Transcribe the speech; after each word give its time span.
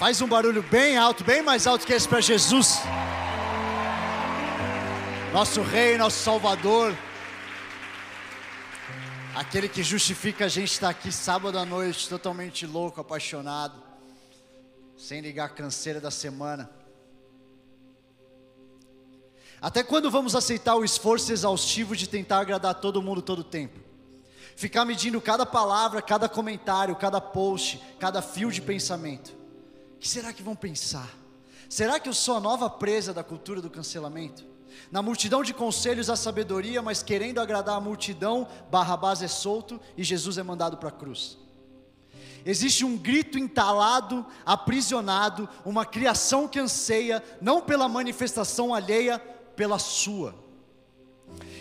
Faz 0.00 0.22
um 0.22 0.26
barulho 0.26 0.62
bem 0.62 0.96
alto, 0.96 1.22
bem 1.22 1.42
mais 1.42 1.66
alto 1.66 1.86
que 1.86 1.92
esse 1.92 2.08
para 2.08 2.22
Jesus. 2.22 2.78
Nosso 5.30 5.60
Rei, 5.60 5.98
nosso 5.98 6.16
Salvador. 6.24 6.96
Aquele 9.34 9.68
que 9.68 9.82
justifica 9.82 10.46
a 10.46 10.48
gente 10.48 10.72
estar 10.72 10.88
aqui 10.88 11.12
sábado 11.12 11.58
à 11.58 11.66
noite, 11.66 12.08
totalmente 12.08 12.66
louco, 12.66 13.00
apaixonado, 13.00 13.74
sem 14.96 15.20
ligar 15.20 15.44
a 15.44 15.48
canseira 15.50 16.00
da 16.00 16.10
semana. 16.10 16.70
Até 19.60 19.82
quando 19.82 20.10
vamos 20.10 20.34
aceitar 20.34 20.76
o 20.76 20.84
esforço 20.84 21.30
exaustivo 21.30 21.94
de 21.94 22.08
tentar 22.08 22.38
agradar 22.40 22.74
todo 22.74 23.02
mundo 23.02 23.20
todo 23.20 23.40
o 23.40 23.44
tempo? 23.44 23.89
Ficar 24.56 24.84
medindo 24.84 25.20
cada 25.20 25.46
palavra, 25.46 26.02
cada 26.02 26.28
comentário, 26.28 26.96
cada 26.96 27.20
post, 27.20 27.80
cada 27.98 28.20
fio 28.20 28.50
de 28.50 28.60
pensamento. 28.60 29.28
O 29.96 29.98
que 30.00 30.08
será 30.08 30.32
que 30.32 30.42
vão 30.42 30.54
pensar? 30.54 31.10
Será 31.68 32.00
que 32.00 32.08
eu 32.08 32.14
sou 32.14 32.36
a 32.36 32.40
nova 32.40 32.68
presa 32.68 33.14
da 33.14 33.22
cultura 33.22 33.62
do 33.62 33.70
cancelamento? 33.70 34.44
Na 34.90 35.02
multidão 35.02 35.42
de 35.42 35.54
conselhos 35.54 36.10
há 36.10 36.16
sabedoria, 36.16 36.82
mas 36.82 37.02
querendo 37.02 37.40
agradar 37.40 37.76
a 37.76 37.80
multidão, 37.80 38.48
Barrabás 38.70 39.22
é 39.22 39.28
solto 39.28 39.80
e 39.96 40.02
Jesus 40.02 40.36
é 40.38 40.42
mandado 40.42 40.76
para 40.76 40.88
a 40.88 40.92
cruz. 40.92 41.38
Existe 42.44 42.84
um 42.84 42.96
grito 42.96 43.38
entalado, 43.38 44.24
aprisionado, 44.44 45.48
uma 45.64 45.84
criação 45.84 46.48
que 46.48 46.58
anseia, 46.58 47.22
não 47.40 47.60
pela 47.60 47.88
manifestação 47.88 48.74
alheia, 48.74 49.18
pela 49.54 49.78
sua. 49.78 50.34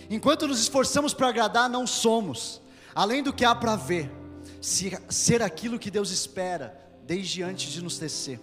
Enquanto 0.09 0.47
nos 0.47 0.59
esforçamos 0.59 1.13
para 1.13 1.27
agradar, 1.27 1.69
não 1.69 1.85
somos, 1.85 2.61
além 2.99 3.23
do 3.23 3.31
que 3.31 3.45
há 3.45 3.55
para 3.55 3.77
ver, 3.77 4.11
ser 4.59 5.41
aquilo 5.41 5.79
que 5.79 5.89
Deus 5.89 6.11
espera 6.11 6.77
desde 7.03 7.41
antes 7.41 7.71
de 7.71 7.81
nos 7.81 7.97
tecer. 7.97 8.41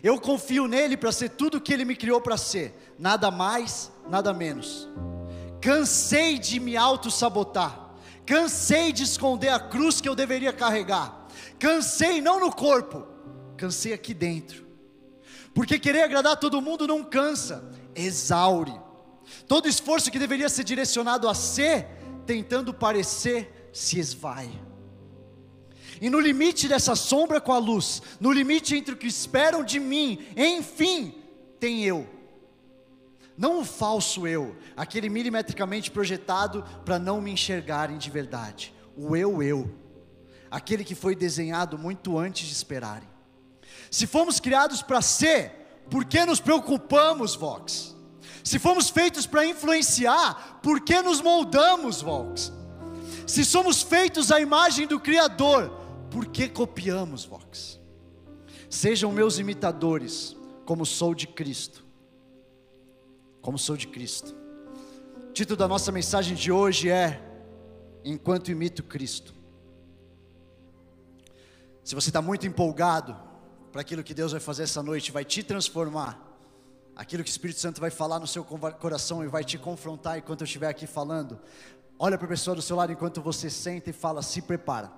Eu 0.00 0.20
confio 0.20 0.68
nele 0.68 0.96
para 0.96 1.10
ser 1.10 1.30
tudo 1.30 1.56
o 1.56 1.60
que 1.60 1.72
ele 1.72 1.84
me 1.84 1.96
criou 1.96 2.20
para 2.20 2.36
ser, 2.36 2.94
nada 2.96 3.28
mais, 3.28 3.90
nada 4.08 4.32
menos. 4.32 4.88
Cansei 5.60 6.38
de 6.38 6.60
me 6.60 6.76
auto-sabotar, 6.76 7.90
cansei 8.24 8.92
de 8.92 9.02
esconder 9.02 9.48
a 9.48 9.58
cruz 9.58 10.00
que 10.00 10.08
eu 10.08 10.14
deveria 10.14 10.52
carregar, 10.52 11.26
cansei 11.58 12.20
não 12.20 12.38
no 12.38 12.52
corpo, 12.52 13.04
cansei 13.56 13.92
aqui 13.92 14.14
dentro, 14.14 14.64
porque 15.52 15.76
querer 15.76 16.02
agradar 16.02 16.36
todo 16.36 16.62
mundo 16.62 16.86
não 16.86 17.02
cansa, 17.02 17.68
exaure. 17.96 18.80
Todo 19.48 19.66
esforço 19.66 20.08
que 20.08 20.20
deveria 20.20 20.48
ser 20.48 20.62
direcionado 20.62 21.28
a 21.28 21.34
ser, 21.34 21.99
tentando 22.30 22.72
parecer, 22.72 23.70
se 23.72 23.98
esvai. 23.98 24.48
E 26.00 26.08
no 26.08 26.20
limite 26.20 26.68
dessa 26.68 26.94
sombra 26.94 27.40
com 27.40 27.52
a 27.52 27.58
luz, 27.58 28.00
no 28.20 28.30
limite 28.30 28.76
entre 28.76 28.94
o 28.94 28.96
que 28.96 29.08
esperam 29.08 29.64
de 29.64 29.80
mim, 29.80 30.24
enfim, 30.36 31.12
tem 31.58 31.82
eu. 31.82 32.08
Não 33.36 33.58
o 33.58 33.64
falso 33.64 34.28
eu, 34.28 34.54
aquele 34.76 35.08
milimetricamente 35.08 35.90
projetado 35.90 36.64
para 36.84 37.00
não 37.00 37.20
me 37.20 37.32
enxergarem 37.32 37.98
de 37.98 38.08
verdade. 38.10 38.72
O 38.96 39.16
eu, 39.16 39.42
eu. 39.42 39.68
Aquele 40.48 40.84
que 40.84 40.94
foi 40.94 41.16
desenhado 41.16 41.76
muito 41.76 42.16
antes 42.16 42.46
de 42.46 42.52
esperarem. 42.52 43.08
Se 43.90 44.06
fomos 44.06 44.38
criados 44.38 44.82
para 44.82 45.02
ser, 45.02 45.50
por 45.90 46.04
que 46.04 46.24
nos 46.24 46.38
preocupamos, 46.38 47.34
Vox? 47.34 47.96
Se 48.42 48.58
fomos 48.58 48.90
feitos 48.90 49.26
para 49.26 49.46
influenciar, 49.46 50.60
por 50.62 50.80
que 50.80 51.00
nos 51.02 51.20
moldamos, 51.20 52.02
Vox? 52.02 52.52
Se 53.26 53.44
somos 53.44 53.82
feitos 53.82 54.32
à 54.32 54.40
imagem 54.40 54.86
do 54.86 54.98
Criador, 54.98 55.70
por 56.10 56.26
que 56.26 56.48
copiamos, 56.48 57.24
Vox? 57.24 57.78
Sejam 58.68 59.12
meus 59.12 59.38
imitadores, 59.38 60.36
como 60.64 60.86
sou 60.86 61.14
de 61.14 61.26
Cristo. 61.26 61.84
Como 63.40 63.58
sou 63.58 63.76
de 63.76 63.86
Cristo. 63.86 64.34
O 65.28 65.32
título 65.32 65.56
da 65.56 65.68
nossa 65.68 65.92
mensagem 65.92 66.34
de 66.34 66.50
hoje 66.50 66.90
é 66.90 67.22
Enquanto 68.04 68.50
imito 68.50 68.82
Cristo. 68.82 69.34
Se 71.84 71.94
você 71.94 72.10
está 72.10 72.22
muito 72.22 72.46
empolgado 72.46 73.16
para 73.72 73.80
aquilo 73.80 74.02
que 74.02 74.14
Deus 74.14 74.32
vai 74.32 74.40
fazer 74.40 74.64
essa 74.64 74.82
noite, 74.82 75.12
vai 75.12 75.24
te 75.24 75.42
transformar 75.42 76.29
aquilo 76.94 77.22
que 77.24 77.30
o 77.30 77.32
Espírito 77.32 77.60
Santo 77.60 77.80
vai 77.80 77.90
falar 77.90 78.18
no 78.18 78.26
seu 78.26 78.44
coração 78.44 79.24
e 79.24 79.28
vai 79.28 79.44
te 79.44 79.58
confrontar 79.58 80.18
enquanto 80.18 80.42
eu 80.42 80.44
estiver 80.44 80.68
aqui 80.68 80.86
falando. 80.86 81.40
Olha 81.98 82.16
para 82.16 82.26
a 82.26 82.30
pessoa 82.30 82.56
do 82.56 82.62
seu 82.62 82.76
lado 82.76 82.92
enquanto 82.92 83.20
você 83.20 83.50
senta 83.50 83.90
e 83.90 83.92
fala: 83.92 84.22
se 84.22 84.42
prepara. 84.42 84.90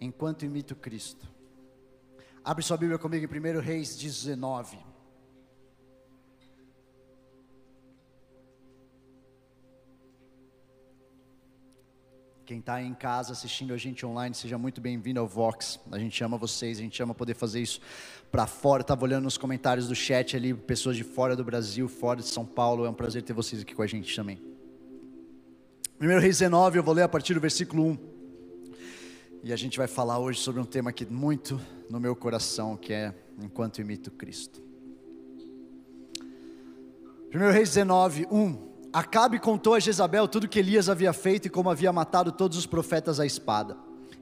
Enquanto 0.00 0.44
imito 0.44 0.74
Cristo. 0.74 1.28
Abre 2.44 2.64
sua 2.64 2.76
Bíblia 2.76 2.98
comigo 2.98 3.24
em 3.24 3.56
1 3.56 3.60
Reis 3.60 3.96
19. 3.96 4.91
Quem 12.44 12.58
está 12.58 12.82
em 12.82 12.92
casa 12.92 13.32
assistindo 13.32 13.72
a 13.72 13.76
gente 13.76 14.04
online, 14.04 14.34
seja 14.34 14.58
muito 14.58 14.80
bem-vindo 14.80 15.20
ao 15.20 15.28
Vox. 15.28 15.78
A 15.92 15.98
gente 15.98 16.24
ama 16.24 16.36
vocês, 16.36 16.78
a 16.78 16.82
gente 16.82 17.00
ama 17.00 17.14
poder 17.14 17.34
fazer 17.34 17.60
isso 17.60 17.80
para 18.32 18.48
fora. 18.48 18.80
Estava 18.80 19.04
olhando 19.04 19.24
nos 19.24 19.38
comentários 19.38 19.86
do 19.86 19.94
chat 19.94 20.36
ali, 20.36 20.52
pessoas 20.52 20.96
de 20.96 21.04
fora 21.04 21.36
do 21.36 21.44
Brasil, 21.44 21.88
fora 21.88 22.18
de 22.18 22.26
São 22.26 22.44
Paulo. 22.44 22.84
É 22.84 22.90
um 22.90 22.94
prazer 22.94 23.22
ter 23.22 23.32
vocês 23.32 23.62
aqui 23.62 23.76
com 23.76 23.82
a 23.82 23.86
gente 23.86 24.14
também. 24.16 24.40
1 26.00 26.18
Reis 26.18 26.38
19, 26.38 26.78
eu 26.78 26.82
vou 26.82 26.92
ler 26.92 27.02
a 27.02 27.08
partir 27.08 27.32
do 27.32 27.40
versículo 27.40 27.84
1. 27.84 27.98
E 29.44 29.52
a 29.52 29.56
gente 29.56 29.78
vai 29.78 29.86
falar 29.86 30.18
hoje 30.18 30.40
sobre 30.40 30.60
um 30.60 30.64
tema 30.64 30.92
que 30.92 31.06
muito 31.06 31.60
no 31.88 32.00
meu 32.00 32.16
coração, 32.16 32.76
que 32.76 32.92
é 32.92 33.14
enquanto 33.40 33.80
imito 33.80 34.10
Cristo. 34.10 34.60
1 37.32 37.38
Reis 37.52 37.68
19, 37.68 38.26
1. 38.32 38.71
Acabe 38.92 39.38
contou 39.38 39.74
a 39.74 39.80
Jezabel 39.80 40.28
tudo 40.28 40.48
que 40.48 40.58
Elias 40.58 40.88
havia 40.88 41.12
feito 41.14 41.46
e 41.46 41.50
como 41.50 41.70
havia 41.70 41.92
matado 41.92 42.30
todos 42.30 42.58
os 42.58 42.66
profetas 42.66 43.18
à 43.18 43.24
espada. 43.24 43.74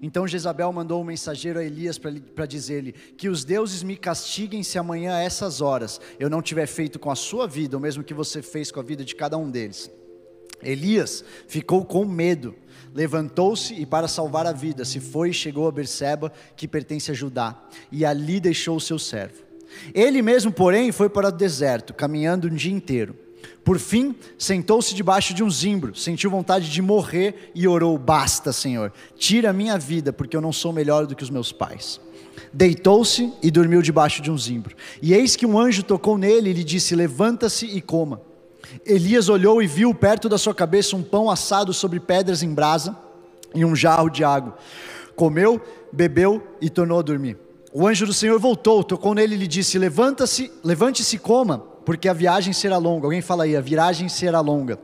Então 0.02 0.28
Jezabel 0.28 0.72
mandou 0.72 1.00
um 1.00 1.04
mensageiro 1.04 1.58
a 1.58 1.64
Elias 1.64 1.98
para 1.98 2.46
dizer-lhe: 2.46 2.92
Que 2.92 3.28
os 3.28 3.44
deuses 3.44 3.82
me 3.82 3.96
castiguem 3.96 4.62
se 4.62 4.78
amanhã 4.78 5.16
a 5.16 5.20
essas 5.20 5.60
horas 5.60 6.00
eu 6.18 6.30
não 6.30 6.40
tiver 6.40 6.66
feito 6.66 6.98
com 6.98 7.10
a 7.10 7.16
sua 7.16 7.46
vida 7.46 7.76
o 7.76 7.80
mesmo 7.80 8.04
que 8.04 8.14
você 8.14 8.40
fez 8.40 8.70
com 8.70 8.78
a 8.80 8.82
vida 8.82 9.04
de 9.04 9.14
cada 9.14 9.36
um 9.36 9.50
deles. 9.50 9.90
Elias 10.62 11.24
ficou 11.48 11.84
com 11.84 12.04
medo, 12.04 12.54
levantou-se 12.94 13.74
e, 13.74 13.86
para 13.86 14.06
salvar 14.06 14.46
a 14.46 14.52
vida, 14.52 14.84
se 14.84 15.00
foi 15.00 15.30
e 15.30 15.34
chegou 15.34 15.66
a 15.66 15.72
Berseba, 15.72 16.30
que 16.54 16.68
pertence 16.68 17.10
a 17.10 17.14
Judá, 17.14 17.60
e 17.90 18.04
ali 18.04 18.38
deixou 18.38 18.76
o 18.76 18.80
seu 18.80 18.98
servo. 18.98 19.42
Ele 19.94 20.20
mesmo, 20.20 20.52
porém, 20.52 20.92
foi 20.92 21.08
para 21.08 21.28
o 21.28 21.32
deserto, 21.32 21.94
caminhando 21.94 22.46
um 22.46 22.54
dia 22.54 22.72
inteiro. 22.72 23.16
Por 23.64 23.78
fim, 23.78 24.14
sentou-se 24.38 24.94
debaixo 24.94 25.34
de 25.34 25.44
um 25.44 25.50
zimbro, 25.50 25.94
sentiu 25.94 26.30
vontade 26.30 26.70
de 26.70 26.80
morrer 26.80 27.52
e 27.54 27.68
orou: 27.68 27.96
Basta, 27.98 28.52
Senhor, 28.52 28.92
tira 29.16 29.50
a 29.50 29.52
minha 29.52 29.78
vida, 29.78 30.12
porque 30.12 30.36
eu 30.36 30.40
não 30.40 30.52
sou 30.52 30.72
melhor 30.72 31.06
do 31.06 31.14
que 31.14 31.22
os 31.22 31.30
meus 31.30 31.52
pais. 31.52 32.00
Deitou-se 32.52 33.32
e 33.42 33.50
dormiu 33.50 33.82
debaixo 33.82 34.22
de 34.22 34.30
um 34.30 34.38
zimbro. 34.38 34.74
E 35.00 35.12
eis 35.12 35.36
que 35.36 35.46
um 35.46 35.58
anjo 35.58 35.82
tocou 35.82 36.16
nele 36.16 36.50
e 36.50 36.52
lhe 36.52 36.64
disse: 36.64 36.96
Levanta-se 36.96 37.66
e 37.66 37.80
coma. 37.80 38.20
Elias 38.84 39.28
olhou 39.28 39.62
e 39.62 39.66
viu 39.66 39.94
perto 39.94 40.28
da 40.28 40.38
sua 40.38 40.54
cabeça 40.54 40.96
um 40.96 41.02
pão 41.02 41.30
assado 41.30 41.72
sobre 41.72 42.00
pedras 42.00 42.42
em 42.42 42.52
brasa 42.52 42.96
e 43.54 43.64
um 43.64 43.76
jarro 43.76 44.08
de 44.08 44.24
água. 44.24 44.56
Comeu, 45.14 45.60
bebeu 45.92 46.42
e 46.60 46.70
tornou 46.70 46.98
a 46.98 47.02
dormir. 47.02 47.36
O 47.72 47.86
anjo 47.86 48.06
do 48.06 48.14
Senhor 48.14 48.38
voltou, 48.38 48.82
tocou 48.82 49.14
nele 49.14 49.34
e 49.34 49.38
lhe 49.38 49.46
disse: 49.46 49.78
Levanta-se, 49.78 50.50
levante-se 50.64 51.16
e 51.16 51.18
coma 51.18 51.69
porque 51.84 52.08
a 52.08 52.12
viagem 52.12 52.52
será 52.52 52.76
longa. 52.78 53.06
Alguém 53.06 53.20
fala 53.20 53.44
aí, 53.44 53.56
a 53.56 53.60
viagem 53.60 54.08
será 54.08 54.40
longa. 54.40 54.78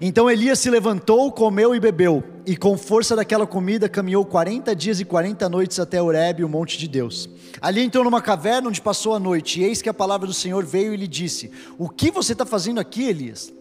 Então 0.00 0.30
Elias 0.30 0.58
se 0.58 0.68
levantou, 0.68 1.30
comeu 1.30 1.74
e 1.74 1.80
bebeu, 1.80 2.22
e 2.44 2.56
com 2.56 2.76
força 2.76 3.14
daquela 3.14 3.46
comida 3.46 3.88
caminhou 3.88 4.24
40 4.24 4.74
dias 4.74 5.00
e 5.00 5.04
40 5.04 5.48
noites 5.48 5.78
até 5.78 6.02
Horebe, 6.02 6.44
o 6.44 6.48
monte 6.48 6.76
de 6.76 6.88
Deus. 6.88 7.28
Ali 7.60 7.82
entrou 7.82 8.04
numa 8.04 8.20
caverna 8.20 8.68
onde 8.68 8.82
passou 8.82 9.14
a 9.14 9.20
noite, 9.20 9.60
e 9.60 9.64
eis 9.64 9.80
que 9.80 9.88
a 9.88 9.94
palavra 9.94 10.26
do 10.26 10.34
Senhor 10.34 10.64
veio 10.64 10.92
e 10.92 10.96
lhe 10.96 11.06
disse: 11.06 11.50
O 11.78 11.88
que 11.88 12.10
você 12.10 12.32
está 12.32 12.44
fazendo 12.44 12.80
aqui, 12.80 13.04
Elias? 13.04 13.52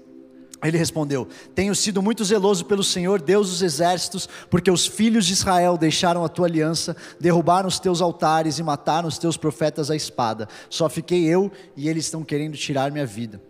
Ele 0.64 0.78
respondeu: 0.78 1.28
Tenho 1.54 1.76
sido 1.76 2.02
muito 2.02 2.24
zeloso 2.24 2.66
pelo 2.66 2.84
Senhor, 2.84 3.22
Deus 3.22 3.50
dos 3.50 3.62
exércitos, 3.62 4.30
porque 4.50 4.72
os 4.72 4.88
filhos 4.88 5.26
de 5.26 5.34
Israel 5.34 5.78
deixaram 5.78 6.24
a 6.24 6.30
tua 6.30 6.48
aliança, 6.48 6.96
derrubaram 7.20 7.68
os 7.68 7.80
teus 7.80 8.02
altares 8.02 8.60
e 8.60 8.64
mataram 8.64 9.08
os 9.08 9.18
teus 9.18 9.36
profetas 9.36 9.92
à 9.92 9.96
espada. 9.96 10.48
Só 10.70 10.88
fiquei 10.90 11.26
eu 11.26 11.52
e 11.76 11.90
eles 11.90 12.06
estão 12.06 12.24
querendo 12.24 12.56
tirar 12.56 12.92
minha 12.92 13.06
vida. 13.06 13.42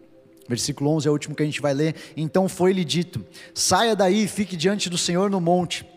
Versículo 0.48 0.90
11 0.92 1.08
é 1.08 1.10
o 1.10 1.14
último 1.14 1.36
que 1.36 1.44
a 1.44 1.46
gente 1.46 1.62
vai 1.62 1.74
ler. 1.74 1.96
Então 2.18 2.50
foi-lhe 2.50 2.84
dito: 2.84 3.24
Saia 3.54 3.96
daí 3.96 4.24
e 4.24 4.28
fique 4.28 4.56
diante 4.56 4.90
do 4.90 4.98
Senhor 4.98 5.30
no 5.30 5.40
monte. 5.40 5.93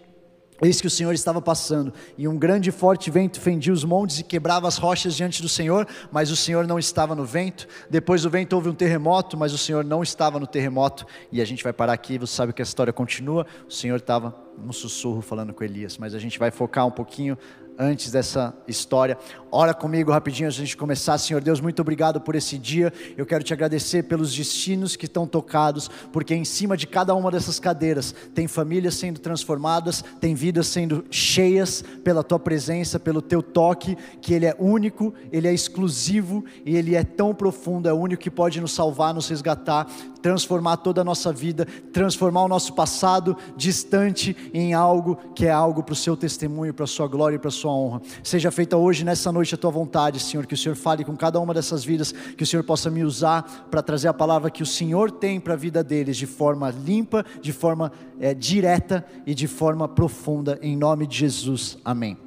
Eis 0.63 0.81
que 0.81 0.87
o 0.87 0.91
Senhor 0.91 1.13
estava 1.13 1.41
passando, 1.43 1.93
e 2.17 2.27
um 2.27 2.39
grande 2.39 2.71
e 2.71 2.73
forte 2.73 3.11
vento 3.11 3.41
fendia 3.41 3.73
os 3.73 3.85
montes 3.85 4.19
e 4.21 4.25
quebrava 4.25 4.67
as 4.67 4.79
rochas 4.79 5.15
diante 5.15 5.43
do 5.43 5.49
Senhor, 5.49 5.87
mas 6.11 6.31
o 6.31 6.37
Senhor 6.37 6.67
não 6.67 6.79
estava 6.79 7.15
no 7.15 7.25
vento. 7.25 7.67
Depois 7.91 8.23
do 8.23 8.31
vento 8.31 8.55
houve 8.55 8.69
um 8.69 8.75
terremoto, 8.75 9.37
mas 9.37 9.53
o 9.53 9.59
Senhor 9.59 9.85
não 9.85 10.03
estava 10.03 10.41
no 10.41 10.47
terremoto. 10.47 11.07
E 11.31 11.41
a 11.41 11.45
gente 11.45 11.63
vai 11.63 11.73
parar 11.73 11.93
aqui, 11.93 12.19
você 12.19 12.35
sabe 12.35 12.53
que 12.53 12.63
a 12.63 12.65
história 12.65 12.93
continua. 12.93 13.47
O 13.69 13.73
Senhor 13.73 13.97
estava 13.97 14.35
num 14.57 14.73
sussurro 14.73 15.21
falando 15.21 15.53
com 15.53 15.63
Elias, 15.63 15.99
mas 15.99 16.15
a 16.15 16.19
gente 16.19 16.39
vai 16.39 16.51
focar 16.51 16.87
um 16.87 16.91
pouquinho 16.91 17.37
antes 17.79 18.11
dessa 18.11 18.55
história. 18.67 19.19
Ora 19.51 19.75
comigo 19.75 20.11
rapidinho 20.11 20.47
antes 20.47 20.57
de 20.57 20.65
gente 20.65 20.77
começar. 20.77 21.19
Senhor 21.19 21.43
Deus, 21.43 21.61
muito 21.61 21.81
obrigado 21.81 22.21
por 22.21 22.35
esse 22.35 22.59
dia. 22.59 22.93
Eu 23.17 23.27
quero 23.27 23.45
te 23.45 23.53
agradecer 23.53 24.05
pelos 24.05 24.35
destinos 24.35 24.97
que 24.97 25.07
estão 25.07 25.27
tocados, 25.27 25.91
porque 26.13 26.35
em 26.35 26.45
cima 26.45 26.77
de 26.77 26.87
cada 26.87 27.15
uma 27.15 27.31
dessas 27.31 27.61
cadeiras 27.61 28.15
tem 28.35 28.49
famílias 28.49 28.95
sendo 28.95 29.21
transformadas, 29.21 30.03
tem 30.21 30.35
vidas 30.35 30.46
sendo 30.63 31.05
cheias 31.11 31.85
pela 32.03 32.23
tua 32.23 32.39
presença, 32.39 32.99
pelo 32.99 33.23
teu 33.23 33.43
toque, 33.43 33.97
que 34.21 34.35
ele 34.35 34.47
é 34.47 34.55
único, 34.59 35.13
ele 35.33 35.49
é 35.49 35.53
exclusivo 35.53 36.45
e 36.65 36.77
ele 36.77 36.95
é 36.95 37.05
tão 37.05 37.35
profundo, 37.35 37.89
é 37.89 37.93
o 37.93 37.97
único 37.97 38.23
que 38.23 38.31
pode 38.31 38.61
nos 38.61 38.73
salvar, 38.73 39.15
nos 39.15 39.29
resgatar, 39.29 39.87
transformar 40.27 40.79
toda 40.79 41.03
a 41.03 41.05
nossa 41.05 41.33
vida, 41.33 41.65
transformar 41.93 42.43
o 42.43 42.49
nosso 42.49 42.73
passado 42.73 43.37
distante 43.57 44.37
em 44.53 44.75
algo 44.75 45.17
que 45.37 45.47
é 45.47 45.53
algo 45.53 45.85
para 45.85 45.93
o 45.93 45.97
seu 45.97 46.17
testemunho, 46.17 46.75
para 46.75 46.83
a 46.83 46.89
sua 46.89 47.07
glória 47.07 47.37
e 47.37 47.39
para 47.39 47.47
a 47.47 47.53
sua 47.53 47.73
honra. 47.73 48.03
Seja 48.25 48.51
feita 48.51 48.77
hoje, 48.77 49.05
nessa 49.05 49.31
noite, 49.31 49.55
a 49.55 49.59
tua 49.59 49.71
vontade, 49.71 50.19
Senhor. 50.19 50.45
Que 50.45 50.55
o 50.55 50.57
Senhor 50.57 50.75
fale 50.75 51.05
com 51.05 51.17
cada 51.17 51.39
uma 51.39 51.55
dessas 51.55 51.85
vidas, 51.85 52.11
que 52.11 52.43
o 52.43 52.47
Senhor 52.47 52.65
possa 52.65 52.91
me 52.91 53.05
usar 53.05 53.69
para 53.71 53.81
trazer 53.81 54.09
a 54.09 54.15
palavra 54.15 54.51
que 54.51 54.65
o 54.65 54.67
Senhor 54.67 55.13
tem 55.13 55.39
para 55.39 55.55
a 55.55 55.57
vida 55.57 55.85
deles, 55.85 56.17
de 56.17 56.27
forma 56.27 56.71
limpa, 56.71 57.25
de 57.41 57.53
forma 57.53 57.93
é, 58.19 58.35
direta 58.35 59.07
e 59.25 59.33
de 59.33 59.47
forma 59.47 59.87
profunda, 59.87 60.59
em 60.61 60.77
nome 60.77 61.07
de 61.07 61.19
Jesus. 61.19 61.79
Amém. 61.85 62.26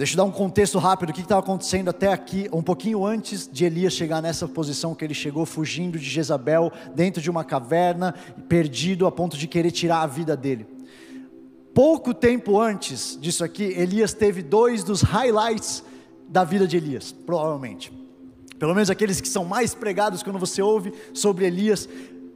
Deixa 0.00 0.14
eu 0.14 0.16
dar 0.16 0.24
um 0.24 0.30
contexto 0.30 0.78
rápido 0.78 1.08
do 1.08 1.12
que 1.12 1.20
estava 1.20 1.42
acontecendo 1.42 1.90
até 1.90 2.10
aqui, 2.10 2.48
um 2.54 2.62
pouquinho 2.62 3.04
antes 3.04 3.46
de 3.46 3.66
Elias 3.66 3.92
chegar 3.92 4.22
nessa 4.22 4.48
posição 4.48 4.94
que 4.94 5.04
ele 5.04 5.12
chegou, 5.12 5.44
fugindo 5.44 5.98
de 5.98 6.06
Jezabel, 6.06 6.72
dentro 6.94 7.20
de 7.20 7.28
uma 7.28 7.44
caverna, 7.44 8.14
perdido 8.48 9.06
a 9.06 9.12
ponto 9.12 9.36
de 9.36 9.46
querer 9.46 9.70
tirar 9.70 10.00
a 10.00 10.06
vida 10.06 10.34
dele. 10.34 10.66
Pouco 11.74 12.14
tempo 12.14 12.58
antes 12.58 13.18
disso 13.20 13.44
aqui, 13.44 13.74
Elias 13.76 14.14
teve 14.14 14.40
dois 14.40 14.82
dos 14.82 15.02
highlights 15.02 15.84
da 16.26 16.44
vida 16.44 16.66
de 16.66 16.78
Elias, 16.78 17.12
provavelmente. 17.12 17.92
Pelo 18.58 18.74
menos 18.74 18.88
aqueles 18.88 19.20
que 19.20 19.28
são 19.28 19.44
mais 19.44 19.74
pregados 19.74 20.22
quando 20.22 20.38
você 20.38 20.62
ouve 20.62 20.94
sobre 21.12 21.44
Elias, 21.44 21.86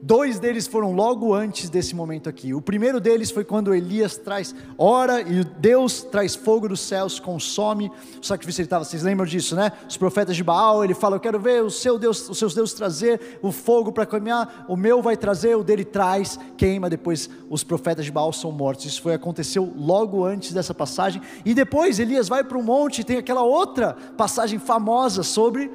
Dois 0.07 0.39
deles 0.39 0.67
foram 0.67 0.93
logo 0.93 1.33
antes 1.33 1.71
desse 1.71 1.97
momento 1.97 2.29
aqui. 2.29 2.53
O 2.53 2.61
primeiro 2.61 3.01
deles 3.01 3.31
foi 3.31 3.43
quando 3.43 3.75
Elias 3.75 4.19
traz, 4.19 4.55
ora 4.77 5.23
e 5.23 5.43
Deus 5.43 6.03
traz 6.03 6.35
fogo 6.35 6.69
dos 6.69 6.81
céus, 6.81 7.19
consome 7.19 7.91
o 8.21 8.23
sacrifício. 8.23 8.61
Ele 8.61 8.67
estava, 8.67 8.85
vocês 8.85 9.03
lembram 9.03 9.25
disso, 9.25 9.57
né? 9.57 9.73
Os 9.89 9.97
profetas 9.97 10.37
de 10.37 10.45
Baal, 10.45 10.85
ele 10.85 10.93
fala: 10.93 11.17
Eu 11.17 11.21
quero 11.21 11.41
ver 11.41 11.63
o 11.63 11.71
seu 11.71 11.99
Deus, 11.99 12.29
os 12.29 12.37
seus 12.37 12.53
deuses 12.53 12.75
trazer 12.75 13.39
o 13.41 13.51
fogo 13.51 13.93
para 13.93 14.05
queimar, 14.05 14.67
o 14.69 14.77
meu 14.77 15.01
vai 15.01 15.17
trazer, 15.17 15.57
o 15.57 15.65
dele 15.65 15.87
traz, 15.87 16.39
queima. 16.59 16.91
Depois 16.91 17.31
os 17.49 17.65
profetas 17.65 18.05
de 18.05 18.13
Baal 18.13 18.31
são 18.31 18.53
mortos. 18.53 18.85
Isso 18.85 19.01
foi 19.01 19.15
aconteceu 19.15 19.73
logo 19.75 20.23
antes 20.23 20.53
dessa 20.53 20.75
passagem. 20.75 21.23
E 21.47 21.55
depois 21.55 21.99
Elias 21.99 22.29
vai 22.29 22.45
para 22.45 22.59
o 22.59 22.63
monte 22.63 22.99
e 22.99 23.05
tem 23.05 23.17
aquela 23.17 23.43
outra 23.43 23.97
passagem 24.19 24.59
famosa 24.59 25.23
sobre. 25.23 25.71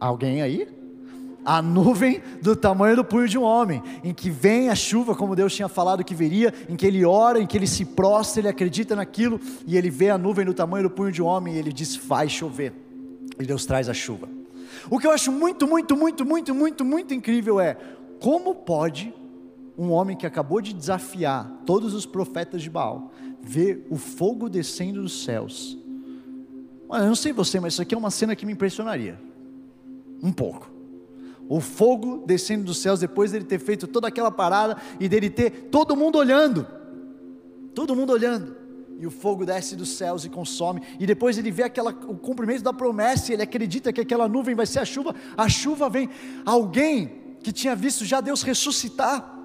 Alguém 0.00 0.40
aí? 0.40 0.77
A 1.48 1.62
nuvem 1.62 2.20
do 2.42 2.54
tamanho 2.54 2.94
do 2.94 3.02
punho 3.02 3.26
de 3.26 3.38
um 3.38 3.42
homem, 3.42 3.82
em 4.04 4.12
que 4.12 4.28
vem 4.28 4.68
a 4.68 4.74
chuva, 4.74 5.14
como 5.14 5.34
Deus 5.34 5.56
tinha 5.56 5.66
falado 5.66 6.04
que 6.04 6.14
viria, 6.14 6.52
em 6.68 6.76
que 6.76 6.84
ele 6.84 7.06
ora, 7.06 7.40
em 7.40 7.46
que 7.46 7.56
ele 7.56 7.66
se 7.66 7.86
prostra, 7.86 8.42
ele 8.42 8.48
acredita 8.48 8.94
naquilo, 8.94 9.40
e 9.66 9.74
ele 9.74 9.88
vê 9.88 10.10
a 10.10 10.18
nuvem 10.18 10.44
do 10.44 10.52
tamanho 10.52 10.82
do 10.82 10.90
punho 10.90 11.10
de 11.10 11.22
um 11.22 11.24
homem, 11.24 11.54
e 11.54 11.58
ele 11.58 11.72
diz: 11.72 11.96
Vai 11.96 12.28
chover, 12.28 12.74
e 13.40 13.46
Deus 13.46 13.64
traz 13.64 13.88
a 13.88 13.94
chuva. 13.94 14.28
O 14.90 14.98
que 14.98 15.06
eu 15.06 15.10
acho 15.10 15.32
muito, 15.32 15.66
muito, 15.66 15.96
muito, 15.96 16.26
muito, 16.26 16.54
muito, 16.54 16.84
muito 16.84 17.14
incrível 17.14 17.58
é 17.58 17.78
como 18.20 18.54
pode 18.54 19.14
um 19.78 19.90
homem 19.90 20.18
que 20.18 20.26
acabou 20.26 20.60
de 20.60 20.74
desafiar 20.74 21.50
todos 21.64 21.94
os 21.94 22.04
profetas 22.04 22.60
de 22.60 22.68
Baal 22.68 23.10
ver 23.40 23.86
o 23.88 23.96
fogo 23.96 24.50
descendo 24.50 25.00
dos 25.00 25.24
céus. 25.24 25.78
Eu 26.92 27.06
não 27.06 27.14
sei 27.14 27.32
você, 27.32 27.58
mas 27.58 27.72
isso 27.72 27.80
aqui 27.80 27.94
é 27.94 27.98
uma 27.98 28.10
cena 28.10 28.36
que 28.36 28.44
me 28.44 28.52
impressionaria. 28.52 29.18
Um 30.22 30.30
pouco 30.30 30.76
o 31.48 31.60
fogo 31.60 32.24
descendo 32.26 32.64
dos 32.64 32.78
céus 32.78 33.00
depois 33.00 33.32
dele 33.32 33.44
ter 33.44 33.58
feito 33.58 33.86
toda 33.86 34.08
aquela 34.08 34.30
parada 34.30 34.76
e 35.00 35.08
dele 35.08 35.30
ter 35.30 35.50
todo 35.70 35.96
mundo 35.96 36.18
olhando, 36.18 36.66
todo 37.74 37.96
mundo 37.96 38.12
olhando, 38.12 38.54
e 38.98 39.06
o 39.06 39.10
fogo 39.10 39.46
desce 39.46 39.74
dos 39.74 39.90
céus 39.90 40.24
e 40.24 40.28
consome, 40.28 40.82
e 40.98 41.06
depois 41.06 41.38
ele 41.38 41.50
vê 41.50 41.62
aquela, 41.62 41.90
o 41.90 42.16
cumprimento 42.16 42.62
da 42.62 42.72
promessa, 42.72 43.30
e 43.30 43.34
ele 43.34 43.42
acredita 43.42 43.92
que 43.92 44.00
aquela 44.00 44.28
nuvem 44.28 44.54
vai 44.54 44.66
ser 44.66 44.80
a 44.80 44.84
chuva, 44.84 45.14
a 45.36 45.48
chuva 45.48 45.88
vem, 45.88 46.10
alguém 46.44 47.36
que 47.42 47.52
tinha 47.52 47.74
visto 47.74 48.04
já 48.04 48.20
Deus 48.20 48.42
ressuscitar. 48.42 49.36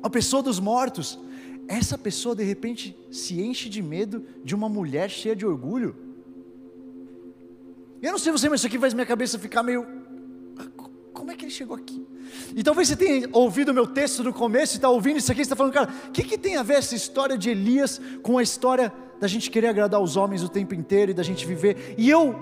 A 0.00 0.08
pessoa 0.08 0.40
dos 0.40 0.60
mortos, 0.60 1.18
essa 1.66 1.98
pessoa 1.98 2.36
de 2.36 2.44
repente 2.44 2.96
se 3.10 3.42
enche 3.42 3.68
de 3.68 3.82
medo 3.82 4.24
de 4.44 4.54
uma 4.54 4.68
mulher 4.68 5.10
cheia 5.10 5.34
de 5.34 5.44
orgulho. 5.44 5.96
Eu 8.00 8.12
não 8.12 8.18
sei 8.18 8.30
você, 8.30 8.48
mas 8.48 8.60
isso 8.60 8.68
aqui 8.68 8.78
faz 8.78 8.94
minha 8.94 9.04
cabeça 9.04 9.40
ficar 9.40 9.64
meio 9.64 9.97
como 11.28 11.34
é 11.34 11.36
que 11.36 11.44
ele 11.44 11.52
chegou 11.52 11.76
aqui? 11.76 12.06
E 12.56 12.62
talvez 12.62 12.88
você 12.88 12.96
tenha 12.96 13.28
ouvido 13.32 13.68
o 13.68 13.74
meu 13.74 13.86
texto 13.86 14.24
no 14.24 14.32
começo 14.32 14.74
e 14.74 14.78
está 14.78 14.88
ouvindo 14.88 15.18
isso 15.18 15.30
aqui 15.30 15.42
está 15.42 15.54
falando, 15.54 15.74
cara, 15.74 15.90
o 16.08 16.10
que, 16.10 16.22
que 16.22 16.38
tem 16.38 16.56
a 16.56 16.62
ver 16.62 16.76
essa 16.76 16.94
história 16.94 17.36
de 17.36 17.50
Elias 17.50 18.00
com 18.22 18.38
a 18.38 18.42
história 18.42 18.90
da 19.20 19.28
gente 19.28 19.50
querer 19.50 19.66
agradar 19.66 20.00
os 20.00 20.16
homens 20.16 20.42
o 20.42 20.48
tempo 20.48 20.74
inteiro 20.74 21.10
e 21.10 21.14
da 21.14 21.22
gente 21.22 21.44
viver? 21.44 21.94
E 21.98 22.08
eu 22.08 22.34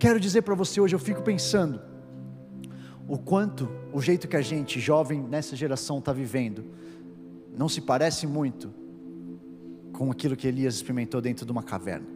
quero 0.00 0.18
dizer 0.18 0.42
para 0.42 0.56
você 0.56 0.80
hoje, 0.80 0.96
eu 0.96 0.98
fico 0.98 1.22
pensando, 1.22 1.80
o 3.06 3.16
quanto 3.16 3.70
o 3.92 4.02
jeito 4.02 4.26
que 4.26 4.36
a 4.36 4.42
gente, 4.42 4.80
jovem 4.80 5.22
nessa 5.22 5.54
geração, 5.54 6.00
está 6.00 6.12
vivendo, 6.12 6.64
não 7.56 7.68
se 7.68 7.80
parece 7.80 8.26
muito 8.26 8.74
com 9.92 10.10
aquilo 10.10 10.34
que 10.34 10.48
Elias 10.48 10.74
experimentou 10.74 11.20
dentro 11.20 11.46
de 11.46 11.52
uma 11.52 11.62
caverna. 11.62 12.08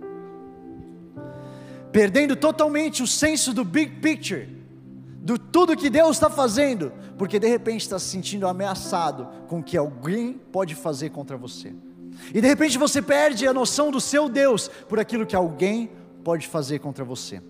Perdendo 1.93 2.35
totalmente 2.35 3.05
o 3.05 3.07
senso 3.07 3.55
do 3.55 3.65
big 3.65 4.01
picture 4.01 4.58
do 5.29 5.39
tudo 5.39 5.77
que 5.77 5.91
Deus 5.91 6.17
está 6.17 6.31
fazendo, 6.31 6.91
porque 7.19 7.39
de 7.39 7.47
repente 7.47 7.83
está 7.83 7.99
se 7.99 8.07
sentindo 8.07 8.49
ameaçado 8.49 9.29
com 9.47 9.59
o 9.59 9.63
que 9.63 9.77
alguém 9.77 10.41
pode 10.51 10.75
fazer 10.75 11.11
contra 11.11 11.37
você. 11.37 11.75
E 12.33 12.41
de 12.41 12.49
repente 12.49 12.79
você 12.79 13.03
perde 13.03 13.47
a 13.47 13.53
noção 13.53 13.91
do 13.91 14.01
seu 14.01 14.27
Deus 14.27 14.69
por 14.89 14.99
aquilo 14.99 15.27
que 15.27 15.37
alguém 15.37 15.91
pode 16.25 16.49
fazer 16.49 16.79
contra 16.79 17.05
você. 17.05 17.43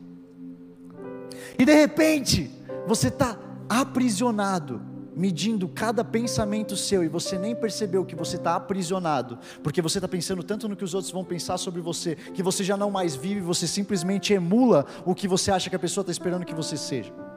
E 1.57 1.65
de 1.65 1.73
repente 1.73 2.51
você 2.85 3.07
está 3.07 3.39
aprisionado, 3.69 4.83
medindo 5.15 5.69
cada 5.69 6.03
pensamento 6.03 6.77
seu 6.77 7.05
e 7.05 7.09
você 7.09 7.39
nem 7.39 7.55
percebeu 7.55 8.05
que 8.05 8.17
você 8.17 8.35
está 8.35 8.57
aprisionado, 8.57 9.39
porque 9.63 9.81
você 9.81 9.99
está 9.99 10.09
pensando 10.09 10.43
tanto 10.43 10.69
no 10.69 10.75
que 10.75 10.83
os 10.83 10.95
outros 10.95 11.13
vão 11.13 11.23
pensar 11.23 11.57
sobre 11.59 11.81
você, 11.81 12.17
que 12.17 12.43
você 12.43 12.65
já 12.65 12.77
não 12.77 12.91
mais 12.91 13.15
vive, 13.15 13.41
você 13.41 13.69
simplesmente 13.69 14.33
emula 14.33 14.85
o 15.07 15.15
que 15.15 15.29
você 15.29 15.53
acha 15.53 15.71
que 15.71 15.77
a 15.77 15.79
pessoa 15.79 16.03
está 16.03 16.11
esperando 16.11 16.45
que 16.45 16.53
você 16.53 16.77
seja. 16.77 17.28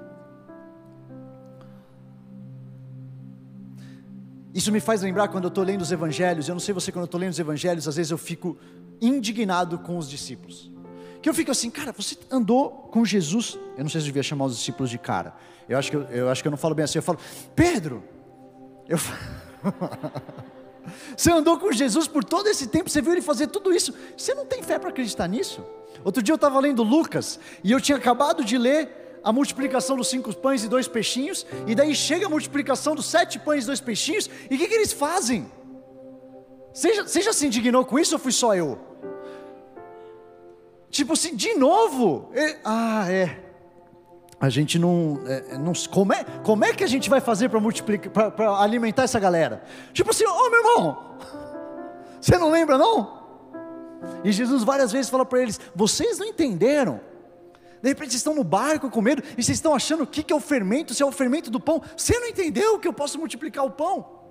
Isso 4.61 4.71
me 4.71 4.79
faz 4.79 5.01
lembrar 5.01 5.27
quando 5.27 5.45
eu 5.45 5.47
estou 5.47 5.63
lendo 5.63 5.81
os 5.81 5.91
evangelhos, 5.91 6.47
eu 6.47 6.53
não 6.53 6.59
sei 6.59 6.71
você, 6.71 6.91
quando 6.91 7.01
eu 7.01 7.05
estou 7.05 7.19
lendo 7.19 7.31
os 7.31 7.39
evangelhos, 7.39 7.87
às 7.87 7.95
vezes 7.95 8.11
eu 8.11 8.17
fico 8.17 8.55
indignado 9.01 9.79
com 9.79 9.97
os 9.97 10.07
discípulos. 10.07 10.71
Que 11.19 11.27
eu 11.27 11.33
fico 11.33 11.49
assim, 11.49 11.71
cara, 11.71 11.91
você 11.91 12.15
andou 12.29 12.69
com 12.91 13.03
Jesus. 13.03 13.57
Eu 13.75 13.83
não 13.83 13.89
sei 13.89 13.99
se 13.99 14.05
eu 14.05 14.09
devia 14.09 14.21
chamar 14.21 14.45
os 14.45 14.55
discípulos 14.55 14.91
de 14.91 14.99
cara. 14.99 15.33
Eu 15.67 15.79
acho 15.79 15.89
que 15.89 15.97
eu, 15.97 16.03
eu 16.03 16.29
acho 16.29 16.43
que 16.43 16.47
eu 16.47 16.51
não 16.51 16.59
falo 16.59 16.75
bem 16.75 16.83
assim. 16.83 16.99
Eu 16.99 17.01
falo, 17.01 17.17
Pedro, 17.55 18.03
eu 18.87 18.99
Você 21.17 21.31
andou 21.31 21.57
com 21.57 21.71
Jesus 21.71 22.07
por 22.07 22.23
todo 22.23 22.45
esse 22.45 22.67
tempo, 22.67 22.87
você 22.87 23.01
viu 23.01 23.13
ele 23.13 23.21
fazer 23.23 23.47
tudo 23.47 23.73
isso. 23.73 23.95
Você 24.15 24.35
não 24.35 24.45
tem 24.45 24.61
fé 24.61 24.77
para 24.77 24.89
acreditar 24.89 25.27
nisso? 25.27 25.65
Outro 26.03 26.21
dia 26.21 26.33
eu 26.33 26.35
estava 26.35 26.59
lendo 26.59 26.83
Lucas 26.83 27.39
e 27.63 27.71
eu 27.71 27.81
tinha 27.81 27.97
acabado 27.97 28.45
de 28.45 28.59
ler 28.59 29.00
a 29.23 29.31
multiplicação 29.31 29.95
dos 29.95 30.07
cinco 30.07 30.35
pães 30.35 30.63
e 30.63 30.67
dois 30.67 30.87
peixinhos, 30.87 31.45
e 31.67 31.75
daí 31.75 31.93
chega 31.93 32.25
a 32.25 32.29
multiplicação 32.29 32.95
dos 32.95 33.05
sete 33.05 33.39
pães 33.39 33.63
e 33.63 33.67
dois 33.67 33.79
peixinhos, 33.79 34.29
e 34.49 34.55
o 34.55 34.57
que, 34.57 34.67
que 34.67 34.73
eles 34.73 34.91
fazem? 34.91 35.51
Você 36.73 36.93
já, 36.93 37.03
você 37.03 37.21
já 37.21 37.33
se 37.33 37.45
indignou 37.45 37.85
com 37.85 37.99
isso 37.99 38.15
ou 38.15 38.19
fui 38.19 38.31
só 38.31 38.55
eu? 38.55 38.79
Tipo 40.89 41.13
assim, 41.13 41.35
de 41.35 41.53
novo? 41.53 42.29
É, 42.33 42.57
ah, 42.63 43.05
é. 43.11 43.39
A 44.39 44.49
gente 44.49 44.79
não, 44.79 45.21
é, 45.27 45.57
não 45.57 45.71
como, 45.89 46.13
é, 46.13 46.23
como 46.43 46.65
é 46.65 46.73
que 46.73 46.83
a 46.83 46.87
gente 46.87 47.09
vai 47.09 47.21
fazer 47.21 47.49
para 47.49 47.59
multiplicar, 47.59 48.31
para 48.31 48.59
alimentar 48.59 49.03
essa 49.03 49.19
galera? 49.19 49.63
Tipo 49.93 50.09
assim, 50.09 50.25
ô 50.25 50.31
oh, 50.31 50.49
meu 50.49 50.59
irmão, 50.59 51.17
você 52.19 52.37
não 52.37 52.49
lembra 52.49 52.77
não? 52.77 53.21
E 54.23 54.31
Jesus 54.31 54.63
várias 54.63 54.91
vezes 54.91 55.11
fala 55.11 55.25
para 55.25 55.41
eles: 55.41 55.59
vocês 55.75 56.17
não 56.17 56.25
entenderam 56.25 56.99
de 57.81 57.89
repente 57.89 58.11
vocês 58.11 58.19
estão 58.19 58.35
no 58.35 58.43
barco 58.43 58.89
com 58.89 59.01
medo 59.01 59.23
e 59.37 59.43
vocês 59.43 59.57
estão 59.57 59.73
achando 59.73 60.03
o 60.03 60.07
que 60.07 60.31
é 60.31 60.35
o 60.35 60.39
fermento, 60.39 60.93
se 60.93 61.01
é 61.01 61.05
o 61.05 61.11
fermento 61.11 61.49
do 61.49 61.59
pão. 61.59 61.81
Você 61.97 62.17
não 62.19 62.27
entendeu 62.27 62.79
que 62.79 62.87
eu 62.87 62.93
posso 62.93 63.17
multiplicar 63.17 63.65
o 63.65 63.71
pão. 63.71 64.21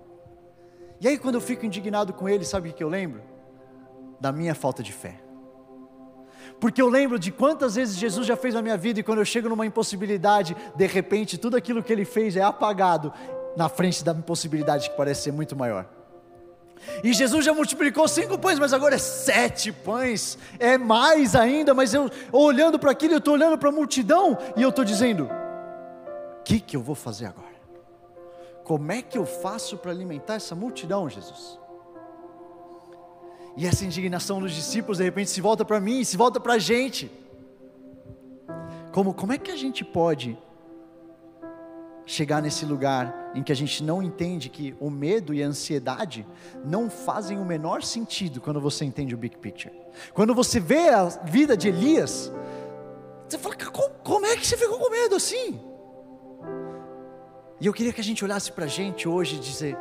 E 1.00 1.08
aí, 1.08 1.18
quando 1.18 1.36
eu 1.36 1.40
fico 1.40 1.64
indignado 1.64 2.12
com 2.12 2.28
ele, 2.28 2.44
sabe 2.44 2.68
o 2.68 2.72
que 2.72 2.84
eu 2.84 2.88
lembro? 2.88 3.22
Da 4.20 4.30
minha 4.30 4.54
falta 4.54 4.82
de 4.82 4.92
fé. 4.92 5.18
Porque 6.60 6.80
eu 6.80 6.88
lembro 6.88 7.18
de 7.18 7.32
quantas 7.32 7.74
vezes 7.74 7.96
Jesus 7.96 8.26
já 8.26 8.36
fez 8.36 8.54
na 8.54 8.60
minha 8.60 8.76
vida, 8.76 9.00
e 9.00 9.02
quando 9.02 9.18
eu 9.18 9.24
chego 9.24 9.48
numa 9.48 9.64
impossibilidade, 9.64 10.54
de 10.76 10.86
repente 10.86 11.38
tudo 11.38 11.56
aquilo 11.56 11.82
que 11.82 11.90
ele 11.90 12.04
fez 12.04 12.36
é 12.36 12.42
apagado 12.42 13.12
na 13.56 13.68
frente 13.68 14.04
da 14.04 14.12
impossibilidade 14.12 14.90
que 14.90 14.96
parece 14.96 15.22
ser 15.22 15.32
muito 15.32 15.56
maior. 15.56 15.99
E 17.04 17.12
Jesus 17.12 17.44
já 17.44 17.52
multiplicou 17.52 18.06
cinco 18.08 18.38
pães, 18.38 18.58
mas 18.58 18.72
agora 18.72 18.94
é 18.94 18.98
sete 18.98 19.72
pães, 19.72 20.38
é 20.58 20.76
mais 20.78 21.36
ainda. 21.36 21.74
Mas 21.74 21.94
eu 21.94 22.10
olhando 22.32 22.78
para 22.78 22.90
aquilo, 22.90 23.14
eu 23.14 23.18
estou 23.18 23.34
olhando 23.34 23.58
para 23.58 23.68
a 23.68 23.72
multidão 23.72 24.36
e 24.56 24.62
eu 24.62 24.70
estou 24.70 24.84
dizendo: 24.84 25.24
o 25.24 26.42
que, 26.42 26.60
que 26.60 26.76
eu 26.76 26.82
vou 26.82 26.94
fazer 26.94 27.26
agora? 27.26 27.48
Como 28.64 28.92
é 28.92 29.02
que 29.02 29.18
eu 29.18 29.26
faço 29.26 29.76
para 29.76 29.90
alimentar 29.90 30.34
essa 30.34 30.54
multidão, 30.54 31.08
Jesus? 31.08 31.58
E 33.56 33.66
essa 33.66 33.84
indignação 33.84 34.40
dos 34.40 34.52
discípulos 34.52 34.98
de 34.98 35.04
repente 35.04 35.30
se 35.30 35.40
volta 35.40 35.64
para 35.64 35.80
mim, 35.80 36.04
se 36.04 36.16
volta 36.16 36.38
para 36.38 36.54
a 36.54 36.58
gente. 36.58 37.10
Como, 38.92 39.12
como 39.12 39.32
é 39.32 39.38
que 39.38 39.50
a 39.50 39.56
gente 39.56 39.84
pode 39.84 40.38
chegar 42.06 42.40
nesse 42.40 42.64
lugar 42.64 43.19
em 43.34 43.42
que 43.42 43.52
a 43.52 43.54
gente 43.54 43.82
não 43.82 44.02
entende 44.02 44.48
que 44.48 44.74
o 44.80 44.90
medo 44.90 45.32
e 45.32 45.42
a 45.42 45.46
ansiedade 45.46 46.26
não 46.64 46.90
fazem 46.90 47.38
o 47.38 47.44
menor 47.44 47.82
sentido 47.82 48.40
quando 48.40 48.60
você 48.60 48.84
entende 48.84 49.14
o 49.14 49.18
big 49.18 49.36
picture. 49.38 49.74
Quando 50.12 50.34
você 50.34 50.58
vê 50.58 50.88
a 50.88 51.04
vida 51.04 51.56
de 51.56 51.68
Elias, 51.68 52.32
você 53.28 53.38
fala, 53.38 53.54
como, 54.02 54.26
é 54.26 54.36
que 54.36 54.46
você 54.46 54.56
ficou 54.56 54.78
com 54.78 54.90
medo 54.90 55.14
assim? 55.14 55.60
E 57.60 57.66
eu 57.66 57.72
queria 57.72 57.92
que 57.92 58.00
a 58.00 58.04
gente 58.04 58.24
olhasse 58.24 58.50
para 58.50 58.64
a 58.64 58.68
gente 58.68 59.08
hoje 59.08 59.36
e 59.36 59.38
dizer, 59.38 59.76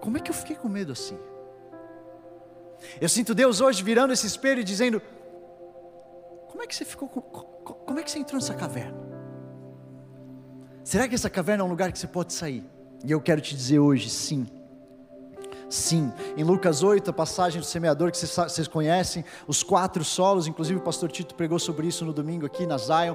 como 0.00 0.16
é 0.16 0.20
que 0.20 0.30
eu 0.30 0.34
fiquei 0.34 0.56
com 0.56 0.68
medo 0.68 0.92
assim? 0.92 1.18
Eu 3.00 3.08
sinto 3.08 3.34
Deus 3.34 3.60
hoje 3.60 3.82
virando 3.82 4.12
esse 4.12 4.26
espelho 4.26 4.60
e 4.60 4.64
dizendo, 4.64 5.00
como 6.48 6.62
é 6.62 6.66
que 6.66 6.74
você 6.74 6.84
ficou, 6.84 7.08
como 7.08 8.00
é 8.00 8.02
que 8.02 8.10
você 8.10 8.18
entrou 8.18 8.40
nessa 8.40 8.54
caverna? 8.54 9.11
Será 10.84 11.06
que 11.06 11.14
essa 11.14 11.30
caverna 11.30 11.62
é 11.62 11.66
um 11.66 11.70
lugar 11.70 11.92
que 11.92 11.98
você 11.98 12.06
pode 12.06 12.32
sair? 12.32 12.64
E 13.04 13.10
eu 13.10 13.20
quero 13.20 13.40
te 13.40 13.54
dizer 13.54 13.78
hoje, 13.78 14.10
sim. 14.10 14.46
Sim, 15.68 16.12
em 16.36 16.44
Lucas 16.44 16.82
8, 16.82 17.08
a 17.10 17.12
passagem 17.12 17.60
do 17.60 17.66
semeador 17.66 18.10
que 18.10 18.18
vocês, 18.18 18.68
conhecem, 18.68 19.24
os 19.46 19.62
quatro 19.62 20.04
solos, 20.04 20.46
inclusive 20.46 20.78
o 20.78 20.82
pastor 20.82 21.10
Tito 21.10 21.34
pregou 21.34 21.58
sobre 21.58 21.86
isso 21.86 22.04
no 22.04 22.12
domingo 22.12 22.44
aqui 22.44 22.66
na 22.66 22.76
Zion. 22.76 23.14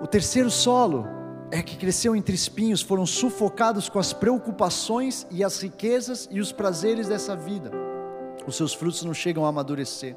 O 0.00 0.06
terceiro 0.06 0.50
solo 0.50 1.06
é 1.50 1.62
que 1.62 1.76
cresceu 1.76 2.14
entre 2.14 2.34
espinhos, 2.34 2.82
foram 2.82 3.04
sufocados 3.04 3.88
com 3.88 3.98
as 3.98 4.12
preocupações 4.12 5.26
e 5.30 5.42
as 5.42 5.60
riquezas 5.60 6.28
e 6.30 6.40
os 6.40 6.52
prazeres 6.52 7.08
dessa 7.08 7.34
vida. 7.34 7.70
Os 8.46 8.56
seus 8.56 8.72
frutos 8.72 9.02
não 9.02 9.14
chegam 9.14 9.44
a 9.44 9.48
amadurecer. 9.48 10.16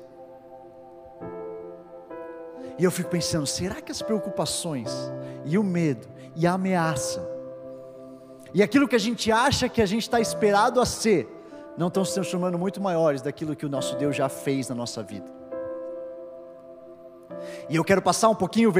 E 2.77 2.83
eu 2.83 2.91
fico 2.91 3.09
pensando, 3.09 3.47
será 3.47 3.81
que 3.81 3.91
as 3.91 4.01
preocupações 4.01 4.91
e 5.45 5.57
o 5.57 5.63
medo 5.63 6.07
e 6.39 6.47
ameaça 6.47 7.39
e 8.53 8.63
aquilo 8.63 8.87
que 8.87 8.95
a 8.95 8.99
gente 8.99 9.31
acha 9.31 9.69
que 9.69 9.81
a 9.81 9.85
gente 9.85 10.03
está 10.03 10.19
esperado 10.19 10.81
a 10.81 10.85
ser, 10.85 11.27
não 11.77 11.87
estão 11.87 12.03
se 12.03 12.13
transformando 12.13 12.57
muito 12.57 12.81
maiores 12.81 13.21
daquilo 13.21 13.55
que 13.55 13.65
o 13.65 13.69
nosso 13.69 13.95
Deus 13.95 14.15
já 14.15 14.27
fez 14.27 14.67
na 14.69 14.75
nossa 14.75 15.03
vida? 15.03 15.39
E 17.69 17.75
eu 17.75 17.83
quero 17.83 18.01
passar 18.01 18.27
um 18.27 18.35
pouquinho, 18.35 18.73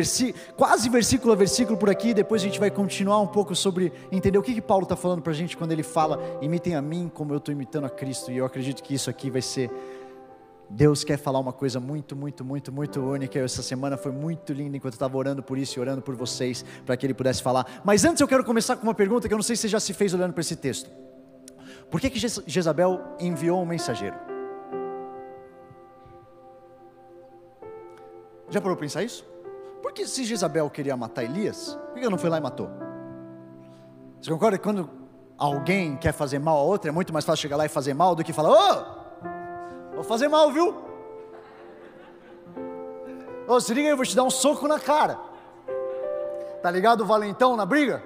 quase 0.57 0.89
versículo 0.89 1.31
a 1.31 1.35
versículo 1.35 1.77
por 1.77 1.89
aqui, 1.89 2.13
depois 2.13 2.41
a 2.41 2.45
gente 2.45 2.59
vai 2.59 2.71
continuar 2.71 3.19
um 3.19 3.27
pouco 3.27 3.55
sobre 3.55 3.93
entender 4.11 4.37
o 4.37 4.41
que, 4.41 4.55
que 4.55 4.61
Paulo 4.61 4.83
está 4.83 4.95
falando 4.95 5.21
para 5.21 5.31
a 5.31 5.35
gente 5.35 5.55
quando 5.55 5.71
ele 5.71 5.83
fala: 5.83 6.19
imitem 6.41 6.75
a 6.75 6.81
mim 6.81 7.09
como 7.13 7.31
eu 7.31 7.37
estou 7.37 7.51
imitando 7.51 7.85
a 7.85 7.89
Cristo. 7.89 8.31
E 8.31 8.37
eu 8.37 8.45
acredito 8.45 8.83
que 8.83 8.93
isso 8.93 9.09
aqui 9.09 9.29
vai 9.29 9.41
ser 9.41 9.69
Deus 10.69 11.03
quer 11.03 11.17
falar 11.17 11.39
uma 11.39 11.51
coisa 11.51 11.79
muito, 11.79 12.15
muito, 12.15 12.45
muito, 12.45 12.71
muito 12.71 13.01
única. 13.01 13.39
Essa 13.39 13.63
semana 13.63 13.97
foi 13.97 14.11
muito 14.11 14.53
linda 14.53 14.77
enquanto 14.77 14.93
eu 14.93 14.97
estava 14.97 15.17
orando 15.17 15.41
por 15.41 15.57
isso 15.57 15.79
e 15.79 15.81
orando 15.81 16.01
por 16.01 16.15
vocês, 16.15 16.63
para 16.85 16.95
que 16.95 17.05
Ele 17.05 17.13
pudesse 17.13 17.41
falar. 17.41 17.81
Mas 17.83 18.05
antes 18.05 18.21
eu 18.21 18.27
quero 18.27 18.43
começar 18.43 18.75
com 18.75 18.83
uma 18.83 18.93
pergunta 18.93 19.27
que 19.27 19.33
eu 19.33 19.38
não 19.38 19.43
sei 19.43 19.55
se 19.55 19.63
você 19.63 19.67
já 19.69 19.79
se 19.79 19.93
fez 19.93 20.13
olhando 20.13 20.33
para 20.33 20.41
esse 20.41 20.55
texto. 20.55 20.89
Por 21.89 21.99
que, 21.99 22.09
que 22.09 22.19
Jezabel 22.19 23.01
enviou 23.19 23.61
um 23.61 23.65
mensageiro? 23.65 24.15
Já 28.49 28.61
parou 28.61 28.75
para 28.75 28.85
pensar 28.85 29.03
isso? 29.03 29.25
Porque 29.81 30.05
se 30.05 30.23
Jezabel 30.23 30.69
queria 30.69 30.95
matar 30.95 31.23
Elias, 31.23 31.77
por 31.88 31.93
que 31.95 31.99
ele 32.01 32.09
não 32.09 32.17
foi 32.17 32.29
lá 32.29 32.38
e 32.38 32.41
matou? 32.41 32.69
Você 34.21 34.29
concorda 34.29 34.57
que 34.57 34.63
quando 34.63 34.89
alguém 35.38 35.95
quer 35.95 36.11
fazer 36.11 36.38
mal 36.38 36.57
a 36.57 36.63
outra, 36.63 36.89
é 36.89 36.91
muito 36.91 37.11
mais 37.11 37.25
fácil 37.25 37.41
chegar 37.41 37.55
lá 37.55 37.65
e 37.65 37.69
fazer 37.69 37.93
mal 37.93 38.13
do 38.13 38.23
que 38.23 38.33
falar, 38.33 38.49
ô, 38.49 38.55
oh, 38.55 38.99
Vou 40.00 40.06
fazer 40.06 40.29
mal, 40.29 40.50
viu? 40.50 40.74
Ô, 43.46 43.60
se 43.60 43.74
liga 43.74 43.89
aí, 43.89 43.91
eu 43.91 43.98
vou 43.98 44.06
te 44.06 44.15
dar 44.15 44.24
um 44.24 44.29
soco 44.29 44.65
na 44.65 44.79
cara. 44.79 45.20
Tá 46.63 46.72
ligado 46.72 47.01
o 47.01 47.06
valentão 47.06 47.58
na 47.58 47.65
briga? 47.65 48.01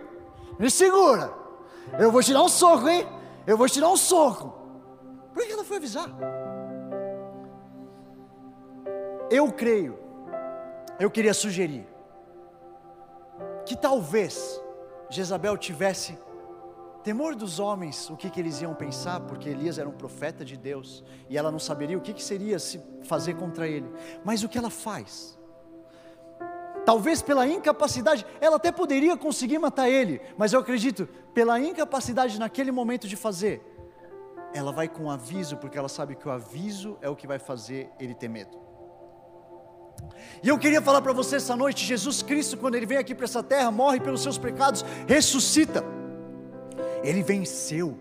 Me 0.58 0.72
segura. 0.72 1.32
Eu 2.00 2.12
vou 2.12 2.24
te 2.24 2.34
dar 2.34 2.42
um 2.42 2.50
soco, 2.50 2.90
hein? 2.90 3.08
Eu 3.46 3.56
vou 3.56 3.70
te 3.70 3.80
dar 3.80 3.90
um 3.90 3.96
soco. 3.96 4.56
Por 5.36 5.46
que 5.46 5.52
ela 5.52 5.64
foi 5.64 5.78
avisar? 5.78 6.10
Eu 9.30 9.52
creio, 9.52 10.00
eu 11.00 11.12
queria 11.12 11.34
sugerir, 11.36 11.88
que 13.68 13.78
talvez 13.78 14.60
Jezabel 15.12 15.56
tivesse 15.58 16.18
Temor 17.04 17.36
dos 17.36 17.60
homens, 17.60 18.10
o 18.10 18.16
que, 18.16 18.30
que 18.30 18.40
eles 18.40 18.62
iam 18.62 18.74
pensar, 18.74 19.20
porque 19.22 19.50
Elias 19.50 19.78
era 19.78 19.90
um 19.90 19.94
profeta 19.94 20.46
de 20.46 20.56
Deus 20.56 21.04
e 21.30 21.38
ela 21.38 21.52
não 21.52 21.60
saberia 21.60 21.98
o 21.98 22.02
que, 22.02 22.14
que 22.14 22.24
seria 22.24 22.58
se 22.58 22.82
fazer 23.04 23.36
contra 23.36 23.68
ele. 23.68 23.92
Mas 24.24 24.42
o 24.42 24.48
que 24.48 24.58
ela 24.58 24.70
faz? 24.70 25.38
Talvez 26.86 27.22
pela 27.22 27.46
incapacidade, 27.46 28.26
ela 28.40 28.56
até 28.56 28.72
poderia 28.72 29.18
conseguir 29.18 29.60
matar 29.60 29.90
ele, 29.90 30.22
mas 30.38 30.54
eu 30.54 30.62
acredito, 30.62 31.08
pela 31.34 31.60
incapacidade 31.60 32.40
naquele 32.40 32.72
momento 32.72 33.08
de 33.08 33.18
fazer, 33.18 33.62
ela 34.54 34.72
vai 34.72 34.88
com 34.88 35.10
aviso, 35.10 35.58
porque 35.58 35.78
ela 35.78 35.90
sabe 35.90 36.16
que 36.16 36.28
o 36.28 36.32
aviso 36.32 36.98
é 37.02 37.10
o 37.10 37.16
que 37.16 37.28
vai 37.28 37.40
fazer 37.40 37.90
ele 38.00 38.14
ter 38.14 38.30
medo. 38.30 38.62
E 40.42 40.48
eu 40.48 40.58
queria 40.58 40.82
falar 40.82 41.02
para 41.02 41.14
você 41.14 41.38
essa 41.38 41.56
noite: 41.56 41.86
Jesus 41.86 42.22
Cristo, 42.22 42.58
quando 42.58 42.76
ele 42.76 42.86
vem 42.86 42.98
aqui 42.98 43.16
para 43.16 43.26
essa 43.26 43.42
terra, 43.42 43.72
morre 43.72 44.00
pelos 44.00 44.22
seus 44.22 44.38
pecados, 44.38 44.84
ressuscita. 45.08 46.03
Ele 47.04 47.24
venceu. 47.24 47.98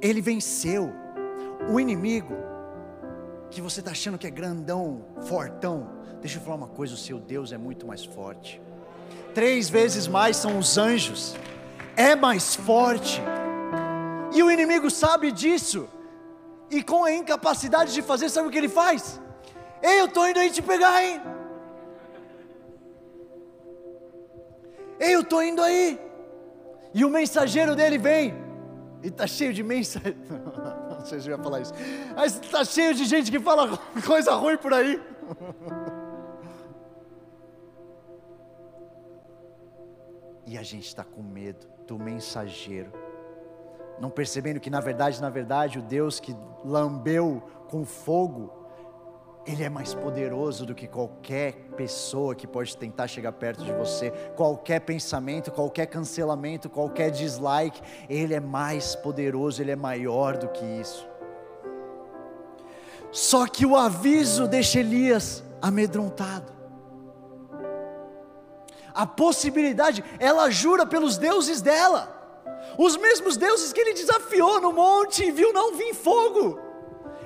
Ele 0.00 0.20
venceu. 0.20 0.92
O 1.70 1.80
inimigo 1.80 2.34
que 3.50 3.60
você 3.60 3.80
está 3.80 3.92
achando 3.92 4.18
que 4.18 4.26
é 4.26 4.30
grandão, 4.30 5.04
fortão, 5.22 5.88
deixa 6.20 6.38
eu 6.38 6.42
falar 6.42 6.56
uma 6.56 6.68
coisa: 6.68 6.94
o 6.94 6.96
seu 6.96 7.18
Deus 7.18 7.52
é 7.52 7.58
muito 7.58 7.86
mais 7.86 8.04
forte. 8.04 8.60
Três 9.32 9.68
vezes 9.68 10.06
mais 10.06 10.36
são 10.36 10.58
os 10.58 10.76
anjos, 10.76 11.36
é 11.96 12.14
mais 12.14 12.54
forte. 12.54 13.22
E 14.32 14.42
o 14.42 14.50
inimigo 14.50 14.90
sabe 14.90 15.30
disso, 15.30 15.88
e 16.70 16.82
com 16.82 17.04
a 17.04 17.12
incapacidade 17.12 17.92
de 17.92 18.02
fazer, 18.02 18.28
sabe 18.28 18.48
o 18.48 18.50
que 18.50 18.58
ele 18.58 18.68
faz? 18.68 19.20
Ei, 19.82 20.00
eu 20.00 20.06
estou 20.06 20.28
indo 20.28 20.40
aí 20.40 20.50
te 20.50 20.62
pegar, 20.62 21.02
hein? 21.02 21.20
Ei, 24.98 25.14
eu 25.14 25.20
estou 25.20 25.42
indo 25.42 25.62
aí. 25.62 26.00
E 26.94 27.04
o 27.04 27.10
mensageiro 27.10 27.74
dele 27.74 27.98
vem, 27.98 28.32
e 29.02 29.08
está 29.08 29.26
cheio 29.26 29.52
de 29.52 29.62
mensageiros. 29.64 30.20
Não 30.30 31.04
sei 31.04 31.20
se 31.20 31.28
eu 31.28 31.36
ia 31.36 31.42
falar 31.42 31.60
isso, 31.60 31.74
mas 32.16 32.40
está 32.40 32.64
cheio 32.64 32.94
de 32.94 33.04
gente 33.04 33.30
que 33.30 33.40
fala 33.40 33.76
coisa 34.06 34.32
ruim 34.34 34.56
por 34.56 34.72
aí. 34.72 35.02
E 40.46 40.58
a 40.58 40.62
gente 40.62 40.86
está 40.86 41.02
com 41.02 41.22
medo 41.22 41.66
do 41.86 41.98
mensageiro, 41.98 42.92
não 43.98 44.10
percebendo 44.10 44.60
que 44.60 44.68
na 44.68 44.78
verdade, 44.78 45.20
na 45.20 45.30
verdade, 45.30 45.78
o 45.78 45.82
Deus 45.82 46.20
que 46.20 46.36
lambeu 46.62 47.42
com 47.68 47.82
fogo 47.84 48.63
ele 49.46 49.62
é 49.62 49.68
mais 49.68 49.92
poderoso 49.92 50.64
do 50.64 50.74
que 50.74 50.86
qualquer 50.86 51.52
pessoa 51.76 52.34
que 52.34 52.46
pode 52.46 52.74
tentar 52.76 53.06
chegar 53.06 53.32
perto 53.32 53.62
de 53.62 53.72
você, 53.72 54.10
qualquer 54.34 54.80
pensamento, 54.80 55.50
qualquer 55.50 55.86
cancelamento, 55.86 56.70
qualquer 56.70 57.10
dislike, 57.10 57.82
Ele 58.08 58.32
é 58.32 58.40
mais 58.40 58.94
poderoso, 58.94 59.60
Ele 59.60 59.70
é 59.70 59.76
maior 59.76 60.38
do 60.38 60.48
que 60.48 60.64
isso. 60.64 61.06
Só 63.12 63.46
que 63.46 63.66
o 63.66 63.76
aviso 63.76 64.48
deixa 64.48 64.80
Elias 64.80 65.44
amedrontado. 65.60 66.52
A 68.94 69.06
possibilidade, 69.06 70.02
ela 70.18 70.50
jura 70.50 70.86
pelos 70.86 71.18
deuses 71.18 71.60
dela, 71.60 72.10
os 72.78 72.96
mesmos 72.96 73.36
deuses 73.36 73.72
que 73.72 73.80
ele 73.80 73.92
desafiou 73.92 74.60
no 74.60 74.72
monte 74.72 75.24
e 75.24 75.30
viu 75.30 75.52
não 75.52 75.76
vir 75.76 75.94
fogo. 75.94 76.58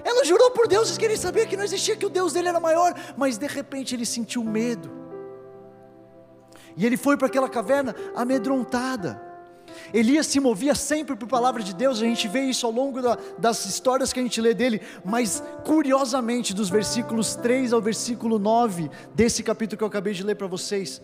Ela 0.09 0.25
jurou 0.25 0.51
por 0.53 0.67
Deus 0.67 0.97
que 0.97 1.05
ele 1.05 1.19
sabia 1.19 1.45
que 1.45 1.55
não 1.55 1.65
existia, 1.65 1.95
que 1.95 2.07
o 2.07 2.09
Deus 2.09 2.33
dele 2.33 2.49
era 2.49 2.59
maior, 2.59 2.95
mas 3.15 3.37
de 3.37 3.47
repente 3.47 3.95
ele 3.95 4.07
sentiu 4.07 4.43
medo. 4.43 4.91
E 6.75 6.87
ele 6.87 6.97
foi 6.97 7.15
para 7.19 7.27
aquela 7.27 7.47
caverna 7.47 7.95
amedrontada. 8.17 9.21
Elias 9.93 10.27
se 10.27 10.41
movia 10.41 10.75
sempre 10.75 11.15
por 11.15 11.29
palavra 11.29 11.63
de 11.63 11.75
Deus, 11.75 11.99
a 12.01 12.07
gente 12.07 12.27
vê 12.27 12.41
isso 12.41 12.65
ao 12.65 12.73
longo 12.73 13.03
da, 13.03 13.19
das 13.39 13.67
histórias 13.67 14.11
que 14.11 14.19
a 14.19 14.23
gente 14.23 14.41
lê 14.41 14.55
dele, 14.55 14.81
mas 15.05 15.43
curiosamente, 15.63 16.55
dos 16.55 16.71
versículos 16.71 17.37
3 17.37 17.75
ao 17.75 17.83
versículo 17.83 18.39
9 18.39 18.91
desse 19.15 19.43
capítulo 19.43 19.77
que 19.77 19.85
eu 19.85 19.89
acabei 19.89 20.15
de 20.15 20.23
ler 20.23 20.37
para 20.37 20.47
vocês, 20.47 21.03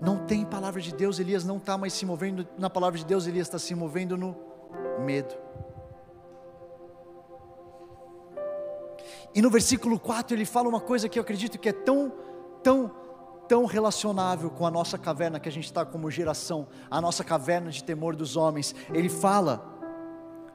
não 0.00 0.24
tem 0.26 0.44
palavra 0.44 0.80
de 0.80 0.94
Deus, 0.94 1.18
Elias 1.18 1.44
não 1.44 1.56
está 1.56 1.76
mais 1.76 1.92
se 1.92 2.06
movendo 2.06 2.46
na 2.56 2.70
palavra 2.70 2.96
de 2.96 3.04
Deus, 3.04 3.26
Elias 3.26 3.48
está 3.48 3.58
se 3.58 3.74
movendo 3.74 4.16
no 4.16 4.36
medo. 5.04 5.47
E 9.34 9.42
no 9.42 9.50
versículo 9.50 9.98
4 9.98 10.36
ele 10.36 10.44
fala 10.44 10.68
uma 10.68 10.80
coisa 10.80 11.08
que 11.08 11.18
eu 11.18 11.22
acredito 11.22 11.58
que 11.58 11.68
é 11.68 11.72
tão, 11.72 12.12
tão, 12.62 12.90
tão 13.46 13.64
relacionável 13.64 14.50
com 14.50 14.66
a 14.66 14.70
nossa 14.70 14.98
caverna 14.98 15.38
que 15.38 15.48
a 15.48 15.52
gente 15.52 15.64
está 15.64 15.84
como 15.84 16.10
geração, 16.10 16.66
a 16.90 17.00
nossa 17.00 17.22
caverna 17.22 17.70
de 17.70 17.84
temor 17.84 18.16
dos 18.16 18.36
homens. 18.36 18.74
Ele 18.92 19.08
fala: 19.08 19.64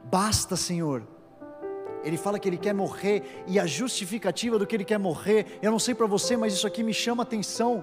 basta, 0.04 0.56
Senhor. 0.56 1.08
Ele 2.04 2.18
fala 2.18 2.38
que 2.38 2.50
ele 2.50 2.58
quer 2.58 2.74
morrer 2.74 3.44
e 3.48 3.58
a 3.58 3.66
justificativa 3.66 4.60
do 4.60 4.68
que 4.68 4.76
ele 4.76 4.84
quer 4.84 5.00
morrer, 5.00 5.60
eu 5.62 5.72
não 5.72 5.80
sei 5.80 5.96
para 5.96 6.06
você, 6.06 6.36
mas 6.36 6.54
isso 6.54 6.68
aqui 6.68 6.84
me 6.84 6.94
chama 6.94 7.24
atenção, 7.24 7.82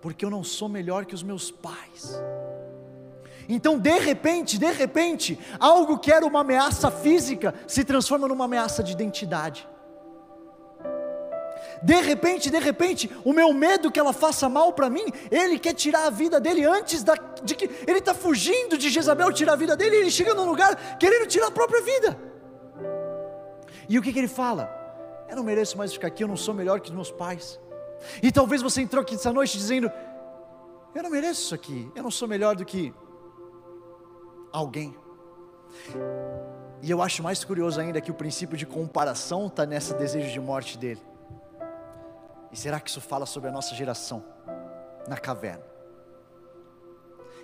porque 0.00 0.24
eu 0.24 0.30
não 0.30 0.44
sou 0.44 0.68
melhor 0.68 1.04
que 1.04 1.14
os 1.14 1.22
meus 1.24 1.50
pais. 1.50 2.22
Então, 3.48 3.78
de 3.78 3.98
repente, 3.98 4.58
de 4.58 4.70
repente, 4.70 5.38
algo 5.58 5.98
que 5.98 6.12
era 6.12 6.26
uma 6.26 6.40
ameaça 6.40 6.90
física 6.90 7.54
se 7.66 7.82
transforma 7.82 8.28
numa 8.28 8.44
ameaça 8.44 8.82
de 8.82 8.92
identidade. 8.92 9.66
De 11.82 12.00
repente, 12.00 12.50
de 12.50 12.58
repente, 12.58 13.10
o 13.24 13.32
meu 13.32 13.52
medo 13.54 13.90
que 13.90 13.98
ela 13.98 14.12
faça 14.12 14.48
mal 14.48 14.72
para 14.72 14.90
mim, 14.90 15.06
ele 15.30 15.58
quer 15.58 15.72
tirar 15.72 16.06
a 16.06 16.10
vida 16.10 16.40
dele 16.40 16.64
antes 16.64 17.02
da, 17.02 17.14
de 17.42 17.54
que 17.54 17.70
ele 17.86 18.00
está 18.00 18.12
fugindo 18.12 18.76
de 18.76 18.90
Jezabel 18.90 19.32
tirar 19.32 19.54
a 19.54 19.56
vida 19.56 19.76
dele, 19.76 19.96
ele 19.96 20.10
chega 20.10 20.34
num 20.34 20.44
lugar 20.44 20.98
querendo 20.98 21.26
tirar 21.26 21.46
a 21.46 21.50
própria 21.50 21.80
vida. 21.80 22.18
E 23.88 23.98
o 23.98 24.02
que, 24.02 24.12
que 24.12 24.18
ele 24.18 24.28
fala? 24.28 24.74
Eu 25.28 25.36
não 25.36 25.44
mereço 25.44 25.78
mais 25.78 25.92
ficar 25.92 26.08
aqui, 26.08 26.22
eu 26.22 26.28
não 26.28 26.36
sou 26.36 26.52
melhor 26.52 26.80
que 26.80 26.88
os 26.88 26.94
meus 26.94 27.10
pais. 27.10 27.58
E 28.22 28.30
talvez 28.30 28.60
você 28.60 28.82
entrou 28.82 29.02
aqui 29.02 29.14
essa 29.14 29.32
noite 29.32 29.56
dizendo: 29.56 29.90
Eu 30.94 31.02
não 31.02 31.10
mereço 31.10 31.42
isso 31.42 31.54
aqui, 31.54 31.90
eu 31.94 32.02
não 32.02 32.10
sou 32.10 32.28
melhor 32.28 32.56
do 32.56 32.64
que 32.64 32.92
alguém. 34.52 34.94
E 36.82 36.90
eu 36.90 37.02
acho 37.02 37.22
mais 37.22 37.44
curioso 37.44 37.80
ainda 37.80 38.00
que 38.00 38.10
o 38.10 38.14
princípio 38.14 38.56
de 38.56 38.64
comparação 38.64 39.46
está 39.46 39.66
nesse 39.66 39.94
desejo 39.94 40.30
de 40.30 40.40
morte 40.40 40.78
dele. 40.78 41.02
E 42.52 42.56
será 42.56 42.80
que 42.80 42.88
isso 42.88 43.00
fala 43.00 43.26
sobre 43.26 43.48
a 43.48 43.52
nossa 43.52 43.74
geração 43.74 44.24
na 45.06 45.16
caverna? 45.16 45.64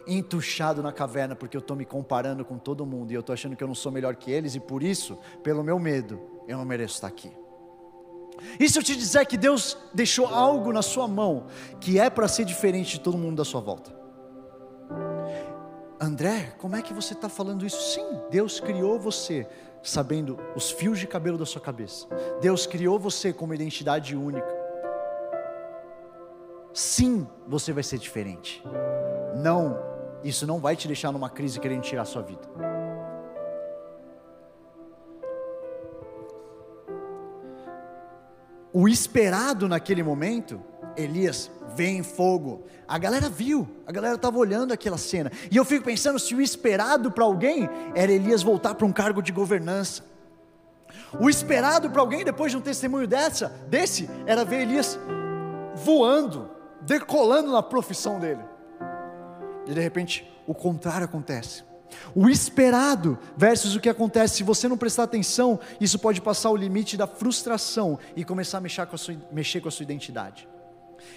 Entuchado 0.07 0.83
na 0.83 0.93
caverna 0.93 1.35
porque 1.35 1.57
eu 1.57 1.61
estou 1.61 1.77
me 1.77 1.85
comparando 1.85 2.45
com 2.45 2.59
todo 2.59 2.87
mundo 2.87 3.11
e 3.11 3.15
eu 3.15 3.21
estou 3.21 3.33
achando 3.33 3.57
que 3.57 3.65
eu 3.65 3.69
não 3.69 3.75
sou 3.75 3.91
melhor 3.91 4.15
que 4.17 4.31
eles 4.31 4.55
e 4.55 4.61
por 4.61 4.83
isso, 4.83 5.19
pelo 5.43 5.65
meu 5.65 5.79
medo, 5.79 6.21
eu 6.47 6.57
não 6.59 6.65
mereço 6.65 6.95
estar 6.95 7.09
aqui. 7.09 7.33
E 8.59 8.69
se 8.69 8.79
eu 8.79 8.83
te 8.83 8.97
disser 8.97 9.27
que 9.27 9.37
Deus 9.37 9.77
deixou 9.93 10.27
algo 10.27 10.73
na 10.73 10.83
sua 10.83 11.09
mão 11.09 11.47
que 11.81 11.99
é 11.99 12.11
para 12.11 12.29
ser 12.29 12.45
diferente 12.45 12.93
de 12.93 13.01
todo 13.01 13.17
mundo 13.17 13.37
da 13.37 13.45
sua 13.45 13.61
volta? 13.61 14.04
André, 16.01 16.55
como 16.59 16.77
é 16.77 16.83
que 16.83 16.93
você 16.93 17.15
está 17.15 17.29
falando 17.29 17.65
isso? 17.65 17.81
Sim, 17.95 18.07
Deus 18.31 18.61
criou 18.61 18.99
você 18.99 19.47
sabendo 19.83 20.39
os 20.57 20.71
fios 20.71 20.99
de 20.99 21.07
cabelo 21.07 21.39
da 21.39 21.47
sua 21.47 21.61
cabeça. 21.61 22.07
Deus 22.41 22.67
criou 22.67 22.99
você 22.99 23.33
com 23.33 23.45
uma 23.45 23.55
identidade 23.55 24.17
única. 24.17 24.65
Sim, 26.73 27.27
você 27.47 27.73
vai 27.73 27.83
ser 27.83 27.99
diferente. 27.99 28.63
Não, 29.37 29.79
isso 30.25 30.47
não 30.47 30.59
vai 30.59 30.75
te 30.75 30.89
deixar 30.89 31.13
numa 31.13 31.31
crise 31.31 31.61
querendo 31.61 31.83
tirar 31.83 32.03
a 32.03 32.07
sua 32.07 32.23
vida. 32.23 32.43
O 38.73 38.89
esperado 38.89 39.69
naquele 39.69 40.03
momento 40.03 40.61
Elias 40.97 41.51
vem 41.75 41.99
em 41.99 42.03
fogo. 42.03 42.65
A 42.87 42.99
galera 42.99 43.29
viu, 43.29 43.69
a 43.87 43.93
galera 43.93 44.15
estava 44.15 44.39
olhando 44.39 44.73
aquela 44.73 44.99
cena. 44.99 45.31
E 45.51 45.57
eu 45.57 45.65
fico 45.65 45.85
pensando 45.85 46.19
se 46.19 46.35
o 46.35 46.41
esperado 46.41 47.11
para 47.11 47.25
alguém 47.25 47.69
era 47.95 48.13
Elias 48.13 48.43
voltar 48.43 48.75
para 48.75 48.87
um 48.87 48.93
cargo 48.93 49.23
de 49.23 49.33
governança. 49.33 50.05
O 51.19 51.29
esperado 51.29 51.91
para 51.91 52.01
alguém 52.01 52.25
depois 52.25 52.53
de 52.53 52.59
um 52.59 52.61
testemunho 52.61 53.07
dessa, 53.07 53.49
desse, 53.69 54.09
era 54.27 54.45
ver 54.45 54.63
Elias 54.63 54.99
voando, 55.75 56.51
decolando 56.81 57.53
na 57.53 57.63
profissão 57.63 58.19
dele. 58.19 58.43
E 59.67 59.73
de 59.73 59.81
repente, 59.81 60.31
o 60.47 60.55
contrário 60.55 61.05
acontece. 61.05 61.65
O 62.15 62.29
esperado 62.29 63.19
versus 63.37 63.75
o 63.77 63.81
que 63.81 63.89
acontece, 63.89 64.37
se 64.37 64.43
você 64.43 64.69
não 64.69 64.77
prestar 64.77 65.05
atenção, 65.05 65.59
isso 65.81 65.99
pode 65.99 66.21
passar 66.21 66.51
o 66.51 66.57
limite 66.57 66.97
da 66.97 67.07
frustração 67.07 67.99
e 68.17 68.25
começar 68.25 68.59
a 68.59 68.61
mexer 68.61 68.87
com 68.87 68.95
a 68.95 68.99
sua, 68.99 69.17
mexer 69.31 69.61
com 69.61 69.69
a 69.69 69.71
sua 69.71 69.85
identidade. 69.85 70.49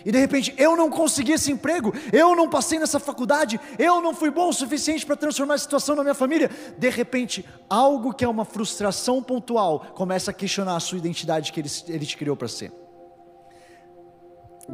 E 0.06 0.12
de 0.12 0.18
repente, 0.18 0.54
eu 0.58 0.76
não 0.76 0.90
consegui 0.90 1.34
esse 1.34 1.52
emprego, 1.52 1.94
eu 2.14 2.36
não 2.36 2.50
passei 2.50 2.80
nessa 2.80 3.00
faculdade, 3.00 3.60
eu 3.78 4.02
não 4.02 4.14
fui 4.14 4.30
bom 4.30 4.50
o 4.50 4.54
suficiente 4.54 5.06
para 5.06 5.16
transformar 5.16 5.56
a 5.56 5.58
situação 5.58 5.96
na 5.96 6.04
minha 6.04 6.16
família. 6.16 6.50
De 6.78 6.90
repente, 6.90 7.46
algo 7.70 8.14
que 8.14 8.24
é 8.24 8.28
uma 8.28 8.46
frustração 8.46 9.22
pontual 9.22 9.80
começa 9.94 10.32
a 10.32 10.34
questionar 10.34 10.76
a 10.76 10.80
sua 10.80 10.98
identidade 10.98 11.52
que 11.52 11.60
ele, 11.60 11.70
ele 11.88 12.06
te 12.06 12.16
criou 12.16 12.36
para 12.36 12.48
ser. 12.48 12.72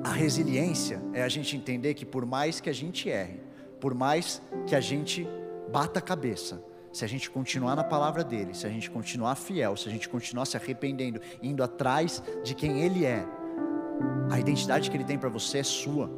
A 0.03 0.11
resiliência 0.11 1.01
é 1.13 1.21
a 1.21 1.29
gente 1.29 1.55
entender 1.55 1.93
que 1.93 2.05
por 2.05 2.25
mais 2.25 2.59
que 2.59 2.69
a 2.69 2.73
gente 2.73 3.09
erre, 3.09 3.39
por 3.79 3.93
mais 3.93 4.41
que 4.65 4.75
a 4.75 4.79
gente 4.79 5.27
bata 5.71 5.99
a 5.99 6.01
cabeça, 6.01 6.63
se 6.91 7.03
a 7.03 7.07
gente 7.07 7.29
continuar 7.29 7.75
na 7.75 7.83
palavra 7.83 8.23
dele, 8.23 8.53
se 8.53 8.65
a 8.65 8.69
gente 8.69 8.89
continuar 8.89 9.35
fiel, 9.35 9.75
se 9.75 9.89
a 9.89 9.91
gente 9.91 10.07
continuar 10.07 10.45
se 10.45 10.55
arrependendo, 10.55 11.19
indo 11.41 11.63
atrás 11.63 12.21
de 12.43 12.53
quem 12.53 12.81
ele 12.81 13.03
é, 13.03 13.25
a 14.29 14.39
identidade 14.39 14.89
que 14.89 14.97
Ele 14.97 15.03
tem 15.03 15.17
para 15.17 15.29
você 15.29 15.59
é 15.59 15.63
sua. 15.63 16.09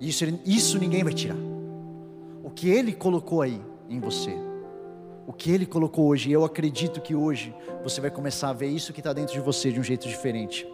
Isso, 0.00 0.24
isso 0.44 0.78
ninguém 0.78 1.04
vai 1.04 1.12
tirar. 1.12 1.36
O 2.42 2.50
que 2.50 2.68
Ele 2.68 2.92
colocou 2.92 3.42
aí 3.42 3.60
em 3.88 4.00
você, 4.00 4.34
o 5.26 5.32
que 5.32 5.50
Ele 5.50 5.66
colocou 5.66 6.06
hoje, 6.08 6.30
eu 6.30 6.44
acredito 6.44 7.00
que 7.00 7.14
hoje 7.14 7.54
você 7.82 8.00
vai 8.00 8.10
começar 8.10 8.50
a 8.50 8.52
ver 8.52 8.68
isso 8.68 8.92
que 8.92 9.00
está 9.00 9.12
dentro 9.12 9.32
de 9.32 9.40
você 9.40 9.70
de 9.70 9.78
um 9.78 9.84
jeito 9.84 10.08
diferente. 10.08 10.66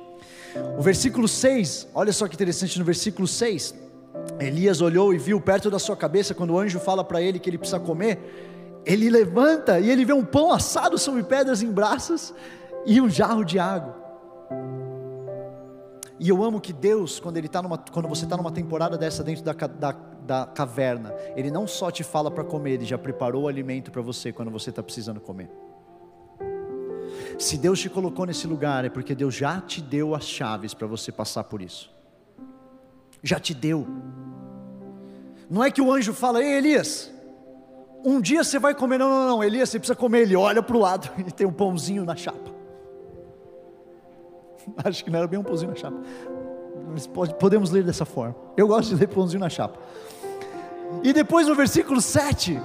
O 0.79 0.83
versículo 0.83 1.29
6, 1.29 1.89
olha 1.95 2.13
só 2.13 2.27
que 2.27 2.35
interessante 2.35 2.79
no 2.79 2.85
versículo 2.85 3.29
6. 3.29 3.75
Elias 4.41 4.81
olhou 4.81 5.13
e 5.13 5.19
viu 5.19 5.41
perto 5.41 5.71
da 5.71 5.79
sua 5.79 5.97
cabeça, 5.97 6.35
quando 6.35 6.51
o 6.51 6.59
anjo 6.59 6.81
fala 6.81 7.05
para 7.05 7.21
ele 7.21 7.39
que 7.39 7.49
ele 7.51 7.59
precisa 7.59 7.79
comer, 7.79 8.19
ele 8.85 9.11
levanta 9.11 9.79
e 9.79 9.91
ele 9.91 10.05
vê 10.05 10.13
um 10.13 10.25
pão 10.25 10.53
assado 10.53 10.97
sobre 10.99 11.23
pedras 11.23 11.63
em 11.63 11.71
braços 11.71 12.33
e 12.87 13.01
um 13.01 13.09
jarro 13.09 13.45
de 13.45 13.59
água. 13.59 14.08
E 16.21 16.29
eu 16.29 16.43
amo 16.43 16.61
que 16.61 16.73
Deus, 16.73 17.21
quando, 17.21 17.37
ele 17.37 17.49
tá 17.49 17.63
numa, 17.63 17.79
quando 17.79 18.09
você 18.09 18.25
está 18.25 18.37
numa 18.37 18.51
temporada 18.51 18.99
dessa 18.99 19.23
dentro 19.23 19.45
da, 19.45 19.53
da, 19.53 19.93
da 20.27 20.47
caverna, 20.47 21.15
Ele 21.37 21.51
não 21.51 21.67
só 21.67 21.91
te 21.91 22.03
fala 22.03 22.31
para 22.31 22.43
comer, 22.43 22.73
Ele 22.73 22.85
já 22.85 22.99
preparou 22.99 23.45
o 23.45 23.49
alimento 23.49 23.91
para 23.93 24.03
você 24.03 24.33
quando 24.33 24.51
você 24.51 24.71
está 24.71 24.83
precisando 24.83 25.21
comer. 25.21 25.49
Se 27.39 27.57
Deus 27.57 27.81
te 27.81 27.89
colocou 27.89 28.27
nesse 28.27 28.47
lugar, 28.49 28.85
é 28.85 28.91
porque 28.91 29.15
Deus 29.15 29.35
já 29.35 29.61
te 29.61 29.81
deu 29.81 30.15
as 30.15 30.25
chaves 30.25 30.75
para 30.75 30.89
você 30.89 31.13
passar 31.13 31.45
por 31.45 31.63
isso. 31.63 31.91
Já 33.23 33.39
te 33.39 33.55
deu. 33.55 33.87
Não 35.49 35.63
é 35.63 35.71
que 35.71 35.81
o 35.81 35.93
anjo 35.93 36.13
fala, 36.13 36.43
ei 36.43 36.59
Elias, 36.59 37.13
um 38.05 38.21
dia 38.21 38.43
você 38.43 38.59
vai 38.59 38.75
comer, 38.75 38.99
não, 38.99 39.09
não, 39.09 39.29
não, 39.29 39.45
Elias, 39.45 39.69
você 39.69 39.79
precisa 39.79 39.97
comer. 39.97 40.23
Ele 40.23 40.35
olha 40.35 40.63
para 40.63 40.77
o 40.77 40.81
lado 40.81 41.09
e 41.27 41.31
tem 41.31 41.47
um 41.47 41.53
pãozinho 41.53 42.05
na 42.05 42.17
chapa. 42.17 42.58
Acho 44.85 45.05
que 45.05 45.11
não 45.11 45.19
era 45.19 45.29
bem 45.29 45.39
um 45.39 45.43
pãozinho 45.43 45.71
na 45.71 45.77
chapa. 45.77 45.99
Mas 46.91 47.07
pode, 47.07 47.35
podemos 47.35 47.71
ler 47.71 47.85
dessa 47.85 48.05
forma. 48.05 48.35
Eu 48.57 48.67
gosto 48.67 48.95
de 48.95 49.01
ler 49.01 49.09
pãozinho 49.09 49.41
na 49.41 49.49
chapa. 49.49 49.79
E 51.03 51.13
depois 51.13 51.47
no 51.47 51.55
versículo 51.55 52.01
7, 52.01 52.59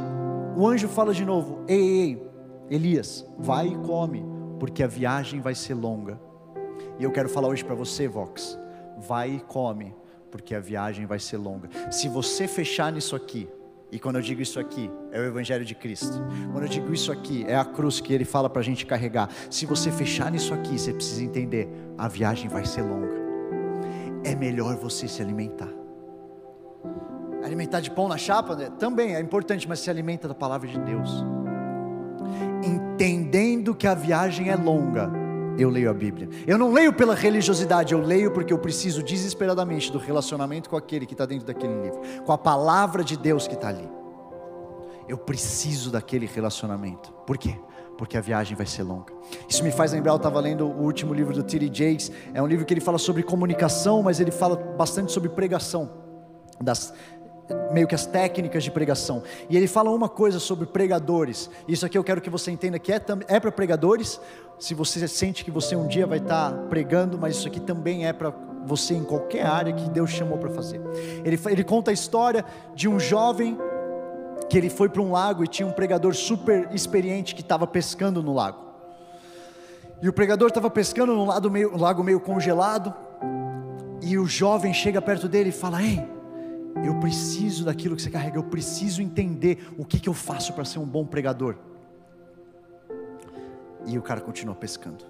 o 0.55 0.67
anjo 0.67 0.87
fala 0.87 1.13
de 1.13 1.25
novo: 1.25 1.63
Ei, 1.67 2.01
ei, 2.01 2.27
Elias, 2.69 3.25
vai 3.37 3.67
e 3.67 3.75
come, 3.77 4.25
porque 4.59 4.83
a 4.83 4.87
viagem 4.87 5.41
vai 5.41 5.55
ser 5.55 5.73
longa. 5.73 6.19
E 6.97 7.03
eu 7.03 7.11
quero 7.11 7.27
falar 7.27 7.49
hoje 7.49 7.63
para 7.63 7.75
você, 7.75 8.07
Vox: 8.07 8.57
vai 8.97 9.31
e 9.31 9.39
come, 9.39 9.93
porque 10.31 10.55
a 10.55 10.59
viagem 10.59 11.05
vai 11.05 11.19
ser 11.19 11.37
longa. 11.37 11.69
Se 11.91 12.07
você 12.07 12.47
fechar 12.47 12.91
nisso 12.91 13.15
aqui, 13.15 13.49
e 13.93 13.99
quando 13.99 14.15
eu 14.15 14.23
digo 14.23 14.41
isso 14.41 14.59
aqui, 14.59 14.89
é 15.11 15.19
o 15.19 15.23
Evangelho 15.23 15.63
de 15.63 15.75
Cristo. 15.75 16.19
Quando 16.51 16.63
eu 16.63 16.67
digo 16.67 16.91
isso 16.91 17.11
aqui, 17.11 17.45
é 17.47 17.55
a 17.55 17.63
cruz 17.63 18.01
que 18.01 18.11
ele 18.11 18.25
fala 18.25 18.49
para 18.49 18.59
a 18.59 18.63
gente 18.63 18.87
carregar. 18.87 19.29
Se 19.51 19.67
você 19.67 19.91
fechar 19.91 20.31
nisso 20.31 20.51
aqui, 20.51 20.79
você 20.79 20.91
precisa 20.91 21.23
entender: 21.23 21.69
a 21.95 22.07
viagem 22.07 22.49
vai 22.49 22.65
ser 22.65 22.81
longa. 22.81 23.13
É 24.23 24.33
melhor 24.33 24.77
você 24.77 25.07
se 25.07 25.21
alimentar. 25.21 25.69
Alimentar 27.43 27.81
de 27.81 27.91
pão 27.91 28.07
na 28.07 28.17
chapa 28.17 28.55
né? 28.55 28.71
também 28.79 29.13
é 29.15 29.19
importante, 29.19 29.69
mas 29.69 29.79
se 29.79 29.91
alimenta 29.91 30.27
da 30.27 30.33
palavra 30.33 30.67
de 30.67 30.79
Deus. 30.79 31.23
Entendendo 32.65 33.75
que 33.75 33.85
a 33.85 33.93
viagem 33.93 34.49
é 34.49 34.55
longa, 34.55 35.11
eu 35.57 35.69
leio 35.69 35.89
a 35.89 35.93
Bíblia. 35.93 36.29
Eu 36.47 36.57
não 36.57 36.71
leio 36.71 36.93
pela 36.93 37.15
religiosidade, 37.15 37.93
eu 37.93 37.99
leio 37.99 38.31
porque 38.31 38.53
eu 38.53 38.57
preciso 38.57 39.03
desesperadamente 39.03 39.91
do 39.91 39.97
relacionamento 39.97 40.69
com 40.69 40.75
aquele 40.75 41.05
que 41.05 41.13
está 41.13 41.25
dentro 41.25 41.45
daquele 41.45 41.81
livro, 41.81 42.01
com 42.25 42.31
a 42.31 42.37
palavra 42.37 43.03
de 43.03 43.17
Deus 43.17 43.47
que 43.47 43.53
está 43.53 43.69
ali. 43.69 43.89
Eu 45.07 45.17
preciso 45.17 45.91
daquele 45.91 46.25
relacionamento. 46.25 47.11
Por 47.25 47.37
quê? 47.37 47.55
Porque 47.97 48.17
a 48.17 48.21
viagem 48.21 48.55
vai 48.55 48.65
ser 48.65 48.83
longa. 48.83 49.13
Isso 49.47 49.63
me 49.63 49.71
faz 49.71 49.91
lembrar, 49.91 50.13
eu 50.13 50.17
estava 50.17 50.39
lendo 50.39 50.65
o 50.65 50.83
último 50.83 51.13
livro 51.13 51.33
do 51.33 51.43
T.D. 51.43 51.67
Jakes, 51.67 52.11
é 52.33 52.41
um 52.41 52.47
livro 52.47 52.65
que 52.65 52.73
ele 52.73 52.81
fala 52.81 52.97
sobre 52.97 53.21
comunicação, 53.21 54.01
mas 54.01 54.19
ele 54.19 54.31
fala 54.31 54.55
bastante 54.55 55.11
sobre 55.11 55.29
pregação, 55.29 55.91
das, 56.59 56.93
meio 57.71 57.87
que 57.87 57.95
as 57.95 58.05
técnicas 58.05 58.63
de 58.63 58.71
pregação. 58.71 59.23
E 59.49 59.57
ele 59.57 59.67
fala 59.67 59.89
uma 59.89 60.09
coisa 60.09 60.39
sobre 60.39 60.65
pregadores. 60.65 61.49
Isso 61.67 61.85
aqui 61.85 61.97
eu 61.97 62.03
quero 62.03 62.21
que 62.21 62.29
você 62.29 62.51
entenda 62.51 62.79
que 62.79 62.91
é, 62.91 63.01
é 63.27 63.39
para 63.39 63.51
pregadores. 63.51 64.19
Se 64.59 64.73
você 64.73 65.07
sente 65.07 65.43
que 65.43 65.51
você 65.51 65.75
um 65.75 65.87
dia 65.87 66.05
vai 66.05 66.19
estar 66.19 66.51
tá 66.51 66.57
pregando, 66.69 67.17
mas 67.17 67.35
isso 67.35 67.47
aqui 67.47 67.59
também 67.59 68.07
é 68.07 68.13
para 68.13 68.31
você 68.65 68.93
em 68.93 69.03
qualquer 69.03 69.45
área 69.45 69.73
que 69.73 69.89
Deus 69.89 70.09
chamou 70.09 70.37
para 70.37 70.49
fazer. 70.49 70.79
Ele, 71.23 71.39
ele 71.49 71.63
conta 71.63 71.91
a 71.91 71.93
história 71.93 72.45
de 72.73 72.87
um 72.87 72.99
jovem 72.99 73.57
que 74.49 74.57
ele 74.57 74.69
foi 74.69 74.87
para 74.87 75.01
um 75.01 75.11
lago 75.11 75.43
e 75.43 75.47
tinha 75.47 75.67
um 75.67 75.71
pregador 75.71 76.13
super 76.13 76.69
experiente 76.71 77.33
que 77.33 77.41
estava 77.41 77.65
pescando 77.65 78.21
no 78.21 78.33
lago. 78.33 78.63
E 80.01 80.07
o 80.09 80.13
pregador 80.13 80.49
estava 80.49 80.69
pescando 80.69 81.13
no 81.13 81.25
lago 81.25 81.49
meio, 81.49 81.77
lago 81.77 82.03
meio 82.03 82.19
congelado. 82.19 82.93
E 84.01 84.17
o 84.17 84.25
jovem 84.25 84.73
chega 84.73 85.01
perto 85.01 85.29
dele 85.29 85.49
e 85.49 85.53
fala: 85.53 85.81
Ei, 85.81 86.05
eu 86.81 86.99
preciso 86.99 87.65
daquilo 87.65 87.95
que 87.95 88.01
você 88.01 88.09
carrega, 88.09 88.37
eu 88.37 88.43
preciso 88.43 89.01
entender 89.01 89.67
o 89.77 89.85
que, 89.85 89.99
que 89.99 90.09
eu 90.09 90.13
faço 90.13 90.53
para 90.53 90.65
ser 90.65 90.79
um 90.79 90.85
bom 90.85 91.05
pregador. 91.05 91.55
E 93.85 93.97
o 93.97 94.01
cara 94.01 94.21
continua 94.21 94.55
pescando. 94.55 95.05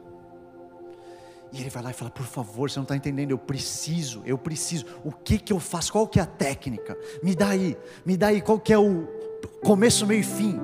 E 1.52 1.62
ele 1.62 1.70
vai 1.70 1.84
lá 1.84 1.92
e 1.92 1.94
fala: 1.94 2.10
Por 2.10 2.26
favor, 2.26 2.70
você 2.70 2.80
não 2.80 2.84
está 2.84 2.96
entendendo, 2.96 3.32
eu 3.32 3.38
preciso, 3.38 4.24
eu 4.26 4.38
preciso. 4.38 4.86
O 5.04 5.12
que 5.12 5.38
que 5.38 5.54
eu 5.54 5.60
faço? 5.60 5.92
Qual 5.92 6.08
que 6.08 6.20
é 6.20 6.24
a 6.24 6.26
técnica? 6.26 6.98
Me 7.22 7.36
dá 7.36 7.50
aí, 7.50 7.78
me 8.04 8.18
dá 8.18 8.28
aí, 8.28 8.42
qual 8.42 8.60
que 8.60 8.74
é 8.74 8.78
o 8.78 9.08
começo, 9.62 10.08
meio 10.08 10.22
e 10.22 10.24
fim? 10.24 10.60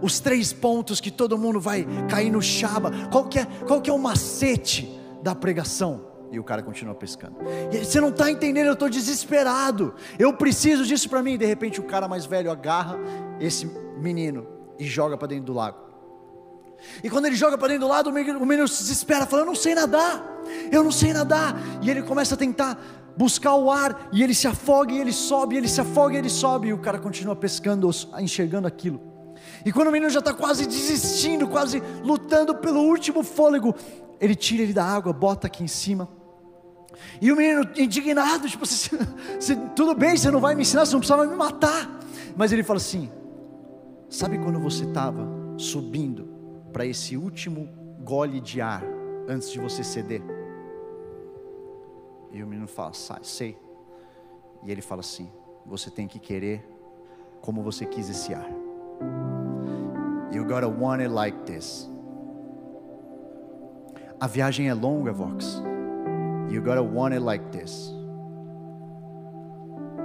Os 0.00 0.18
três 0.18 0.50
pontos 0.52 1.00
que 1.00 1.10
todo 1.10 1.36
mundo 1.36 1.60
vai 1.60 1.86
cair 2.08 2.30
no 2.30 2.40
chaba. 2.40 2.90
Qual 3.08 3.28
que 3.28 3.38
é, 3.38 3.44
qual 3.66 3.82
que 3.82 3.90
é 3.90 3.92
o 3.92 3.98
macete 3.98 4.88
da 5.22 5.34
pregação? 5.34 6.09
E 6.30 6.38
o 6.38 6.44
cara 6.44 6.62
continua 6.62 6.94
pescando. 6.94 7.36
E 7.72 7.84
você 7.84 8.00
não 8.00 8.10
está 8.10 8.30
entendendo, 8.30 8.66
eu 8.66 8.74
estou 8.74 8.88
desesperado. 8.88 9.94
Eu 10.18 10.32
preciso 10.32 10.84
disso 10.84 11.08
para 11.08 11.22
mim. 11.22 11.34
E 11.34 11.38
de 11.38 11.46
repente 11.46 11.80
o 11.80 11.84
cara 11.84 12.06
mais 12.06 12.24
velho 12.24 12.50
agarra 12.50 12.98
esse 13.40 13.66
menino 13.98 14.46
e 14.78 14.84
joga 14.84 15.16
para 15.16 15.28
dentro 15.28 15.46
do 15.46 15.52
lago. 15.52 15.90
E 17.02 17.10
quando 17.10 17.26
ele 17.26 17.36
joga 17.36 17.58
para 17.58 17.68
dentro 17.68 17.86
do 17.86 17.88
lado, 17.88 18.10
o 18.10 18.12
menino 18.46 18.68
se 18.68 18.82
desespera, 18.82 19.26
falando: 19.26 19.46
Eu 19.46 19.52
não 19.52 19.54
sei 19.54 19.74
nadar, 19.74 20.24
eu 20.70 20.82
não 20.82 20.92
sei 20.92 21.12
nadar. 21.12 21.56
E 21.82 21.90
ele 21.90 22.02
começa 22.02 22.34
a 22.34 22.38
tentar 22.38 22.78
buscar 23.16 23.54
o 23.54 23.70
ar, 23.70 24.08
e 24.12 24.22
ele 24.22 24.34
se 24.34 24.46
afoga, 24.46 24.92
e 24.92 24.98
ele 24.98 25.12
sobe, 25.12 25.54
e 25.54 25.58
ele 25.58 25.68
se 25.68 25.80
afoga, 25.80 26.14
e 26.14 26.18
ele 26.18 26.30
sobe, 26.30 26.68
e 26.68 26.72
o 26.72 26.78
cara 26.78 26.98
continua 26.98 27.36
pescando, 27.36 27.90
enxergando 28.18 28.66
aquilo. 28.66 29.00
E 29.64 29.72
quando 29.72 29.88
o 29.88 29.92
menino 29.92 30.10
já 30.10 30.20
está 30.20 30.32
quase 30.32 30.66
desistindo, 30.66 31.46
quase 31.46 31.82
lutando 32.02 32.54
pelo 32.54 32.80
último 32.80 33.22
fôlego, 33.22 33.74
ele 34.20 34.34
tira 34.34 34.62
ele 34.62 34.72
da 34.72 34.84
água, 34.84 35.12
bota 35.12 35.46
aqui 35.46 35.62
em 35.62 35.68
cima. 35.68 36.08
E 37.20 37.30
o 37.30 37.36
menino 37.36 37.68
indignado, 37.76 38.48
tipo 38.48 38.64
assim, 38.64 38.96
tudo 39.74 39.94
bem, 39.94 40.16
você 40.16 40.30
não 40.30 40.40
vai 40.40 40.54
me 40.54 40.62
ensinar, 40.62 40.86
você 40.86 40.92
não 40.92 41.00
precisava 41.00 41.26
me 41.26 41.36
matar. 41.36 42.00
Mas 42.36 42.52
ele 42.52 42.62
fala 42.62 42.78
assim: 42.78 43.10
sabe 44.08 44.38
quando 44.38 44.58
você 44.58 44.84
estava 44.84 45.26
subindo 45.56 46.28
para 46.72 46.86
esse 46.86 47.16
último 47.16 47.68
gole 48.02 48.40
de 48.40 48.60
ar 48.60 48.82
antes 49.28 49.50
de 49.50 49.58
você 49.58 49.84
ceder? 49.84 50.22
E 52.32 52.42
o 52.42 52.46
menino 52.46 52.68
fala: 52.68 52.92
Sai, 52.92 53.20
sei. 53.22 53.58
E 54.64 54.70
ele 54.70 54.82
fala 54.82 55.00
assim: 55.00 55.30
Você 55.66 55.90
tem 55.90 56.06
que 56.06 56.18
querer 56.18 56.66
como 57.40 57.62
você 57.62 57.86
quis 57.86 58.08
esse 58.08 58.34
ar. 58.34 58.48
You 60.32 60.44
gotta 60.44 60.68
want 60.68 61.00
it 61.00 61.08
like 61.08 61.36
this. 61.44 61.88
A 64.20 64.26
viagem 64.26 64.68
é 64.68 64.74
longa, 64.74 65.12
Vox. 65.12 65.62
You 66.50 66.60
gotta 66.60 66.82
want 66.82 67.14
it 67.14 67.22
like 67.22 67.44
this. 67.56 67.94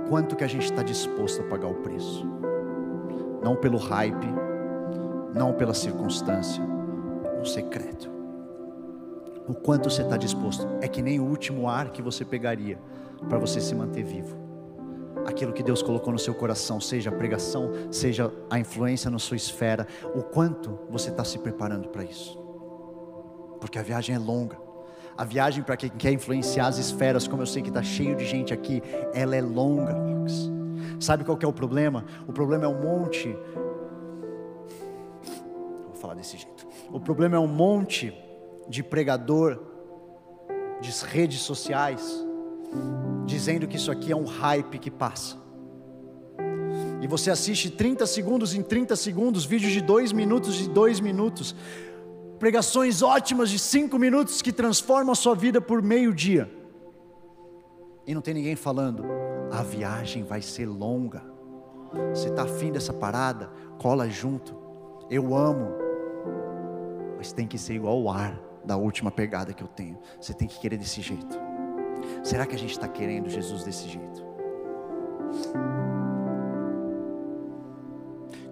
Quanto 0.08 0.36
que 0.36 0.44
a 0.44 0.48
gente 0.48 0.66
está 0.66 0.84
disposto 0.84 1.42
a 1.42 1.46
pagar 1.46 1.68
o 1.68 1.76
preço? 1.76 2.24
Não 3.44 3.56
pelo 3.56 3.80
hype, 3.80 4.28
não 5.34 5.54
pela 5.54 5.74
circunstância, 5.74 6.64
no 7.40 7.46
secreto. 7.46 8.12
O 9.48 9.56
quanto 9.56 9.90
você 9.90 10.04
está 10.04 10.18
disposto. 10.18 10.68
É 10.82 10.88
que 10.88 11.02
nem 11.02 11.20
o 11.20 11.26
último 11.26 11.68
ar 11.68 11.90
que 11.90 12.02
você 12.02 12.24
pegaria 12.24 12.80
para 13.28 13.40
você 13.40 13.60
se 13.60 13.74
manter 13.74 14.04
vivo. 14.04 14.38
Aquilo 15.26 15.54
que 15.54 15.64
Deus 15.64 15.82
colocou 15.82 16.14
no 16.14 16.20
seu 16.20 16.36
coração, 16.36 16.80
seja 16.80 17.10
a 17.10 17.14
pregação, 17.14 17.72
seja 17.92 18.32
a 18.50 18.60
influência 18.60 19.10
na 19.10 19.18
sua 19.18 19.38
esfera, 19.38 19.88
o 20.14 20.22
quanto 20.22 20.78
você 20.90 21.10
está 21.10 21.24
se 21.24 21.40
preparando 21.40 21.90
para 21.90 22.04
isso. 22.04 22.38
Porque 23.60 23.80
a 23.80 23.84
viagem 23.84 24.16
é 24.16 24.20
longa. 24.20 24.65
A 25.18 25.24
viagem 25.24 25.64
para 25.64 25.78
quem 25.78 25.90
quer 25.90 26.12
influenciar 26.12 26.68
as 26.68 26.78
esferas, 26.78 27.28
como 27.28 27.42
eu 27.42 27.46
sei 27.46 27.62
que 27.62 27.70
está 27.70 27.82
cheio 27.82 28.16
de 28.16 28.26
gente 28.26 28.54
aqui, 28.54 28.82
ela 29.14 29.36
é 29.36 29.42
longa. 29.42 29.96
Sabe 31.00 31.24
qual 31.24 31.38
é 31.42 31.48
o 31.48 31.54
problema? 31.54 32.06
O 32.28 32.34
problema 32.34 32.66
é 32.66 32.68
um 32.68 32.82
monte 32.82 33.36
falar 35.96 36.16
desse 36.16 36.38
jeito. 36.38 36.68
O 36.92 37.00
problema 37.00 37.36
é 37.36 37.40
um 37.40 37.48
monte 37.48 38.14
de 38.68 38.84
pregador 38.84 39.60
de 40.82 40.92
redes 41.06 41.40
sociais 41.40 42.26
dizendo 43.26 43.68
que 43.68 43.76
isso 43.78 43.92
aqui 43.92 44.12
é 44.12 44.16
um 44.16 44.26
hype 44.26 44.78
que 44.78 44.92
passa. 44.92 45.38
E 47.02 47.08
você 47.08 47.32
assiste 47.32 47.70
30 47.70 48.06
segundos 48.06 48.54
em 48.54 48.62
30 48.62 48.96
segundos, 48.96 49.46
vídeos 49.46 49.72
de 49.72 49.82
2 49.82 50.12
minutos 50.12 50.56
de 50.56 50.70
2 50.70 51.00
minutos, 51.00 51.56
pregações 52.40 53.02
ótimas 53.02 53.50
de 53.50 53.60
5 53.60 53.98
minutos 53.98 54.42
que 54.42 54.52
transformam 54.52 55.12
a 55.12 55.16
sua 55.16 55.36
vida 55.36 55.60
por 55.60 55.82
meio 55.82 56.14
dia. 56.14 56.52
E 58.06 58.14
não 58.14 58.22
tem 58.22 58.34
ninguém 58.34 58.56
falando, 58.56 59.04
a 59.52 59.64
viagem 59.64 60.24
vai 60.24 60.42
ser 60.42 60.68
longa. 60.68 61.24
Você 62.14 62.30
está 62.30 62.44
afim 62.44 62.72
dessa 62.72 62.94
parada? 62.94 63.50
Cola 63.80 64.10
junto. 64.10 64.56
Eu 65.10 65.36
amo 65.36 65.86
mas 67.26 67.32
tem 67.32 67.48
que 67.48 67.58
ser 67.58 67.74
igual 67.74 68.00
o 68.00 68.08
ar 68.08 68.40
da 68.64 68.78
última 68.78 69.10
pegada 69.10 69.52
que 69.52 69.64
eu 69.64 69.68
tenho. 69.68 69.98
Você 70.22 70.32
tem 70.32 70.48
que 70.48 70.60
querer 70.60 70.78
desse 70.78 71.02
jeito. 71.02 71.36
Será 72.24 72.46
que 72.46 72.56
a 72.56 72.60
gente 72.60 72.72
está 72.72 72.88
querendo 72.88 73.30
Jesus 73.30 73.64
desse 73.64 73.90
jeito? 73.90 74.24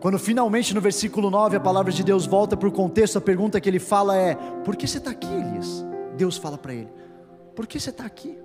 Quando 0.04 0.20
finalmente 0.20 0.76
no 0.76 0.82
versículo 0.82 1.30
9 1.30 1.56
a 1.56 1.62
palavra 1.62 1.90
de 1.90 2.04
Deus 2.04 2.26
volta 2.26 2.58
para 2.58 2.68
o 2.68 2.72
contexto, 2.74 3.18
a 3.18 3.22
pergunta 3.22 3.62
que 3.62 3.70
ele 3.70 3.80
fala 3.80 4.18
é: 4.18 4.36
Por 4.66 4.76
que 4.76 4.86
você 4.86 4.98
está 4.98 5.12
aqui, 5.12 5.34
Elias? 5.34 5.82
Deus 6.18 6.36
fala 6.36 6.58
para 6.58 6.74
ele: 6.74 6.92
Por 7.56 7.66
que 7.66 7.80
você 7.80 7.90
está 7.90 8.06
aqui? 8.06 8.38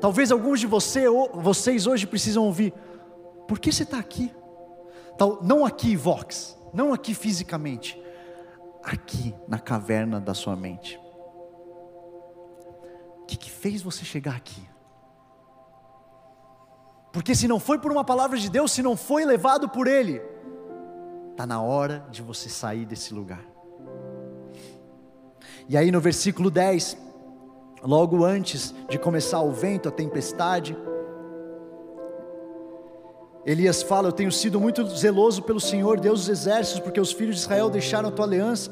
Talvez 0.00 0.32
alguns 0.32 0.58
de 0.58 0.66
você, 0.66 1.04
vocês 1.34 1.86
hoje 1.86 2.04
precisam 2.04 2.46
ouvir: 2.46 2.74
Por 3.46 3.60
que 3.60 3.70
você 3.70 3.84
está 3.84 4.00
aqui? 4.00 4.28
Não 5.40 5.64
aqui, 5.64 5.94
Vox, 5.94 6.58
não 6.74 6.92
aqui 6.92 7.14
fisicamente, 7.14 7.96
aqui 8.82 9.32
na 9.46 9.60
caverna 9.60 10.18
da 10.20 10.34
sua 10.34 10.56
mente. 10.56 10.98
O 13.22 13.24
que, 13.24 13.36
que 13.36 13.52
fez 13.52 13.82
você 13.82 14.04
chegar 14.04 14.34
aqui? 14.34 14.67
Porque 17.12 17.34
se 17.34 17.48
não 17.48 17.58
foi 17.58 17.78
por 17.78 17.90
uma 17.90 18.04
palavra 18.04 18.38
de 18.38 18.50
Deus, 18.50 18.72
se 18.72 18.82
não 18.82 18.96
foi 18.96 19.24
levado 19.24 19.68
por 19.68 19.86
Ele, 19.86 20.20
está 21.30 21.46
na 21.46 21.60
hora 21.62 22.06
de 22.10 22.22
você 22.22 22.48
sair 22.48 22.84
desse 22.84 23.14
lugar. 23.14 23.44
E 25.68 25.76
aí 25.76 25.90
no 25.90 26.00
versículo 26.00 26.50
10, 26.50 26.96
logo 27.82 28.24
antes 28.24 28.74
de 28.88 28.98
começar 28.98 29.40
o 29.40 29.52
vento, 29.52 29.88
a 29.88 29.92
tempestade, 29.92 30.76
Elias 33.44 33.82
fala: 33.82 34.08
Eu 34.08 34.12
tenho 34.12 34.30
sido 34.30 34.60
muito 34.60 34.86
zeloso 34.86 35.42
pelo 35.42 35.60
Senhor, 35.60 35.98
Deus 35.98 36.20
dos 36.20 36.28
exércitos, 36.28 36.80
porque 36.80 37.00
os 37.00 37.12
filhos 37.12 37.36
de 37.36 37.42
Israel 37.42 37.70
deixaram 37.70 38.10
a 38.10 38.12
tua 38.12 38.26
aliança, 38.26 38.70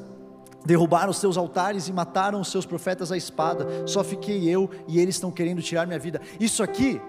derrubaram 0.67 1.11
os 1.11 1.21
teus 1.21 1.39
altares 1.39 1.89
e 1.89 1.93
mataram 1.93 2.41
os 2.41 2.49
seus 2.49 2.67
profetas 2.67 3.11
à 3.11 3.17
espada. 3.17 3.67
Só 3.87 4.05
fiquei 4.05 4.49
eu 4.49 4.69
e 4.87 5.01
eles 5.01 5.15
estão 5.15 5.31
querendo 5.31 5.63
tirar 5.63 5.87
minha 5.87 5.99
vida. 5.99 6.21
Isso 6.39 6.63
aqui 6.63 7.01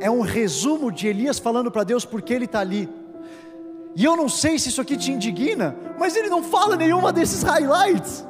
é 0.00 0.10
um 0.10 0.20
resumo 0.20 0.90
de 0.90 1.06
Elias 1.06 1.38
falando 1.38 1.70
para 1.70 1.84
Deus 1.84 2.04
porque 2.04 2.32
ele 2.32 2.46
está 2.46 2.60
ali. 2.60 2.88
E 3.94 4.04
eu 4.04 4.16
não 4.16 4.28
sei 4.28 4.58
se 4.58 4.68
isso 4.68 4.80
aqui 4.80 4.96
te 4.96 5.12
indigna, 5.12 5.76
mas 5.98 6.16
ele 6.16 6.28
não 6.28 6.42
fala 6.42 6.76
nenhuma 6.76 7.12
desses 7.12 7.42
highlights. 7.42 8.26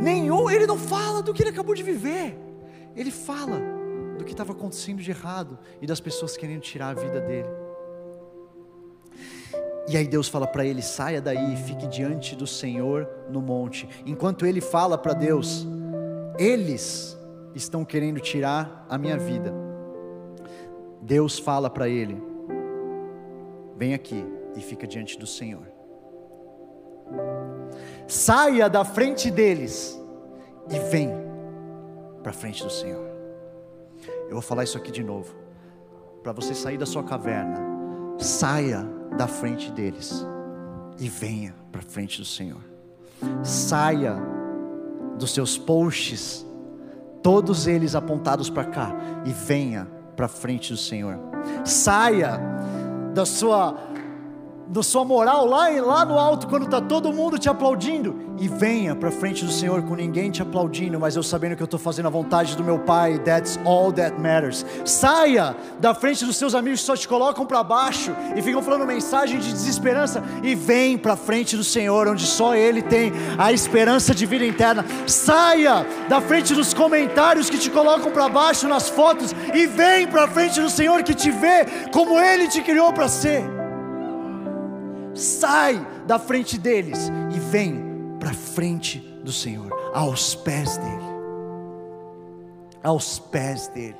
Nenhum, 0.00 0.50
ele 0.50 0.66
não 0.66 0.78
fala 0.78 1.22
do 1.22 1.32
que 1.32 1.42
ele 1.42 1.50
acabou 1.50 1.74
de 1.74 1.82
viver. 1.82 2.38
Ele 2.94 3.10
fala 3.10 3.60
do 4.18 4.24
que 4.24 4.32
estava 4.32 4.52
acontecendo 4.52 5.02
de 5.02 5.10
errado 5.10 5.58
e 5.80 5.86
das 5.86 6.00
pessoas 6.00 6.36
querendo 6.36 6.60
tirar 6.60 6.90
a 6.90 6.94
vida 6.94 7.20
dele. 7.20 7.48
E 9.88 9.96
aí 9.96 10.06
Deus 10.06 10.28
fala 10.28 10.46
para 10.46 10.64
ele: 10.64 10.82
saia 10.82 11.20
daí 11.20 11.54
e 11.54 11.56
fique 11.56 11.86
diante 11.86 12.36
do 12.36 12.46
Senhor 12.46 13.08
no 13.30 13.40
monte. 13.40 13.88
Enquanto 14.06 14.46
ele 14.46 14.60
fala 14.60 14.96
para 14.96 15.14
Deus, 15.14 15.66
eles 16.38 17.18
estão 17.54 17.84
querendo 17.84 18.20
tirar 18.20 18.86
a 18.88 18.98
minha 18.98 19.16
vida. 19.16 19.63
Deus 21.04 21.38
fala 21.38 21.68
para 21.68 21.86
ele: 21.86 22.20
vem 23.76 23.92
aqui 23.92 24.24
e 24.56 24.60
fica 24.60 24.86
diante 24.86 25.18
do 25.18 25.26
Senhor. 25.26 25.66
Saia 28.08 28.68
da 28.68 28.84
frente 28.84 29.30
deles 29.30 30.00
e 30.70 30.78
vem 30.90 31.10
para 32.22 32.32
frente 32.32 32.64
do 32.64 32.70
Senhor. 32.70 33.04
Eu 34.24 34.32
vou 34.32 34.42
falar 34.42 34.64
isso 34.64 34.78
aqui 34.78 34.90
de 34.90 35.04
novo. 35.04 35.34
Para 36.22 36.32
você 36.32 36.54
sair 36.54 36.78
da 36.78 36.86
sua 36.86 37.02
caverna, 37.02 37.60
saia 38.18 38.82
da 39.18 39.26
frente 39.26 39.70
deles 39.70 40.26
e 40.98 41.06
venha 41.06 41.54
para 41.70 41.82
frente 41.82 42.18
do 42.18 42.24
Senhor. 42.24 42.62
Saia 43.42 44.16
dos 45.18 45.34
seus 45.34 45.58
posts, 45.58 46.46
todos 47.22 47.66
eles 47.66 47.94
apontados 47.94 48.48
para 48.48 48.64
cá, 48.64 48.96
e 49.26 49.30
venha 49.30 49.86
para 50.14 50.28
frente 50.28 50.72
do 50.72 50.78
Senhor. 50.78 51.18
Saia 51.64 52.40
da 53.12 53.24
sua 53.24 53.76
da 54.66 54.82
sua 54.82 55.04
moral 55.04 55.46
lá, 55.46 55.68
lá 55.68 56.04
no 56.04 56.18
alto, 56.18 56.46
quando 56.46 56.64
está 56.64 56.80
todo 56.80 57.12
mundo 57.12 57.38
te 57.38 57.48
aplaudindo, 57.48 58.34
e 58.38 58.48
venha 58.48 58.94
para 58.96 59.10
frente 59.10 59.44
do 59.44 59.50
Senhor 59.50 59.82
com 59.82 59.94
ninguém 59.94 60.30
te 60.30 60.42
aplaudindo, 60.42 60.98
mas 60.98 61.16
eu 61.16 61.22
sabendo 61.22 61.54
que 61.54 61.62
eu 61.62 61.66
estou 61.66 61.78
fazendo 61.78 62.06
a 62.06 62.10
vontade 62.10 62.56
do 62.56 62.64
meu 62.64 62.78
Pai, 62.78 63.18
that's 63.18 63.58
all 63.64 63.92
that 63.92 64.18
matters. 64.20 64.64
Saia 64.84 65.54
da 65.78 65.94
frente 65.94 66.24
dos 66.24 66.36
seus 66.36 66.54
amigos 66.54 66.80
que 66.80 66.86
só 66.86 66.96
te 66.96 67.06
colocam 67.06 67.46
para 67.46 67.62
baixo 67.62 68.14
e 68.34 68.42
ficam 68.42 68.62
falando 68.62 68.86
mensagem 68.86 69.38
de 69.38 69.52
desesperança, 69.52 70.22
e 70.42 70.54
vem 70.54 70.96
para 70.98 71.16
frente 71.16 71.56
do 71.56 71.64
Senhor, 71.64 72.08
onde 72.08 72.26
só 72.26 72.54
Ele 72.54 72.82
tem 72.82 73.12
a 73.38 73.52
esperança 73.52 74.14
de 74.14 74.26
vida 74.26 74.44
eterna. 74.44 74.84
Saia 75.06 75.86
da 76.08 76.20
frente 76.20 76.54
dos 76.54 76.74
comentários 76.74 77.50
que 77.50 77.58
te 77.58 77.70
colocam 77.70 78.10
para 78.10 78.28
baixo 78.28 78.66
nas 78.66 78.88
fotos, 78.88 79.34
e 79.54 79.66
vem 79.66 80.06
para 80.06 80.26
frente 80.26 80.60
do 80.60 80.70
Senhor 80.70 81.02
que 81.02 81.14
te 81.14 81.30
vê 81.30 81.66
como 81.92 82.18
Ele 82.18 82.48
te 82.48 82.62
criou 82.62 82.92
para 82.92 83.08
ser 83.08 83.63
sai 85.14 85.86
da 86.06 86.18
frente 86.18 86.58
deles 86.58 87.10
e 87.34 87.38
vem 87.38 88.16
para 88.18 88.32
frente 88.32 88.98
do 89.22 89.32
Senhor, 89.32 89.72
aos 89.94 90.34
pés 90.34 90.76
dele. 90.76 91.14
Aos 92.82 93.18
pés 93.18 93.68
dele. 93.68 93.96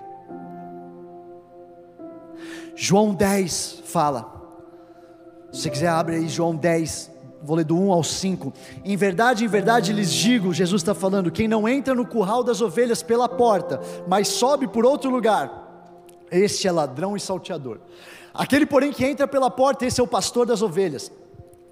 João 2.74 3.14
10 3.14 3.83
fala. 3.85 4.33
Se 5.53 5.62
você 5.62 5.70
quiser, 5.70 5.88
abre 5.88 6.16
aí 6.16 6.29
João 6.29 6.57
10, 6.57 7.11
vou 7.42 7.57
ler 7.57 7.64
do 7.64 7.79
1 7.79 7.92
ao 7.92 8.03
5. 8.03 8.53
Em 8.85 8.96
verdade, 8.96 9.44
em 9.44 9.48
verdade 9.48 9.92
lhes 9.92 10.11
digo: 10.11 10.53
Jesus 10.53 10.83
está 10.83 10.94
falando, 10.94 11.31
quem 11.31 11.46
não 11.46 11.68
entra 11.68 11.94
no 11.94 12.05
curral 12.05 12.42
das 12.42 12.61
ovelhas 12.61 13.03
pela 13.03 13.29
porta, 13.29 13.81
mas 14.09 14.29
sobe 14.29 14.66
por 14.66 14.85
outro 14.85 15.11
lugar, 15.11 15.94
este 16.31 16.66
é 16.66 16.72
ladrão 16.72 17.16
e 17.16 17.20
salteador. 17.20 17.81
Aquele, 18.35 18.66
porém, 18.66 18.92
que 18.92 19.07
entra 19.07 19.29
pela 19.29 19.49
porta, 19.49 19.87
esse 19.87 20.01
é 20.01 20.05
o 20.05 20.09
pastor 20.09 20.44
das 20.44 20.61
ovelhas. 20.61 21.11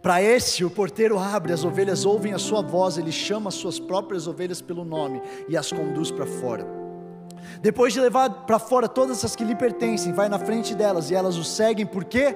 Para 0.00 0.22
esse, 0.22 0.64
o 0.64 0.70
porteiro 0.70 1.18
abre, 1.18 1.52
as 1.52 1.64
ovelhas 1.64 2.04
ouvem 2.04 2.32
a 2.32 2.38
sua 2.38 2.62
voz, 2.62 2.98
ele 2.98 3.10
chama 3.10 3.48
as 3.48 3.54
suas 3.54 3.80
próprias 3.80 4.26
ovelhas 4.26 4.60
pelo 4.60 4.84
nome 4.84 5.20
e 5.48 5.56
as 5.56 5.72
conduz 5.72 6.10
para 6.10 6.26
fora. 6.26 6.66
Depois 7.60 7.92
de 7.92 8.00
levar 8.00 8.30
para 8.46 8.58
fora 8.58 8.88
todas 8.88 9.24
as 9.24 9.34
que 9.34 9.44
lhe 9.44 9.54
pertencem, 9.54 10.12
vai 10.12 10.28
na 10.28 10.38
frente 10.38 10.74
delas 10.74 11.10
e 11.10 11.14
elas 11.14 11.36
o 11.36 11.44
seguem 11.44 11.86
porque 11.86 12.34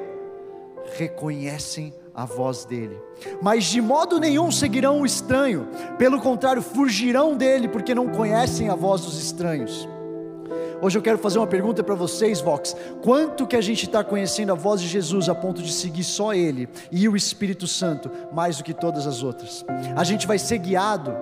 reconhecem 0.97 1.93
a 2.15 2.25
voz 2.25 2.65
dele. 2.65 2.99
Mas 3.43 3.65
de 3.65 3.81
modo 3.81 4.19
nenhum 4.19 4.51
seguirão 4.51 5.01
o 5.01 5.07
estranho, 5.07 5.69
pelo 5.99 6.21
contrário, 6.21 6.63
fugirão 6.63 7.37
dele 7.37 7.69
porque 7.69 7.95
não 7.95 8.09
conhecem 8.09 8.69
a 8.69 8.75
voz 8.75 9.03
dos 9.03 9.19
estranhos. 9.21 9.89
Hoje 10.81 10.99
eu 10.99 11.03
quero 11.03 11.19
fazer 11.19 11.39
uma 11.39 11.47
pergunta 11.47 11.83
para 11.83 11.95
vocês, 11.95 12.41
Vox. 12.41 12.77
Quanto 13.03 13.47
que 13.47 13.57
a 13.57 13.61
gente 13.61 13.87
está 13.87 14.05
conhecendo 14.05 14.53
a 14.53 14.55
voz 14.55 14.81
de 14.81 14.89
Jesus 14.89 15.29
a 15.29 15.35
ponto 15.35 15.63
de 15.63 15.73
seguir 15.73 16.05
só 16.05 16.35
Ele 16.35 16.69
e 16.91 17.09
o 17.09 17.17
Espírito 17.17 17.67
Santo 17.67 18.11
mais 18.33 18.59
do 18.59 18.65
que 18.65 18.75
todas 18.75 19.07
as 19.07 19.23
outras? 19.23 19.65
A 19.97 20.05
gente 20.05 20.27
vai 20.27 20.39
ser 20.39 20.59
guiado 20.59 21.15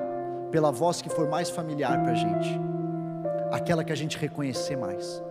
pela 0.50 0.70
voz 0.70 1.02
que 1.02 1.08
for 1.08 1.28
mais 1.28 1.50
familiar 1.50 2.00
para 2.02 2.12
a 2.12 2.14
gente, 2.14 2.60
aquela 3.50 3.82
que 3.82 3.92
a 3.92 3.96
gente 3.96 4.16
reconhecer 4.16 4.76
mais. 4.76 5.22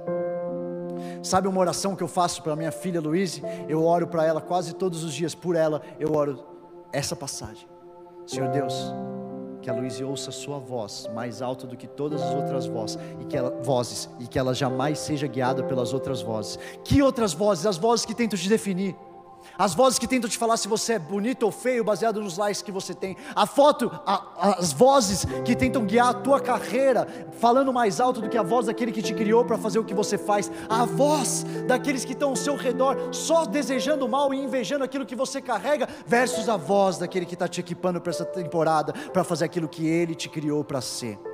Sabe 1.21 1.47
uma 1.47 1.59
oração 1.59 1.95
que 1.95 2.03
eu 2.03 2.07
faço 2.07 2.43
para 2.43 2.55
minha 2.55 2.71
filha 2.71 2.99
Luíse? 2.99 3.41
Eu 3.67 3.85
oro 3.85 4.07
para 4.07 4.25
ela 4.25 4.41
quase 4.41 4.73
todos 4.73 5.03
os 5.03 5.13
dias, 5.13 5.33
por 5.33 5.55
ela, 5.55 5.81
eu 5.99 6.13
oro 6.13 6.43
essa 6.91 7.15
passagem. 7.15 7.67
Senhor 8.25 8.49
Deus, 8.49 8.93
que 9.63 9.69
a 9.69 9.73
Luísa 9.73 10.05
ouça 10.05 10.29
a 10.29 10.33
sua 10.33 10.59
voz 10.59 11.09
mais 11.15 11.41
alto 11.41 11.65
do 11.65 11.77
que 11.77 11.87
todas 11.87 12.21
as 12.21 12.35
outras 12.35 12.65
vozes 12.67 12.99
e 13.21 13.25
que 13.25 13.37
ela, 13.37 13.49
vozes 13.63 14.09
e 14.19 14.27
que 14.27 14.37
ela 14.37 14.53
jamais 14.53 14.99
seja 14.99 15.25
guiada 15.25 15.63
pelas 15.63 15.93
outras 15.93 16.21
vozes. 16.21 16.59
Que 16.83 17.01
outras 17.01 17.33
vozes? 17.33 17.65
As 17.65 17.77
vozes 17.77 18.05
que 18.05 18.13
tentam 18.13 18.37
te 18.37 18.49
definir. 18.49 18.93
As 19.57 19.73
vozes 19.73 19.99
que 19.99 20.07
tentam 20.07 20.29
te 20.29 20.37
falar 20.37 20.57
se 20.57 20.67
você 20.67 20.93
é 20.93 20.99
bonito 20.99 21.43
ou 21.43 21.51
feio, 21.51 21.83
baseado 21.83 22.21
nos 22.21 22.37
likes 22.37 22.61
que 22.61 22.71
você 22.71 22.93
tem. 22.93 23.15
A 23.35 23.45
foto, 23.45 23.91
a, 24.05 24.55
as 24.59 24.73
vozes 24.73 25.25
que 25.45 25.55
tentam 25.55 25.85
guiar 25.85 26.09
a 26.09 26.13
tua 26.13 26.39
carreira, 26.39 27.07
falando 27.39 27.73
mais 27.73 27.99
alto 27.99 28.21
do 28.21 28.29
que 28.29 28.37
a 28.37 28.43
voz 28.43 28.67
daquele 28.67 28.91
que 28.91 29.01
te 29.01 29.13
criou 29.13 29.45
para 29.45 29.57
fazer 29.57 29.79
o 29.79 29.83
que 29.83 29.93
você 29.93 30.17
faz. 30.17 30.51
A 30.69 30.85
voz 30.85 31.45
daqueles 31.67 32.05
que 32.05 32.13
estão 32.13 32.29
ao 32.29 32.35
seu 32.35 32.55
redor, 32.55 33.13
só 33.13 33.45
desejando 33.45 34.07
mal 34.07 34.33
e 34.33 34.43
invejando 34.43 34.83
aquilo 34.83 35.05
que 35.05 35.15
você 35.15 35.41
carrega, 35.41 35.87
versus 36.05 36.49
a 36.49 36.57
voz 36.57 36.97
daquele 36.97 37.25
que 37.25 37.35
está 37.35 37.47
te 37.47 37.59
equipando 37.59 37.99
para 37.99 38.11
essa 38.11 38.25
temporada, 38.25 38.93
para 38.93 39.23
fazer 39.23 39.45
aquilo 39.45 39.67
que 39.67 39.87
ele 39.87 40.15
te 40.15 40.29
criou 40.29 40.63
para 40.63 40.81
ser. 40.81 41.32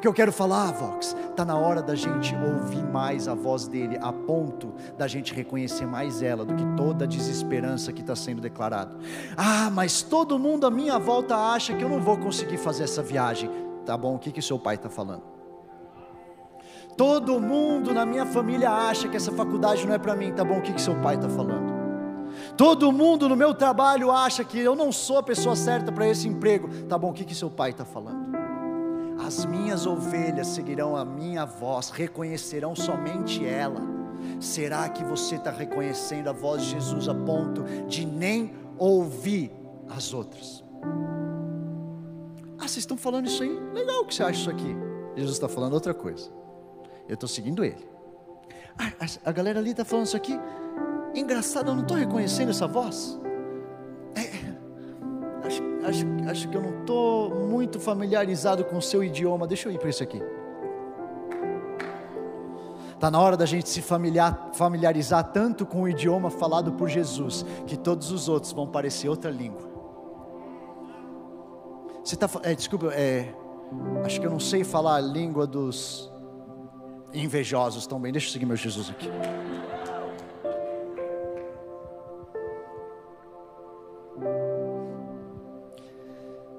Que 0.00 0.08
eu 0.08 0.14
quero 0.14 0.32
falar, 0.32 0.72
Vox, 0.72 1.14
está 1.28 1.44
na 1.44 1.56
hora 1.56 1.82
da 1.82 1.94
gente 1.94 2.34
ouvir 2.34 2.82
mais 2.82 3.28
a 3.28 3.34
voz 3.34 3.68
dele, 3.68 3.98
a 4.00 4.10
ponto 4.10 4.72
da 4.96 5.06
gente 5.06 5.34
reconhecer 5.34 5.86
mais 5.86 6.22
ela 6.22 6.44
do 6.44 6.54
que 6.54 6.64
toda 6.74 7.04
a 7.04 7.08
desesperança 7.08 7.92
que 7.92 8.00
está 8.00 8.16
sendo 8.16 8.40
declarado. 8.40 8.96
Ah, 9.36 9.68
mas 9.70 10.02
todo 10.02 10.38
mundo 10.38 10.66
à 10.66 10.70
minha 10.70 10.98
volta 10.98 11.36
acha 11.36 11.74
que 11.74 11.84
eu 11.84 11.88
não 11.88 12.00
vou 12.00 12.16
conseguir 12.16 12.56
fazer 12.56 12.84
essa 12.84 13.02
viagem. 13.02 13.50
Tá 13.84 13.96
bom, 13.96 14.14
o 14.14 14.18
que, 14.18 14.32
que 14.32 14.40
seu 14.40 14.58
pai 14.58 14.76
está 14.76 14.88
falando? 14.88 15.22
Todo 16.96 17.40
mundo 17.40 17.92
na 17.92 18.06
minha 18.06 18.24
família 18.24 18.70
acha 18.70 19.08
que 19.08 19.16
essa 19.16 19.32
faculdade 19.32 19.86
não 19.86 19.94
é 19.94 19.98
para 19.98 20.16
mim. 20.16 20.32
Tá 20.32 20.44
bom, 20.44 20.58
o 20.58 20.62
que, 20.62 20.72
que 20.72 20.80
seu 20.80 20.94
pai 21.00 21.16
está 21.16 21.28
falando? 21.28 21.80
Todo 22.56 22.90
mundo 22.92 23.28
no 23.28 23.36
meu 23.36 23.54
trabalho 23.54 24.10
acha 24.10 24.44
que 24.44 24.58
eu 24.58 24.74
não 24.74 24.92
sou 24.92 25.18
a 25.18 25.22
pessoa 25.22 25.56
certa 25.56 25.92
para 25.92 26.08
esse 26.08 26.28
emprego. 26.28 26.68
Tá 26.88 26.96
bom, 26.98 27.10
o 27.10 27.12
que, 27.12 27.24
que 27.24 27.34
seu 27.34 27.50
pai 27.50 27.70
está 27.70 27.84
falando? 27.84 28.19
As 29.24 29.44
minhas 29.44 29.86
ovelhas 29.86 30.48
seguirão 30.48 30.96
a 30.96 31.04
minha 31.04 31.44
voz, 31.44 31.90
reconhecerão 31.90 32.74
somente 32.74 33.44
ela. 33.44 33.80
Será 34.40 34.88
que 34.88 35.04
você 35.04 35.36
está 35.36 35.50
reconhecendo 35.50 36.28
a 36.28 36.32
voz 36.32 36.62
de 36.62 36.70
Jesus 36.70 37.08
a 37.08 37.14
ponto 37.14 37.62
de 37.86 38.06
nem 38.06 38.54
ouvir 38.78 39.52
as 39.88 40.14
outras? 40.14 40.64
Ah, 42.58 42.62
vocês 42.66 42.78
estão 42.78 42.96
falando 42.96 43.26
isso 43.26 43.42
aí? 43.42 43.58
Legal 43.74 44.04
que 44.04 44.14
você 44.14 44.22
acha 44.22 44.40
isso 44.40 44.50
aqui. 44.50 44.76
Jesus 45.16 45.36
está 45.36 45.48
falando 45.48 45.74
outra 45.74 45.92
coisa. 45.92 46.30
Eu 47.08 47.14
estou 47.14 47.28
seguindo 47.28 47.64
ele. 47.64 47.86
Ah, 48.78 49.06
a, 49.24 49.32
galera 49.32 49.58
ali 49.58 49.72
está 49.72 49.84
falando 49.84 50.06
isso 50.06 50.16
aqui. 50.16 50.38
Engraçado, 51.14 51.68
eu 51.68 51.74
não 51.74 51.82
estou 51.82 51.96
reconhecendo 51.96 52.50
essa 52.50 52.66
voz 52.66 53.18
acho, 55.44 55.62
acho 56.28 56.48
que 56.48 56.56
eu 56.56 56.62
não 56.62 56.80
estou 56.80 57.30
muito 57.34 57.78
familiarizado 57.80 58.64
com 58.64 58.78
o 58.78 58.82
seu 58.82 59.02
idioma. 59.02 59.46
Deixa 59.46 59.68
eu 59.68 59.72
ir 59.72 59.78
para 59.78 59.90
isso 59.90 60.02
aqui. 60.02 60.22
Está 62.94 63.10
na 63.10 63.18
hora 63.18 63.34
da 63.34 63.46
gente 63.46 63.66
se 63.68 63.80
familiar, 63.80 64.50
familiarizar 64.52 65.32
tanto 65.32 65.64
com 65.64 65.82
o 65.82 65.88
idioma 65.88 66.28
falado 66.28 66.72
por 66.72 66.86
Jesus, 66.86 67.46
que 67.66 67.74
todos 67.74 68.10
os 68.10 68.28
outros 68.28 68.52
vão 68.52 68.66
parecer 68.66 69.08
outra 69.08 69.30
língua. 69.30 69.70
Você 72.04 72.14
está, 72.14 72.28
é, 72.42 72.54
desculpa, 72.54 72.88
é, 72.92 73.34
acho 74.04 74.20
que 74.20 74.26
eu 74.26 74.30
não 74.30 74.40
sei 74.40 74.64
falar 74.64 74.96
a 74.96 75.00
língua 75.00 75.46
dos 75.46 76.10
invejosos 77.14 77.86
tão 77.86 77.98
bem. 77.98 78.12
Deixa 78.12 78.28
eu 78.28 78.32
seguir 78.32 78.44
meu 78.44 78.56
Jesus 78.56 78.90
aqui. 78.90 79.08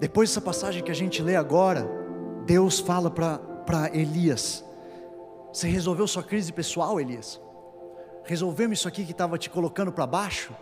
Depois 0.02 0.30
dessa 0.30 0.42
passagem 0.42 0.82
que 0.82 0.90
a 0.90 0.96
gente 0.96 1.22
lê 1.22 1.36
agora, 1.36 1.88
Deus 2.44 2.80
fala 2.80 3.12
para 3.12 3.92
Elias: 3.94 4.66
Você 5.54 5.68
resolveu 5.68 6.08
sua 6.08 6.24
crise 6.24 6.52
pessoal, 6.52 7.00
Elias? 7.00 7.40
Resolvemos 8.26 8.80
isso 8.80 8.88
aqui 8.88 9.06
que 9.06 9.12
estava 9.12 9.38
te 9.38 9.48
colocando 9.48 9.92
para 9.92 10.08
baixo? 10.08 10.56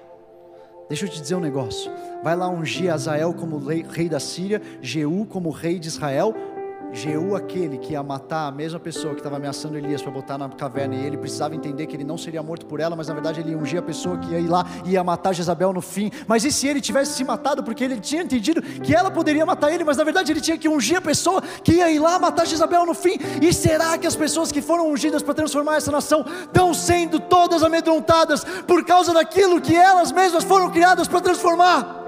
Deixa 0.89 1.05
eu 1.05 1.09
te 1.09 1.21
dizer 1.21 1.35
um 1.35 1.39
negócio. 1.39 1.89
Vai 2.21 2.35
lá 2.35 2.49
ungir 2.49 2.91
Azael 2.91 3.33
como 3.33 3.59
rei, 3.59 4.09
da 4.09 4.19
Síria, 4.19 4.61
Jeú 4.81 5.25
como 5.25 5.51
rei 5.51 5.79
de 5.79 5.87
Israel. 5.87 6.35
Jeú, 6.91 7.35
aquele 7.35 7.77
que 7.77 7.93
ia 7.93 8.01
matar 8.01 8.47
a 8.47 8.51
mesma 8.51 8.79
pessoa 8.79 9.13
que 9.13 9.19
estava 9.19 9.35
ameaçando 9.35 9.77
Elias 9.77 10.01
para 10.01 10.11
botar 10.11 10.37
na 10.37 10.49
caverna, 10.49 10.95
e 10.95 11.05
ele 11.05 11.17
precisava 11.17 11.55
entender 11.55 11.85
que 11.87 11.95
ele 11.95 12.03
não 12.03 12.17
seria 12.17 12.41
morto 12.41 12.65
por 12.65 12.79
ela, 12.79 12.95
mas 12.95 13.07
na 13.07 13.13
verdade 13.13 13.39
ele 13.39 13.51
ia 13.51 13.57
ungir 13.57 13.79
a 13.79 13.81
pessoa 13.81 14.17
que 14.17 14.31
ia 14.31 14.39
ir 14.39 14.47
lá 14.47 14.65
e 14.85 14.91
ia 14.91 15.03
matar 15.03 15.33
Jezabel 15.33 15.71
no 15.71 15.81
fim. 15.81 16.11
Mas 16.27 16.43
e 16.43 16.51
se 16.51 16.67
ele 16.67 16.81
tivesse 16.81 17.13
se 17.13 17.23
matado, 17.23 17.63
porque 17.63 17.83
ele 17.83 17.99
tinha 17.99 18.23
entendido 18.23 18.61
que 18.61 18.93
ela 18.93 19.11
poderia 19.11 19.45
matar 19.45 19.71
ele, 19.71 19.83
mas 19.83 19.97
na 19.97 20.03
verdade 20.03 20.31
ele 20.31 20.41
tinha 20.41 20.57
que 20.57 20.67
ungir 20.67 20.97
a 20.97 21.01
pessoa 21.01 21.41
que 21.63 21.73
ia 21.73 21.89
ir 21.91 21.99
lá 21.99 22.17
matar 22.17 22.45
Jezabel 22.45 22.85
no 22.85 22.93
fim? 22.93 23.17
E 23.41 23.53
será 23.53 23.97
que 23.97 24.07
as 24.07 24.15
pessoas 24.15 24.51
que 24.51 24.61
foram 24.61 24.91
ungidas 24.91 25.21
para 25.21 25.33
transformar 25.33 25.77
essa 25.77 25.91
nação 25.91 26.25
estão 26.41 26.73
sendo 26.73 27.19
todas 27.19 27.63
amedrontadas 27.63 28.43
por 28.67 28.83
causa 28.83 29.13
daquilo 29.13 29.61
que 29.61 29.75
elas 29.75 30.11
mesmas 30.11 30.43
foram 30.43 30.69
criadas 30.71 31.07
para 31.07 31.21
transformar? 31.21 31.98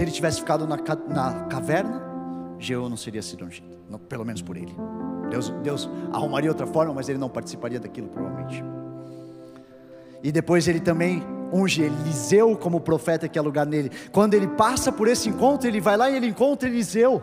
Se 0.00 0.04
ele 0.04 0.10
tivesse 0.10 0.40
ficado 0.40 0.66
na, 0.66 0.78
na 1.08 1.44
caverna, 1.44 2.02
Jeú 2.58 2.88
não 2.88 2.96
seria 2.96 3.20
sido 3.20 3.44
ungido, 3.44 3.76
não, 3.86 3.98
pelo 3.98 4.24
menos 4.24 4.40
por 4.40 4.56
ele. 4.56 4.74
Deus, 5.28 5.50
Deus 5.62 5.90
arrumaria 6.10 6.48
outra 6.48 6.66
forma, 6.66 6.94
mas 6.94 7.10
ele 7.10 7.18
não 7.18 7.28
participaria 7.28 7.78
daquilo, 7.78 8.08
provavelmente. 8.08 8.64
E 10.22 10.32
depois 10.32 10.66
ele 10.66 10.80
também 10.80 11.22
unge 11.52 11.82
Eliseu 11.82 12.56
como 12.56 12.80
profeta 12.80 13.28
que 13.28 13.38
é 13.38 13.42
lugar 13.42 13.66
nele. 13.66 13.90
Quando 14.10 14.32
ele 14.32 14.46
passa 14.46 14.90
por 14.90 15.06
esse 15.06 15.28
encontro, 15.28 15.68
ele 15.68 15.82
vai 15.82 15.98
lá 15.98 16.08
e 16.08 16.16
ele 16.16 16.28
encontra 16.28 16.66
Eliseu. 16.66 17.22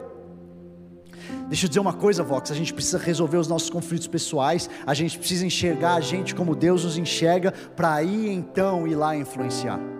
Deixa 1.47 1.65
eu 1.65 1.69
dizer 1.69 1.79
uma 1.79 1.93
coisa, 1.93 2.21
Vox: 2.21 2.51
a 2.51 2.55
gente 2.55 2.75
precisa 2.75 2.99
resolver 2.99 3.37
os 3.37 3.47
nossos 3.47 3.71
conflitos 3.71 4.05
pessoais, 4.05 4.69
a 4.85 4.93
gente 4.93 5.17
precisa 5.17 5.43
enxergar 5.43 5.95
a 5.95 5.99
gente 5.99 6.35
como 6.35 6.55
Deus 6.55 6.85
nos 6.85 6.95
enxerga, 6.95 7.51
para 7.75 7.95
aí 7.95 8.29
então 8.29 8.87
ir 8.87 8.93
lá 8.93 9.17
influenciar 9.17 9.96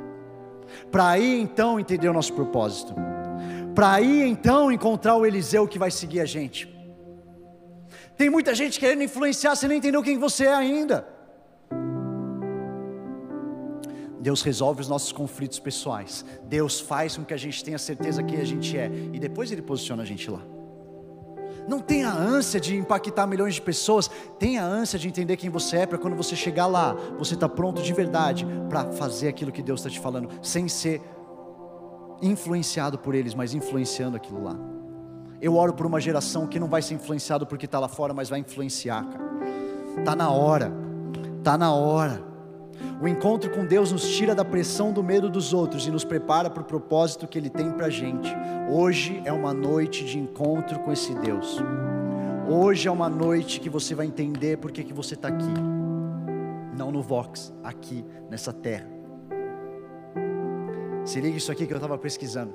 para 0.92 1.10
aí 1.10 1.40
então 1.40 1.80
entender 1.80 2.08
o 2.10 2.14
nosso 2.14 2.34
propósito, 2.34 2.94
para 3.76 3.94
aí 3.94 4.28
então 4.28 4.72
encontrar 4.72 5.16
o 5.16 5.26
Eliseu 5.26 5.68
que 5.68 5.80
vai 5.80 5.92
seguir 5.92 6.20
a 6.20 6.26
gente. 6.26 6.76
Tem 8.16 8.30
muita 8.30 8.56
gente 8.56 8.80
querendo 8.80 9.04
influenciar, 9.04 9.56
você 9.56 9.68
não 9.68 9.76
entendeu 9.76 10.02
quem 10.02 10.18
você 10.18 10.46
é 10.46 10.54
ainda. 10.54 11.08
Deus 14.20 14.42
resolve 14.42 14.82
os 14.82 14.90
nossos 14.90 15.12
conflitos 15.12 15.60
pessoais. 15.60 16.26
Deus 16.44 16.80
faz 16.80 17.16
com 17.16 17.24
que 17.24 17.34
a 17.34 17.38
gente 17.38 17.64
tenha 17.64 17.78
certeza 17.78 18.24
quem 18.24 18.42
a 18.42 18.44
gente 18.44 18.78
é. 18.78 18.92
E 19.14 19.20
depois 19.20 19.52
Ele 19.52 19.62
posiciona 19.62 20.04
a 20.04 20.06
gente 20.06 20.30
lá. 20.30 20.42
Não 21.68 21.80
tenha 21.80 22.10
ânsia 22.10 22.60
de 22.60 22.78
impactar 22.78 23.28
milhões 23.28 23.56
de 23.56 23.62
pessoas, 23.62 24.10
tenha 24.40 24.64
ânsia 24.64 24.98
de 24.98 25.08
entender 25.08 25.36
quem 25.36 25.50
você 25.50 25.78
é, 25.78 25.86
para 25.86 25.98
quando 25.98 26.16
você 26.16 26.36
chegar 26.36 26.66
lá, 26.66 26.96
você 27.20 27.34
está 27.34 27.50
pronto 27.50 27.82
de 27.82 27.92
verdade 27.94 28.48
para 28.70 28.86
fazer 28.94 29.28
aquilo 29.28 29.52
que 29.52 29.62
Deus 29.62 29.82
está 29.82 29.90
te 29.90 30.00
falando, 30.00 30.30
sem 30.42 30.70
ser 30.70 31.02
influenciado 32.22 32.98
por 32.98 33.14
eles, 33.14 33.34
mas 33.34 33.54
influenciando 33.54 34.16
aquilo 34.16 34.44
lá. 34.44 34.56
Eu 35.42 35.56
oro 35.56 35.74
por 35.74 35.86
uma 35.86 36.00
geração 36.00 36.48
que 36.48 36.60
não 36.60 36.68
vai 36.68 36.82
ser 36.82 36.96
influenciado 36.96 37.46
porque 37.46 37.66
está 37.66 37.80
lá 37.80 37.88
fora, 37.88 38.14
mas 38.14 38.30
vai 38.30 38.40
influenciar, 38.40 39.04
cara. 39.06 39.28
Tá 40.04 40.16
na 40.16 40.32
hora, 40.32 40.72
tá 41.44 41.58
na 41.58 41.74
hora. 41.74 42.37
O 43.02 43.08
encontro 43.08 43.50
com 43.50 43.66
Deus 43.66 43.92
nos 43.92 44.08
tira 44.08 44.34
da 44.34 44.44
pressão 44.44 44.92
do 44.92 45.04
medo 45.04 45.30
dos 45.30 45.54
outros 45.54 45.88
e 45.88 45.92
nos 45.92 46.04
prepara 46.04 46.50
para 46.50 46.62
o 46.62 46.66
propósito 46.66 47.28
que 47.28 47.38
Ele 47.38 47.50
tem 47.50 47.72
para 47.72 47.88
a 47.88 47.90
gente. 47.90 48.34
Hoje 48.70 49.22
é 49.26 49.32
uma 49.32 49.54
noite 49.54 50.04
de 50.06 50.18
encontro 50.18 50.80
com 50.80 50.92
esse 50.92 51.14
Deus. 51.16 51.60
Hoje 52.50 52.88
é 52.88 52.92
uma 52.92 53.10
noite 53.10 53.60
que 53.60 53.70
você 53.70 53.94
vai 53.94 54.06
entender 54.06 54.58
por 54.58 54.72
que, 54.72 54.84
que 54.84 54.94
você 54.94 55.14
está 55.14 55.28
aqui. 55.28 55.54
Não 56.78 56.92
no 56.92 57.02
Vox, 57.02 57.54
aqui, 57.64 58.06
nessa 58.30 58.54
terra. 58.54 58.88
Se 61.04 61.20
liga 61.20 61.38
isso 61.38 61.52
aqui 61.52 61.66
que 61.66 61.74
eu 61.74 61.78
estava 61.78 61.98
pesquisando. 61.98 62.54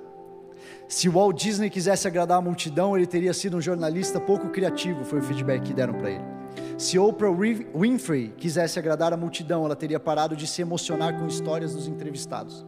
Se 0.88 1.08
Walt 1.08 1.36
Disney 1.36 1.70
quisesse 1.70 2.06
agradar 2.06 2.38
a 2.38 2.42
multidão, 2.42 2.96
ele 2.96 3.06
teria 3.06 3.32
sido 3.32 3.56
um 3.56 3.60
jornalista 3.60 4.20
pouco 4.20 4.48
criativo, 4.50 5.04
foi 5.04 5.18
o 5.18 5.22
feedback 5.22 5.62
que 5.62 5.74
deram 5.74 5.94
para 5.94 6.10
ele. 6.10 6.41
Se 6.76 6.98
Oprah 6.98 7.30
Winfrey 7.74 8.32
quisesse 8.36 8.78
agradar 8.78 9.12
a 9.12 9.16
multidão, 9.16 9.64
ela 9.64 9.76
teria 9.76 10.00
parado 10.00 10.34
de 10.34 10.46
se 10.46 10.62
emocionar 10.62 11.18
com 11.18 11.26
histórias 11.26 11.74
dos 11.74 11.86
entrevistados. 11.86 12.64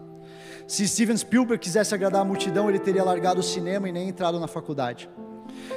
Se 0.67 0.87
Steven 0.88 1.17
Spielberg 1.17 1.62
quisesse 1.62 1.95
agradar 1.95 2.23
a 2.23 2.25
multidão, 2.25 2.71
ele 2.71 2.79
teria 2.79 3.05
largado 3.05 3.40
o 3.40 3.43
cinema 3.43 3.88
e 3.88 3.93
nem 3.93 4.09
entrado 4.09 4.40
na 4.40 4.47
faculdade. 4.47 5.09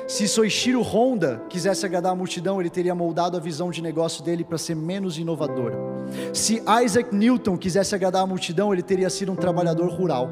Se 0.07 0.27
Soichiro 0.27 0.81
Honda 0.81 1.41
quisesse 1.49 1.85
agradar 1.85 2.13
a 2.13 2.15
multidão, 2.15 2.59
ele 2.59 2.69
teria 2.69 2.95
moldado 2.95 3.35
a 3.35 3.39
visão 3.39 3.69
de 3.69 3.81
negócio 3.81 4.23
dele 4.23 4.43
para 4.43 4.57
ser 4.57 4.75
menos 4.75 5.17
inovadora. 5.17 5.77
Se 6.33 6.63
Isaac 6.83 7.13
Newton 7.13 7.57
quisesse 7.57 7.93
agradar 7.93 8.23
a 8.23 8.27
multidão, 8.27 8.73
ele 8.73 8.81
teria 8.81 9.09
sido 9.09 9.31
um 9.31 9.35
trabalhador 9.35 9.89
rural. 9.89 10.29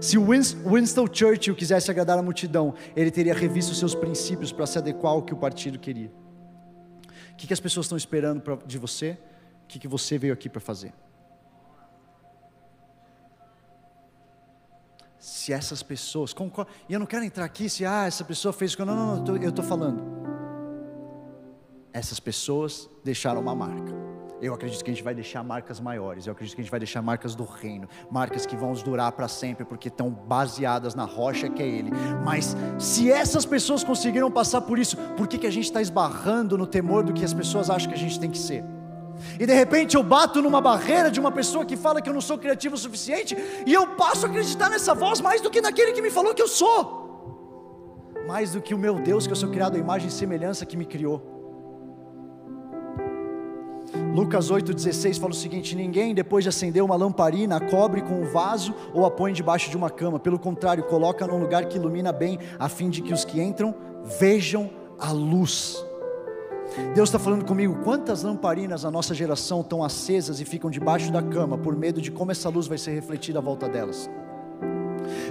Se 0.00 0.18
Winston 0.18 1.06
Churchill 1.10 1.54
quisesse 1.54 1.90
agradar 1.90 2.18
a 2.18 2.22
multidão, 2.22 2.74
ele 2.94 3.10
teria 3.10 3.34
revisto 3.34 3.74
seus 3.74 3.94
princípios 3.94 4.52
para 4.52 4.66
se 4.66 4.78
adequar 4.78 5.12
ao 5.12 5.22
que 5.22 5.32
o 5.32 5.36
partido 5.36 5.78
queria. 5.78 6.10
Que, 7.40 7.46
que 7.46 7.54
as 7.54 7.60
pessoas 7.60 7.86
estão 7.86 7.96
esperando 7.96 8.42
pra, 8.42 8.56
de 8.66 8.76
você? 8.76 9.16
O 9.64 9.66
que, 9.66 9.78
que 9.78 9.88
você 9.88 10.18
veio 10.18 10.34
aqui 10.34 10.46
para 10.46 10.60
fazer? 10.60 10.92
Se 15.18 15.50
essas 15.50 15.82
pessoas, 15.82 16.34
e 16.86 16.92
eu 16.92 17.00
não 17.00 17.06
quero 17.06 17.24
entrar 17.24 17.46
aqui 17.46 17.70
se 17.70 17.86
ah, 17.86 18.04
essa 18.04 18.26
pessoa 18.26 18.52
fez 18.52 18.72
isso, 18.72 18.84
não, 18.84 18.94
não, 18.94 19.24
não, 19.24 19.36
eu 19.38 19.48
estou 19.48 19.64
falando. 19.64 20.02
Essas 21.94 22.20
pessoas 22.20 22.90
deixaram 23.02 23.40
uma 23.40 23.54
marca. 23.54 23.99
Eu 24.40 24.54
acredito 24.54 24.82
que 24.82 24.90
a 24.90 24.94
gente 24.94 25.02
vai 25.02 25.14
deixar 25.14 25.44
marcas 25.44 25.78
maiores, 25.78 26.26
eu 26.26 26.32
acredito 26.32 26.54
que 26.54 26.62
a 26.62 26.64
gente 26.64 26.70
vai 26.70 26.80
deixar 26.80 27.02
marcas 27.02 27.34
do 27.34 27.44
reino, 27.44 27.86
marcas 28.10 28.46
que 28.46 28.56
vão 28.56 28.72
durar 28.72 29.12
para 29.12 29.28
sempre, 29.28 29.66
porque 29.66 29.88
estão 29.88 30.10
baseadas 30.10 30.94
na 30.94 31.04
rocha 31.04 31.50
que 31.50 31.62
é 31.62 31.66
Ele. 31.66 31.90
Mas 32.24 32.56
se 32.78 33.12
essas 33.12 33.44
pessoas 33.44 33.84
conseguiram 33.84 34.30
passar 34.30 34.62
por 34.62 34.78
isso, 34.78 34.96
por 35.16 35.28
que, 35.28 35.36
que 35.36 35.46
a 35.46 35.52
gente 35.52 35.64
está 35.64 35.82
esbarrando 35.82 36.56
no 36.56 36.66
temor 36.66 37.04
do 37.04 37.12
que 37.12 37.24
as 37.24 37.34
pessoas 37.34 37.68
acham 37.68 37.90
que 37.90 37.94
a 37.94 37.98
gente 37.98 38.18
tem 38.18 38.30
que 38.30 38.38
ser? 38.38 38.64
E 39.38 39.44
de 39.44 39.52
repente 39.52 39.94
eu 39.94 40.02
bato 40.02 40.40
numa 40.40 40.62
barreira 40.62 41.10
de 41.10 41.20
uma 41.20 41.30
pessoa 41.30 41.66
que 41.66 41.76
fala 41.76 42.00
que 42.00 42.08
eu 42.08 42.14
não 42.14 42.22
sou 42.22 42.38
criativo 42.38 42.76
o 42.76 42.78
suficiente, 42.78 43.36
e 43.66 43.74
eu 43.74 43.88
passo 43.88 44.24
a 44.24 44.28
acreditar 44.30 44.70
nessa 44.70 44.94
voz 44.94 45.20
mais 45.20 45.42
do 45.42 45.50
que 45.50 45.60
naquele 45.60 45.92
que 45.92 46.00
me 46.00 46.10
falou 46.10 46.34
que 46.34 46.40
eu 46.40 46.48
sou, 46.48 48.14
mais 48.26 48.52
do 48.52 48.62
que 48.62 48.72
o 48.72 48.78
meu 48.78 48.94
Deus, 48.94 49.26
que 49.26 49.32
eu 49.32 49.36
sou 49.36 49.50
criado 49.50 49.76
à 49.76 49.78
imagem 49.78 50.08
e 50.08 50.10
semelhança 50.10 50.64
que 50.64 50.78
me 50.78 50.86
criou. 50.86 51.39
Lucas 54.14 54.50
8,16 54.50 55.20
fala 55.20 55.30
o 55.30 55.34
seguinte: 55.34 55.76
Ninguém, 55.76 56.14
depois 56.14 56.42
de 56.42 56.48
acender 56.48 56.82
uma 56.82 56.96
lamparina, 56.96 57.56
a 57.56 57.60
cobre 57.60 58.02
com 58.02 58.20
um 58.20 58.24
vaso 58.24 58.74
ou 58.92 59.06
a 59.06 59.10
põe 59.10 59.32
debaixo 59.32 59.70
de 59.70 59.76
uma 59.76 59.88
cama. 59.88 60.18
Pelo 60.18 60.38
contrário, 60.38 60.82
coloca 60.84 61.26
num 61.26 61.38
lugar 61.38 61.66
que 61.66 61.78
ilumina 61.78 62.12
bem, 62.12 62.38
a 62.58 62.68
fim 62.68 62.90
de 62.90 63.02
que 63.02 63.12
os 63.12 63.24
que 63.24 63.40
entram 63.40 63.74
vejam 64.18 64.68
a 64.98 65.12
luz. 65.12 65.84
Deus 66.94 67.08
está 67.08 67.18
falando 67.18 67.44
comigo, 67.44 67.82
quantas 67.84 68.22
lamparinas 68.22 68.84
a 68.84 68.90
nossa 68.90 69.14
geração 69.14 69.60
estão 69.60 69.82
acesas 69.82 70.40
e 70.40 70.44
ficam 70.44 70.70
debaixo 70.70 71.12
da 71.12 71.22
cama, 71.22 71.56
por 71.56 71.76
medo 71.76 72.00
de 72.00 72.10
como 72.10 72.32
essa 72.32 72.48
luz 72.48 72.66
vai 72.66 72.78
ser 72.78 72.92
refletida 72.92 73.38
à 73.38 73.42
volta 73.42 73.68
delas. 73.68 74.10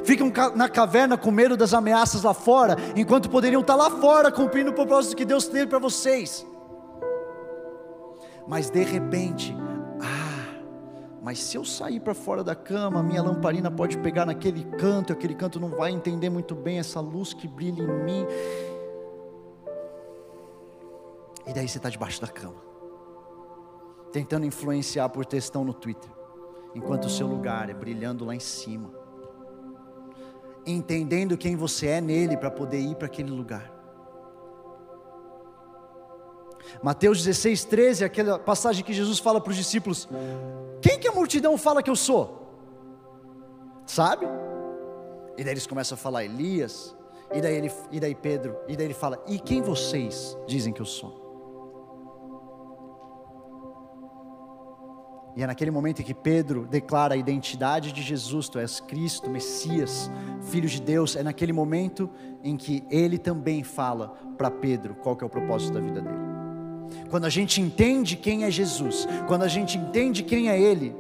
Ficam 0.04 0.32
na 0.56 0.68
caverna 0.68 1.18
com 1.18 1.32
medo 1.32 1.56
das 1.56 1.74
ameaças 1.74 2.24
lá 2.24 2.34
fora, 2.34 2.78
enquanto 2.96 3.30
poderiam 3.30 3.62
estar 3.62 3.76
lá 3.76 3.90
fora 3.90 4.32
cumprindo 4.32 4.72
o 4.72 4.74
propósito 4.74 5.16
que 5.16 5.26
Deus 5.26 5.48
teve 5.48 5.68
para 5.68 5.80
vocês 5.80 6.49
mas 8.50 8.72
de 8.72 8.84
repente, 8.84 9.56
ah, 10.02 10.60
mas 11.22 11.38
se 11.38 11.56
eu 11.56 11.64
sair 11.64 12.00
para 12.00 12.16
fora 12.16 12.44
da 12.44 12.56
cama, 12.56 13.04
minha 13.04 13.22
lamparina 13.22 13.70
pode 13.70 13.96
pegar 14.00 14.26
naquele 14.26 14.64
canto, 14.64 15.14
aquele 15.14 15.36
canto 15.36 15.60
não 15.60 15.70
vai 15.70 15.92
entender 15.92 16.32
muito 16.32 16.56
bem 16.56 16.80
essa 16.80 17.00
luz 17.00 17.32
que 17.32 17.48
brilha 17.48 17.84
em 17.84 18.04
mim. 18.04 18.26
E 21.46 21.54
daí 21.54 21.68
você 21.68 21.78
está 21.78 21.92
debaixo 21.92 22.20
da 22.20 22.28
cama, 22.28 22.60
tentando 24.12 24.48
influenciar 24.48 25.10
por 25.10 25.28
textão 25.28 25.64
no 25.64 25.74
Twitter, 25.74 26.10
enquanto 26.74 27.06
o 27.06 27.10
seu 27.10 27.28
lugar 27.28 27.70
é 27.70 27.74
brilhando 27.76 28.26
lá 28.26 28.34
em 28.34 28.40
cima, 28.40 28.92
entendendo 30.66 31.38
quem 31.38 31.56
você 31.56 31.86
é 31.86 32.02
nele 32.02 32.36
para 32.36 32.50
poder 32.50 32.80
ir 32.80 32.96
para 32.96 33.06
aquele 33.06 33.30
lugar. 33.30 33.79
Mateus 36.82 37.24
16, 37.24 37.66
13, 37.66 38.04
aquela 38.04 38.40
passagem 38.40 38.84
que 38.84 38.94
Jesus 38.94 39.20
fala 39.20 39.42
para 39.42 39.52
os 39.52 39.58
discípulos: 39.58 40.08
Quem 40.82 41.00
que 41.00 41.08
a 41.08 41.12
multidão 41.12 41.58
fala 41.58 41.84
que 41.84 41.90
eu 41.90 41.96
sou? 41.96 42.40
Sabe? 43.86 44.26
E 45.38 45.44
daí 45.44 45.54
eles 45.54 45.68
começam 45.68 45.96
a 45.96 45.98
falar 45.98 46.26
Elias, 46.26 46.96
e 47.34 47.42
daí, 47.42 47.56
ele, 47.56 47.72
e 47.92 48.00
daí 48.00 48.16
Pedro, 48.16 48.58
e 48.68 48.76
daí 48.76 48.88
ele 48.88 48.94
fala: 48.94 49.24
E 49.28 49.40
quem 49.40 49.62
vocês 49.62 50.38
dizem 50.48 50.74
que 50.74 50.82
eu 50.82 50.86
sou? 50.86 51.30
E 55.36 55.44
é 55.44 55.48
naquele 55.48 55.72
momento 55.72 56.02
em 56.02 56.06
que 56.06 56.14
Pedro 56.14 56.68
declara 56.68 57.14
a 57.14 57.18
identidade 57.18 57.94
de 57.94 58.02
Jesus, 58.02 58.50
tu 58.50 58.60
és 58.60 58.82
Cristo, 58.82 59.30
Messias, 59.30 60.12
Filho 60.42 60.68
de 60.68 60.82
Deus, 60.82 61.16
é 61.16 61.24
naquele 61.24 61.54
momento 61.54 62.10
em 62.44 62.58
que 62.58 62.84
ele 62.90 63.18
também 63.18 63.64
fala 63.64 64.10
para 64.38 64.52
Pedro 64.52 64.96
qual 64.96 65.16
que 65.16 65.24
é 65.24 65.28
o 65.28 65.30
propósito 65.30 65.74
da 65.74 65.80
vida 65.80 66.02
dele. 66.02 66.29
Quando 67.10 67.26
a 67.26 67.30
gente 67.30 67.62
entende 67.62 68.16
quem 68.16 68.44
é 68.44 68.52
Jesus, 68.52 69.08
quando 69.28 69.44
a 69.44 69.48
gente 69.48 69.78
entende 69.78 70.24
quem 70.24 70.50
é 70.50 70.60
Ele, 70.60 70.96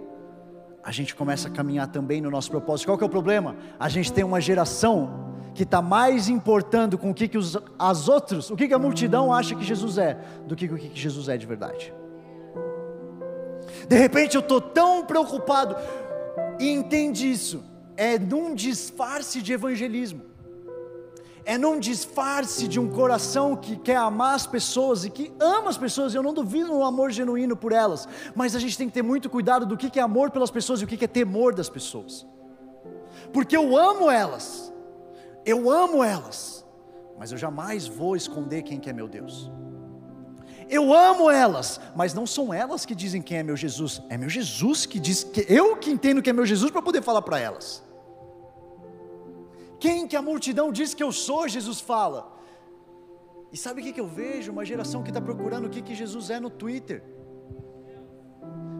a 0.83 0.91
gente 0.91 1.13
começa 1.15 1.47
a 1.47 1.51
caminhar 1.51 1.87
também 1.87 2.21
no 2.21 2.31
nosso 2.31 2.49
propósito. 2.49 2.87
Qual 2.87 2.97
que 2.97 3.03
é 3.03 3.07
o 3.07 3.09
problema? 3.09 3.55
A 3.79 3.89
gente 3.89 4.11
tem 4.11 4.23
uma 4.23 4.41
geração 4.41 5.27
que 5.53 5.63
está 5.63 5.81
mais 5.81 6.29
importando 6.29 6.97
com 6.97 7.11
o 7.11 7.13
que, 7.13 7.27
que 7.27 7.37
os 7.37 7.57
as 7.77 8.07
outros, 8.07 8.49
o 8.49 8.55
que, 8.55 8.67
que 8.67 8.73
a 8.73 8.79
multidão 8.79 9.33
acha 9.33 9.55
que 9.55 9.63
Jesus 9.63 9.97
é, 9.97 10.17
do 10.47 10.55
que 10.55 10.65
o 10.65 10.77
que, 10.77 10.89
que 10.89 10.99
Jesus 10.99 11.27
é 11.27 11.37
de 11.37 11.45
verdade. 11.45 11.93
De 13.87 13.97
repente 13.97 14.35
eu 14.35 14.41
estou 14.41 14.61
tão 14.61 15.05
preocupado, 15.05 15.75
e 16.59 16.69
entende 16.69 17.29
isso, 17.29 17.63
é 17.97 18.17
num 18.17 18.53
disfarce 18.53 19.41
de 19.41 19.53
evangelismo 19.53 20.28
é 21.49 21.57
num 21.57 21.79
disfarce 21.79 22.67
de 22.67 22.79
um 22.79 22.87
coração 22.87 23.55
que 23.55 23.75
quer 23.75 23.95
amar 23.95 24.35
as 24.35 24.45
pessoas 24.45 25.03
e 25.03 25.09
que 25.09 25.33
ama 25.39 25.71
as 25.71 25.79
pessoas, 25.79 26.13
eu 26.13 26.21
não 26.21 26.31
duvido 26.31 26.67
no 26.67 26.83
amor 26.83 27.09
genuíno 27.09 27.57
por 27.57 27.71
elas, 27.71 28.07
mas 28.35 28.55
a 28.55 28.59
gente 28.59 28.77
tem 28.77 28.87
que 28.87 28.93
ter 28.93 29.01
muito 29.01 29.31
cuidado 29.31 29.65
do 29.65 29.75
que 29.75 29.97
é 29.99 30.03
amor 30.03 30.29
pelas 30.29 30.51
pessoas 30.51 30.79
e 30.79 30.83
o 30.83 30.87
que 30.87 31.03
é 31.03 31.07
temor 31.07 31.55
das 31.55 31.67
pessoas, 31.67 32.23
porque 33.33 33.57
eu 33.57 33.75
amo 33.75 34.11
elas, 34.11 34.71
eu 35.43 35.71
amo 35.71 36.03
elas, 36.03 36.63
mas 37.17 37.31
eu 37.31 37.37
jamais 37.39 37.87
vou 37.87 38.15
esconder 38.15 38.61
quem 38.61 38.79
que 38.79 38.87
é 38.87 38.93
meu 38.93 39.07
Deus. 39.07 39.49
Eu 40.69 40.93
amo 40.93 41.31
elas, 41.31 41.81
mas 41.95 42.13
não 42.13 42.27
são 42.27 42.53
elas 42.53 42.85
que 42.85 42.93
dizem 42.93 43.23
quem 43.23 43.39
é 43.39 43.41
meu 43.41 43.57
Jesus, 43.57 44.03
é 44.07 44.19
meu 44.19 44.29
Jesus 44.29 44.85
que 44.85 44.99
diz 44.99 45.23
que 45.23 45.47
eu 45.49 45.75
que 45.77 45.89
entendo 45.89 46.21
que 46.21 46.29
é 46.29 46.33
meu 46.33 46.45
Jesus 46.45 46.69
para 46.69 46.83
poder 46.83 47.01
falar 47.01 47.23
para 47.23 47.39
elas. 47.39 47.88
Quem 49.79 50.07
que 50.07 50.15
a 50.15 50.21
multidão 50.21 50.71
diz 50.71 50.93
que 50.93 51.01
eu 51.01 51.11
sou, 51.11 51.47
Jesus 51.47 51.79
fala. 51.79 52.37
E 53.51 53.57
sabe 53.57 53.81
o 53.81 53.83
que, 53.83 53.93
que 53.93 54.01
eu 54.01 54.07
vejo? 54.07 54.51
Uma 54.51 54.65
geração 54.65 55.01
que 55.01 55.09
está 55.09 55.21
procurando 55.21 55.65
o 55.65 55.69
que, 55.69 55.81
que 55.81 55.95
Jesus 55.95 56.29
é 56.29 56.39
no 56.39 56.49
Twitter. 56.49 57.01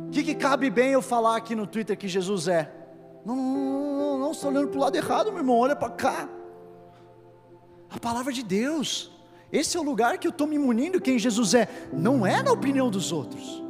O 0.07 0.11
que, 0.11 0.23
que 0.23 0.35
cabe 0.35 0.69
bem 0.69 0.91
eu 0.91 1.01
falar 1.01 1.37
aqui 1.37 1.55
no 1.55 1.65
Twitter 1.65 1.97
que 1.97 2.07
Jesus 2.07 2.47
é? 2.47 2.71
Não, 3.25 3.35
não, 3.35 3.97
não, 3.97 4.19
não, 4.19 4.31
estou 4.31 4.49
olhando 4.51 4.67
para 4.67 4.77
o 4.77 4.81
lado 4.81 4.95
errado, 4.95 5.31
meu 5.31 5.37
irmão, 5.39 5.57
olha 5.57 5.75
para 5.75 5.89
cá. 5.89 6.29
A 7.89 7.99
palavra 7.99 8.33
de 8.33 8.43
Deus. 8.43 9.11
Esse 9.51 9.77
é 9.77 9.79
o 9.79 9.83
lugar 9.83 10.17
que 10.17 10.27
eu 10.27 10.31
estou 10.31 10.45
me 10.45 10.59
munindo 10.59 11.01
quem 11.01 11.17
Jesus 11.17 11.53
é. 11.53 11.67
Não 11.91 12.25
é 12.25 12.43
na 12.43 12.51
opinião 12.51 12.89
dos 12.89 13.11
outros. 13.11 13.63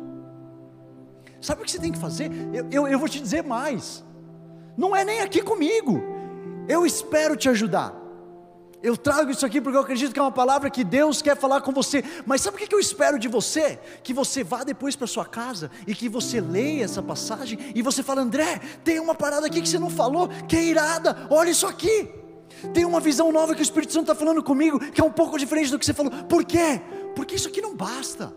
Sabe 1.39 1.61
o 1.61 1.65
que 1.65 1.71
você 1.71 1.79
tem 1.79 1.91
que 1.91 1.99
fazer? 1.99 2.29
Eu, 2.53 2.67
eu, 2.69 2.87
eu 2.87 2.99
vou 2.99 3.07
te 3.07 3.21
dizer 3.21 3.43
mais. 3.43 4.03
Não 4.75 4.95
é 4.95 5.05
nem 5.05 5.21
aqui 5.21 5.41
comigo 5.41 6.18
eu 6.69 6.85
espero 6.85 7.35
te 7.35 7.49
ajudar. 7.49 7.93
Eu 8.81 8.95
trago 8.95 9.29
isso 9.29 9.45
aqui 9.45 9.59
porque 9.59 9.75
eu 9.75 9.81
acredito 9.81 10.13
que 10.13 10.19
é 10.19 10.21
uma 10.21 10.31
palavra 10.31 10.69
que 10.69 10.85
Deus 10.85 11.21
quer 11.21 11.35
falar 11.35 11.59
com 11.59 11.73
você. 11.73 12.01
Mas 12.25 12.41
sabe 12.41 12.55
o 12.55 12.59
que 12.67 12.73
eu 12.73 12.79
espero 12.79 13.19
de 13.19 13.27
você? 13.27 13.77
Que 14.01 14.13
você 14.13 14.41
vá 14.41 14.63
depois 14.63 14.95
para 14.95 15.05
sua 15.05 15.25
casa 15.25 15.69
e 15.85 15.93
que 15.93 16.07
você 16.07 16.39
leia 16.39 16.85
essa 16.85 17.03
passagem 17.03 17.59
e 17.75 17.81
você 17.81 18.01
fala: 18.01 18.21
André, 18.21 18.61
tem 18.83 18.99
uma 18.99 19.13
parada 19.13 19.47
aqui 19.47 19.61
que 19.61 19.67
você 19.67 19.79
não 19.79 19.89
falou, 19.89 20.29
que 20.47 20.55
é 20.55 20.63
irada, 20.63 21.27
olha 21.29 21.49
isso 21.49 21.67
aqui. 21.67 22.09
Tem 22.73 22.85
uma 22.85 22.99
visão 22.99 23.31
nova 23.31 23.53
que 23.53 23.61
o 23.61 23.63
Espírito 23.63 23.91
Santo 23.91 24.11
está 24.11 24.15
falando 24.15 24.41
comigo, 24.41 24.79
que 24.79 25.01
é 25.01 25.03
um 25.03 25.11
pouco 25.11 25.37
diferente 25.37 25.71
do 25.71 25.79
que 25.79 25.85
você 25.85 25.93
falou. 25.93 26.11
Por 26.29 26.45
quê? 26.45 26.81
Porque 27.15 27.35
isso 27.35 27.47
aqui 27.47 27.61
não 27.61 27.75
basta. 27.75 28.33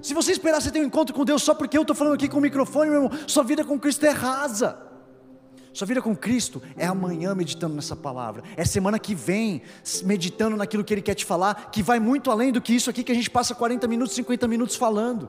Se 0.00 0.14
você 0.14 0.30
esperar 0.30 0.60
você 0.60 0.70
ter 0.70 0.80
um 0.80 0.84
encontro 0.84 1.14
com 1.14 1.24
Deus 1.24 1.42
só 1.42 1.54
porque 1.54 1.76
eu 1.76 1.82
estou 1.82 1.96
falando 1.96 2.14
aqui 2.14 2.28
com 2.28 2.38
o 2.38 2.40
microfone, 2.40 2.90
meu 2.90 3.02
irmão, 3.02 3.18
sua 3.26 3.42
vida 3.42 3.64
com 3.64 3.78
Cristo 3.78 4.06
é 4.06 4.10
rasa. 4.10 4.78
Sua 5.76 5.86
vida 5.86 6.00
com 6.00 6.16
Cristo 6.16 6.62
é 6.74 6.86
amanhã 6.86 7.34
meditando 7.34 7.74
nessa 7.74 7.94
palavra, 7.94 8.42
é 8.56 8.64
semana 8.64 8.98
que 8.98 9.14
vem 9.14 9.60
meditando 10.04 10.56
naquilo 10.56 10.82
que 10.82 10.94
Ele 10.94 11.02
quer 11.02 11.14
te 11.14 11.26
falar, 11.26 11.70
que 11.70 11.82
vai 11.82 12.00
muito 12.00 12.30
além 12.30 12.50
do 12.50 12.62
que 12.62 12.74
isso 12.74 12.88
aqui 12.88 13.04
que 13.04 13.12
a 13.12 13.14
gente 13.14 13.28
passa 13.28 13.54
40 13.54 13.86
minutos, 13.86 14.14
50 14.14 14.48
minutos 14.48 14.74
falando. 14.74 15.28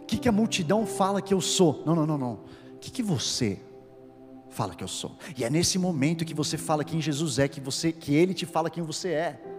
O 0.00 0.06
que, 0.06 0.16
que 0.16 0.26
a 0.26 0.32
multidão 0.32 0.86
fala 0.86 1.20
que 1.20 1.34
eu 1.34 1.40
sou? 1.42 1.82
Não, 1.84 1.94
não, 1.94 2.06
não, 2.06 2.16
não. 2.16 2.32
O 2.76 2.78
que, 2.80 2.90
que 2.90 3.02
você 3.02 3.60
fala 4.48 4.74
que 4.74 4.82
eu 4.82 4.88
sou? 4.88 5.18
E 5.36 5.44
é 5.44 5.50
nesse 5.50 5.78
momento 5.78 6.24
que 6.24 6.32
você 6.32 6.56
fala 6.56 6.82
quem 6.82 6.98
Jesus 6.98 7.38
é, 7.38 7.48
que, 7.48 7.60
você, 7.60 7.92
que 7.92 8.14
Ele 8.14 8.32
te 8.32 8.46
fala 8.46 8.70
quem 8.70 8.82
você 8.82 9.10
é. 9.10 9.55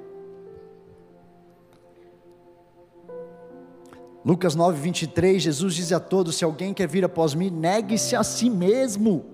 Lucas 4.27 4.55
9, 4.55 4.77
23, 4.81 5.41
Jesus 5.41 5.73
diz 5.73 5.93
a 5.93 6.01
todos: 6.01 6.35
Se 6.35 6.43
alguém 6.43 6.73
quer 6.73 6.85
vir 6.85 7.05
após 7.05 7.33
mim, 7.33 7.49
negue-se 7.49 8.13
a 8.13 8.25
si 8.25 8.49
mesmo, 8.49 9.25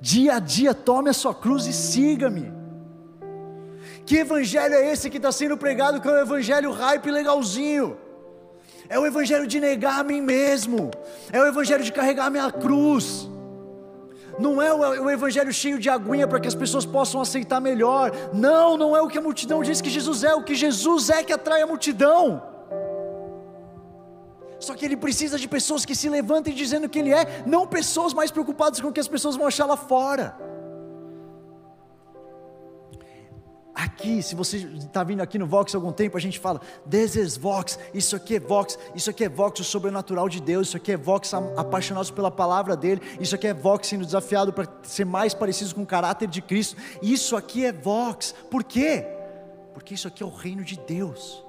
dia 0.00 0.36
a 0.36 0.38
dia 0.38 0.72
tome 0.72 1.10
a 1.10 1.12
sua 1.12 1.34
cruz 1.34 1.66
e 1.66 1.74
siga-me. 1.74 2.50
Que 4.06 4.16
evangelho 4.16 4.72
é 4.76 4.90
esse 4.90 5.10
que 5.10 5.18
está 5.18 5.30
sendo 5.30 5.58
pregado, 5.58 6.00
que 6.00 6.08
é 6.08 6.10
o 6.10 6.18
evangelho 6.20 6.72
hype 6.72 7.10
legalzinho? 7.10 7.98
É 8.88 8.98
o 8.98 9.04
evangelho 9.04 9.46
de 9.46 9.60
negar 9.60 10.00
a 10.00 10.02
mim 10.02 10.22
mesmo, 10.22 10.90
é 11.30 11.38
o 11.38 11.46
evangelho 11.46 11.84
de 11.84 11.92
carregar 11.92 12.24
a 12.24 12.30
minha 12.30 12.50
cruz. 12.50 13.28
Não 14.38 14.60
é 14.62 14.72
o 14.72 15.10
evangelho 15.10 15.52
cheio 15.52 15.78
de 15.78 15.90
aguinha 15.90 16.26
para 16.26 16.40
que 16.40 16.48
as 16.48 16.54
pessoas 16.54 16.86
possam 16.86 17.20
aceitar 17.20 17.60
melhor. 17.60 18.10
Não, 18.32 18.78
não 18.78 18.96
é 18.96 19.02
o 19.02 19.06
que 19.06 19.18
a 19.18 19.20
multidão 19.20 19.62
diz 19.62 19.82
que 19.82 19.90
Jesus 19.90 20.24
é, 20.24 20.34
o 20.34 20.42
que 20.42 20.54
Jesus 20.54 21.10
é 21.10 21.22
que 21.22 21.32
atrai 21.32 21.60
a 21.60 21.66
multidão. 21.66 22.53
Só 24.64 24.74
que 24.74 24.84
ele 24.84 24.96
precisa 24.96 25.38
de 25.38 25.46
pessoas 25.46 25.84
que 25.84 25.94
se 25.94 26.08
levantem 26.08 26.54
dizendo 26.54 26.88
que 26.88 26.98
ele 26.98 27.12
é, 27.12 27.44
não 27.46 27.66
pessoas 27.66 28.14
mais 28.14 28.30
preocupadas 28.30 28.80
com 28.80 28.88
o 28.88 28.92
que 28.92 29.00
as 29.00 29.08
pessoas 29.08 29.36
vão 29.36 29.46
achar 29.46 29.66
lá 29.66 29.76
fora. 29.76 30.36
Aqui, 33.74 34.22
se 34.22 34.34
você 34.34 34.56
está 34.58 35.02
vindo 35.02 35.20
aqui 35.20 35.36
no 35.36 35.46
Vox 35.46 35.74
há 35.74 35.78
algum 35.78 35.92
tempo, 35.92 36.16
a 36.16 36.20
gente 36.20 36.38
fala, 36.38 36.60
this 36.88 37.16
is 37.16 37.36
Vox, 37.36 37.78
isso 37.92 38.14
aqui 38.16 38.36
é 38.36 38.40
Vox, 38.40 38.78
isso 38.94 39.10
aqui 39.10 39.24
é 39.24 39.28
Vox, 39.28 39.60
o 39.60 39.64
sobrenatural 39.64 40.28
de 40.28 40.40
Deus, 40.40 40.68
isso 40.68 40.76
aqui 40.76 40.92
é 40.92 40.96
Vox 40.96 41.34
apaixonados 41.34 42.10
pela 42.10 42.30
palavra 42.30 42.76
dele, 42.76 43.02
isso 43.20 43.34
aqui 43.34 43.48
é 43.48 43.52
Vox 43.52 43.88
sendo 43.88 44.04
desafiado 44.04 44.52
para 44.52 44.68
ser 44.84 45.04
mais 45.04 45.34
parecido 45.34 45.74
com 45.74 45.82
o 45.82 45.86
caráter 45.86 46.28
de 46.28 46.40
Cristo, 46.40 46.76
isso 47.02 47.36
aqui 47.36 47.66
é 47.66 47.72
Vox, 47.72 48.32
por 48.48 48.62
quê? 48.62 49.04
Porque 49.74 49.94
isso 49.94 50.06
aqui 50.06 50.22
é 50.22 50.26
o 50.26 50.30
reino 50.30 50.62
de 50.64 50.78
Deus 50.78 51.43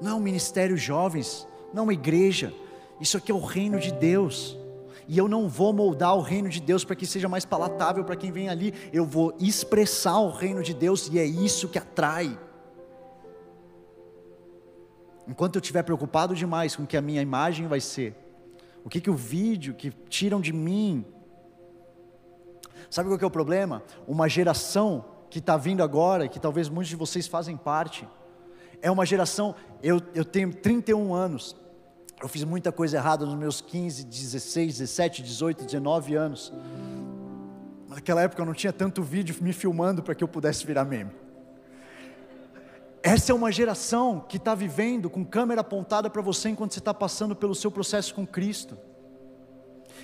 não 0.00 0.12
é 0.12 0.14
um 0.14 0.20
ministério 0.20 0.76
jovens, 0.76 1.46
não 1.72 1.80
é 1.80 1.84
uma 1.84 1.92
igreja, 1.92 2.52
isso 3.00 3.16
aqui 3.16 3.30
é 3.30 3.34
o 3.34 3.44
reino 3.44 3.78
de 3.78 3.92
Deus. 3.92 4.56
E 5.06 5.16
eu 5.16 5.26
não 5.26 5.48
vou 5.48 5.72
moldar 5.72 6.14
o 6.14 6.20
reino 6.20 6.50
de 6.50 6.60
Deus 6.60 6.84
para 6.84 6.94
que 6.94 7.06
seja 7.06 7.28
mais 7.28 7.44
palatável 7.46 8.04
para 8.04 8.16
quem 8.16 8.30
vem 8.30 8.50
ali, 8.50 8.74
eu 8.92 9.06
vou 9.06 9.34
expressar 9.40 10.18
o 10.18 10.30
reino 10.30 10.62
de 10.62 10.74
Deus 10.74 11.08
e 11.08 11.18
é 11.18 11.24
isso 11.24 11.68
que 11.68 11.78
atrai. 11.78 12.38
Enquanto 15.26 15.56
eu 15.56 15.60
estiver 15.60 15.82
preocupado 15.82 16.34
demais 16.34 16.76
com 16.76 16.82
o 16.82 16.86
que 16.86 16.96
a 16.96 17.02
minha 17.02 17.22
imagem 17.22 17.66
vai 17.66 17.80
ser, 17.80 18.14
o 18.84 18.88
que, 18.90 19.00
que 19.00 19.10
o 19.10 19.14
vídeo 19.14 19.74
que 19.74 19.90
tiram 20.08 20.40
de 20.40 20.52
mim, 20.52 21.04
sabe 22.90 23.08
qual 23.08 23.18
que 23.18 23.24
é 23.24 23.26
o 23.26 23.30
problema? 23.30 23.82
Uma 24.06 24.28
geração 24.28 25.04
que 25.30 25.38
está 25.38 25.56
vindo 25.56 25.82
agora, 25.82 26.28
que 26.28 26.40
talvez 26.40 26.68
muitos 26.68 26.88
de 26.88 26.96
vocês 26.96 27.26
fazem 27.26 27.56
parte, 27.56 28.06
é 28.80 28.90
uma 28.90 29.04
geração, 29.04 29.54
eu, 29.82 30.00
eu 30.14 30.24
tenho 30.24 30.52
31 30.52 31.14
anos, 31.14 31.56
eu 32.20 32.28
fiz 32.28 32.42
muita 32.44 32.72
coisa 32.72 32.96
errada 32.96 33.24
nos 33.24 33.34
meus 33.34 33.60
15, 33.60 34.04
16, 34.04 34.78
17, 34.78 35.22
18, 35.22 35.64
19 35.64 36.14
anos. 36.16 36.52
Naquela 37.88 38.22
época 38.22 38.42
eu 38.42 38.46
não 38.46 38.54
tinha 38.54 38.72
tanto 38.72 39.02
vídeo 39.02 39.34
me 39.40 39.52
filmando 39.52 40.02
para 40.02 40.14
que 40.14 40.24
eu 40.24 40.28
pudesse 40.28 40.66
virar 40.66 40.84
meme. 40.84 41.10
Essa 43.02 43.30
é 43.30 43.34
uma 43.34 43.52
geração 43.52 44.24
que 44.28 44.36
está 44.36 44.54
vivendo 44.54 45.08
com 45.08 45.24
câmera 45.24 45.60
apontada 45.60 46.10
para 46.10 46.20
você 46.20 46.48
enquanto 46.48 46.72
você 46.72 46.80
está 46.80 46.92
passando 46.92 47.36
pelo 47.36 47.54
seu 47.54 47.70
processo 47.70 48.14
com 48.14 48.26
Cristo. 48.26 48.76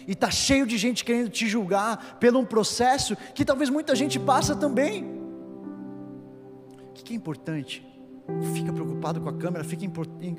E 0.07 0.13
está 0.13 0.31
cheio 0.31 0.67
de 0.67 0.79
gente 0.79 1.05
querendo 1.05 1.31
te 1.31 1.49
julgar 1.49 2.19
pelo 2.21 2.39
um 2.39 2.45
processo 2.45 3.17
que 3.35 3.45
talvez 3.45 3.69
muita 3.71 3.97
gente 3.97 4.19
passa 4.21 4.55
também. 4.55 5.05
O 6.89 6.93
que 6.93 7.13
é 7.13 7.17
importante? 7.17 7.94
Fica 8.55 8.73
preocupado 8.73 9.21
com 9.21 9.29
a 9.29 9.33
câmera, 9.35 9.63
fica 9.63 9.87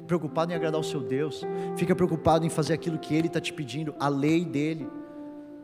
preocupado 0.08 0.52
em 0.52 0.56
agradar 0.56 0.80
o 0.80 0.84
seu 0.84 1.02
Deus, 1.02 1.44
fica 1.78 1.96
preocupado 1.96 2.46
em 2.46 2.50
fazer 2.50 2.74
aquilo 2.74 2.98
que 2.98 3.14
Ele 3.14 3.28
está 3.28 3.40
te 3.40 3.54
pedindo, 3.54 3.94
a 4.00 4.08
lei 4.08 4.44
dele, 4.44 4.90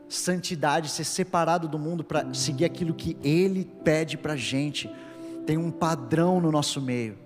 santidade, 0.08 0.90
ser 0.90 1.04
separado 1.04 1.68
do 1.68 1.80
mundo 1.80 2.04
para 2.04 2.32
seguir 2.34 2.66
aquilo 2.66 2.94
que 2.94 3.18
Ele 3.24 3.66
pede 3.84 4.18
para 4.18 4.34
a 4.34 4.38
gente. 4.38 4.90
Tem 5.48 5.58
um 5.58 5.72
padrão 5.72 6.40
no 6.40 6.52
nosso 6.52 6.80
meio, 6.80 7.18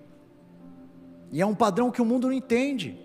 e 1.29 1.41
é 1.41 1.45
um 1.45 1.55
padrão 1.55 1.91
que 1.91 2.01
o 2.01 2.05
mundo 2.05 2.27
não 2.27 2.33
entende. 2.33 2.97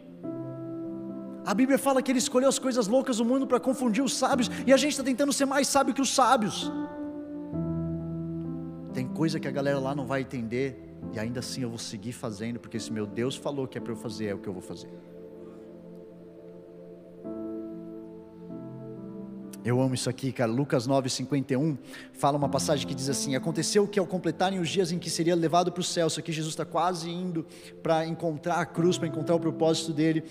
A 1.45 1.55
Bíblia 1.55 1.79
fala 1.79 2.01
que 2.01 2.13
Ele 2.13 2.19
escolheu 2.19 2.49
as 2.49 2.59
coisas 2.59 2.87
loucas 2.87 3.17
do 3.17 3.25
mundo 3.25 3.49
para 3.49 3.59
confundir 3.59 4.05
os 4.05 4.17
sábios, 4.17 4.49
e 4.65 4.73
a 4.73 4.77
gente 4.77 4.93
está 4.93 5.03
tentando 5.03 5.33
ser 5.33 5.47
mais 5.47 5.67
sábio 5.67 5.93
que 5.93 6.01
os 6.01 6.15
sábios. 6.15 6.71
Tem 8.93 9.09
coisa 9.09 9.41
que 9.41 9.49
a 9.49 9.51
galera 9.51 9.81
lá 9.81 9.93
não 9.93 10.07
vai 10.07 10.21
entender, 10.21 10.90
e 11.13 11.19
ainda 11.19 11.41
assim 11.41 11.63
eu 11.63 11.69
vou 11.69 11.79
seguir 11.79 12.13
fazendo, 12.13 12.61
porque 12.61 12.79
se 12.79 12.93
meu 12.93 13.07
Deus 13.07 13.37
falou 13.37 13.67
que 13.67 13.77
é 13.77 13.81
para 13.81 13.93
eu 13.93 13.97
fazer, 13.97 14.27
é 14.27 14.35
o 14.35 14.39
que 14.39 14.49
eu 14.49 14.53
vou 14.53 14.63
fazer. 14.63 14.91
Eu 19.63 19.81
amo 19.81 19.95
isso 19.95 20.09
aqui, 20.09 20.33
cara. 20.33 20.51
Lucas 20.51 20.89
9,51 20.89 21.77
fala 22.15 22.39
uma 22.39 22.49
passagem 22.49 22.87
que 22.87 22.95
diz 22.95 23.11
assim: 23.11 23.35
Aconteceu 23.35 23.87
que 23.87 23.99
ao 23.99 24.07
completarem 24.07 24.59
os 24.59 24.69
dias 24.69 24.91
em 24.91 24.99
que 24.99 25.11
seria 25.11 25.35
levado 25.37 25.71
para 25.71 25.81
o 25.81 25.85
céu, 25.85 26.07
isso 26.07 26.19
aqui 26.19 26.33
Jesus 26.33 26.53
está 26.53 26.65
quase 26.65 27.11
indo 27.11 27.45
para 27.83 28.07
encontrar 28.07 28.57
a 28.57 28.65
cruz, 28.65 28.97
para 28.97 29.09
encontrar 29.09 29.35
o 29.35 29.41
propósito 29.41 29.93
dele. 29.93 30.25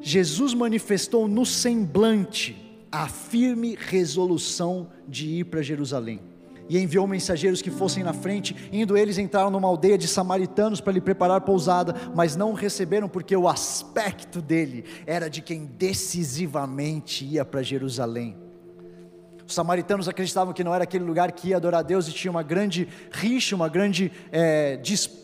Jesus 0.00 0.54
manifestou 0.54 1.26
no 1.26 1.44
semblante 1.44 2.78
a 2.92 3.08
firme 3.08 3.76
resolução 3.78 4.88
de 5.08 5.26
ir 5.40 5.44
para 5.44 5.62
Jerusalém. 5.62 6.20
E 6.68 6.78
enviou 6.78 7.06
mensageiros 7.06 7.60
que 7.60 7.70
fossem 7.70 8.02
na 8.02 8.12
frente, 8.12 8.56
indo 8.72 8.96
eles 8.96 9.18
entraram 9.18 9.50
numa 9.50 9.68
aldeia 9.68 9.98
de 9.98 10.08
samaritanos 10.08 10.80
para 10.80 10.92
lhe 10.92 11.00
preparar 11.00 11.40
pousada, 11.42 11.94
mas 12.14 12.36
não 12.36 12.50
o 12.50 12.54
receberam 12.54 13.08
porque 13.08 13.36
o 13.36 13.48
aspecto 13.48 14.40
dele 14.40 14.84
era 15.06 15.28
de 15.28 15.42
quem 15.42 15.66
decisivamente 15.66 17.24
ia 17.24 17.44
para 17.44 17.62
Jerusalém. 17.62 18.36
Os 19.46 19.54
samaritanos 19.54 20.08
acreditavam 20.08 20.54
que 20.54 20.64
não 20.64 20.74
era 20.74 20.84
aquele 20.84 21.04
lugar 21.04 21.30
que 21.32 21.48
ia 21.48 21.56
adorar 21.56 21.80
a 21.80 21.82
Deus 21.82 22.08
e 22.08 22.12
tinha 22.12 22.30
uma 22.30 22.42
grande 22.42 22.88
rixa, 23.10 23.54
uma 23.54 23.68
grande 23.68 24.10
é, 24.32 24.76
disputa 24.78 25.23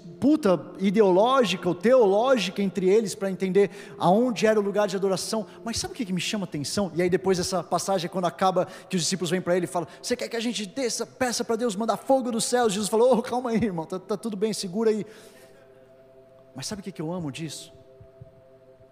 ideológica 0.78 1.68
ou 1.68 1.74
teológica 1.74 2.62
entre 2.62 2.88
eles 2.88 3.14
para 3.14 3.30
entender 3.30 3.70
aonde 3.98 4.46
era 4.46 4.60
o 4.60 4.62
lugar 4.62 4.86
de 4.86 4.96
adoração. 4.96 5.46
Mas 5.64 5.78
sabe 5.78 5.94
o 5.94 5.96
que, 5.96 6.12
me 6.12 6.20
chama 6.20 6.44
atenção? 6.44 6.92
E 6.94 7.00
aí 7.00 7.08
depois 7.08 7.38
essa 7.38 7.62
passagem, 7.62 8.10
quando 8.10 8.26
acaba, 8.26 8.66
que 8.88 8.96
os 8.96 9.02
discípulos 9.02 9.30
vêm 9.30 9.40
para 9.40 9.56
ele 9.56 9.64
e 9.64 9.68
falam: 9.68 9.88
Você 10.02 10.14
quer 10.14 10.28
que 10.28 10.36
a 10.36 10.40
gente 10.40 10.66
desça, 10.66 11.06
peça 11.06 11.44
para 11.44 11.56
Deus 11.56 11.74
mandar 11.74 11.96
fogo 11.96 12.30
dos 12.30 12.44
céus? 12.44 12.72
Jesus 12.72 12.88
falou: 12.88 13.18
oh, 13.18 13.22
Calma 13.22 13.50
aí, 13.50 13.64
irmão, 13.64 13.86
tá, 13.86 13.98
tá 13.98 14.16
tudo 14.16 14.36
bem, 14.36 14.52
segura 14.52 14.90
aí. 14.90 15.06
Mas 16.54 16.66
sabe 16.66 16.80
o 16.80 16.84
que 16.84 17.00
eu 17.00 17.12
amo 17.12 17.30
disso? 17.32 17.72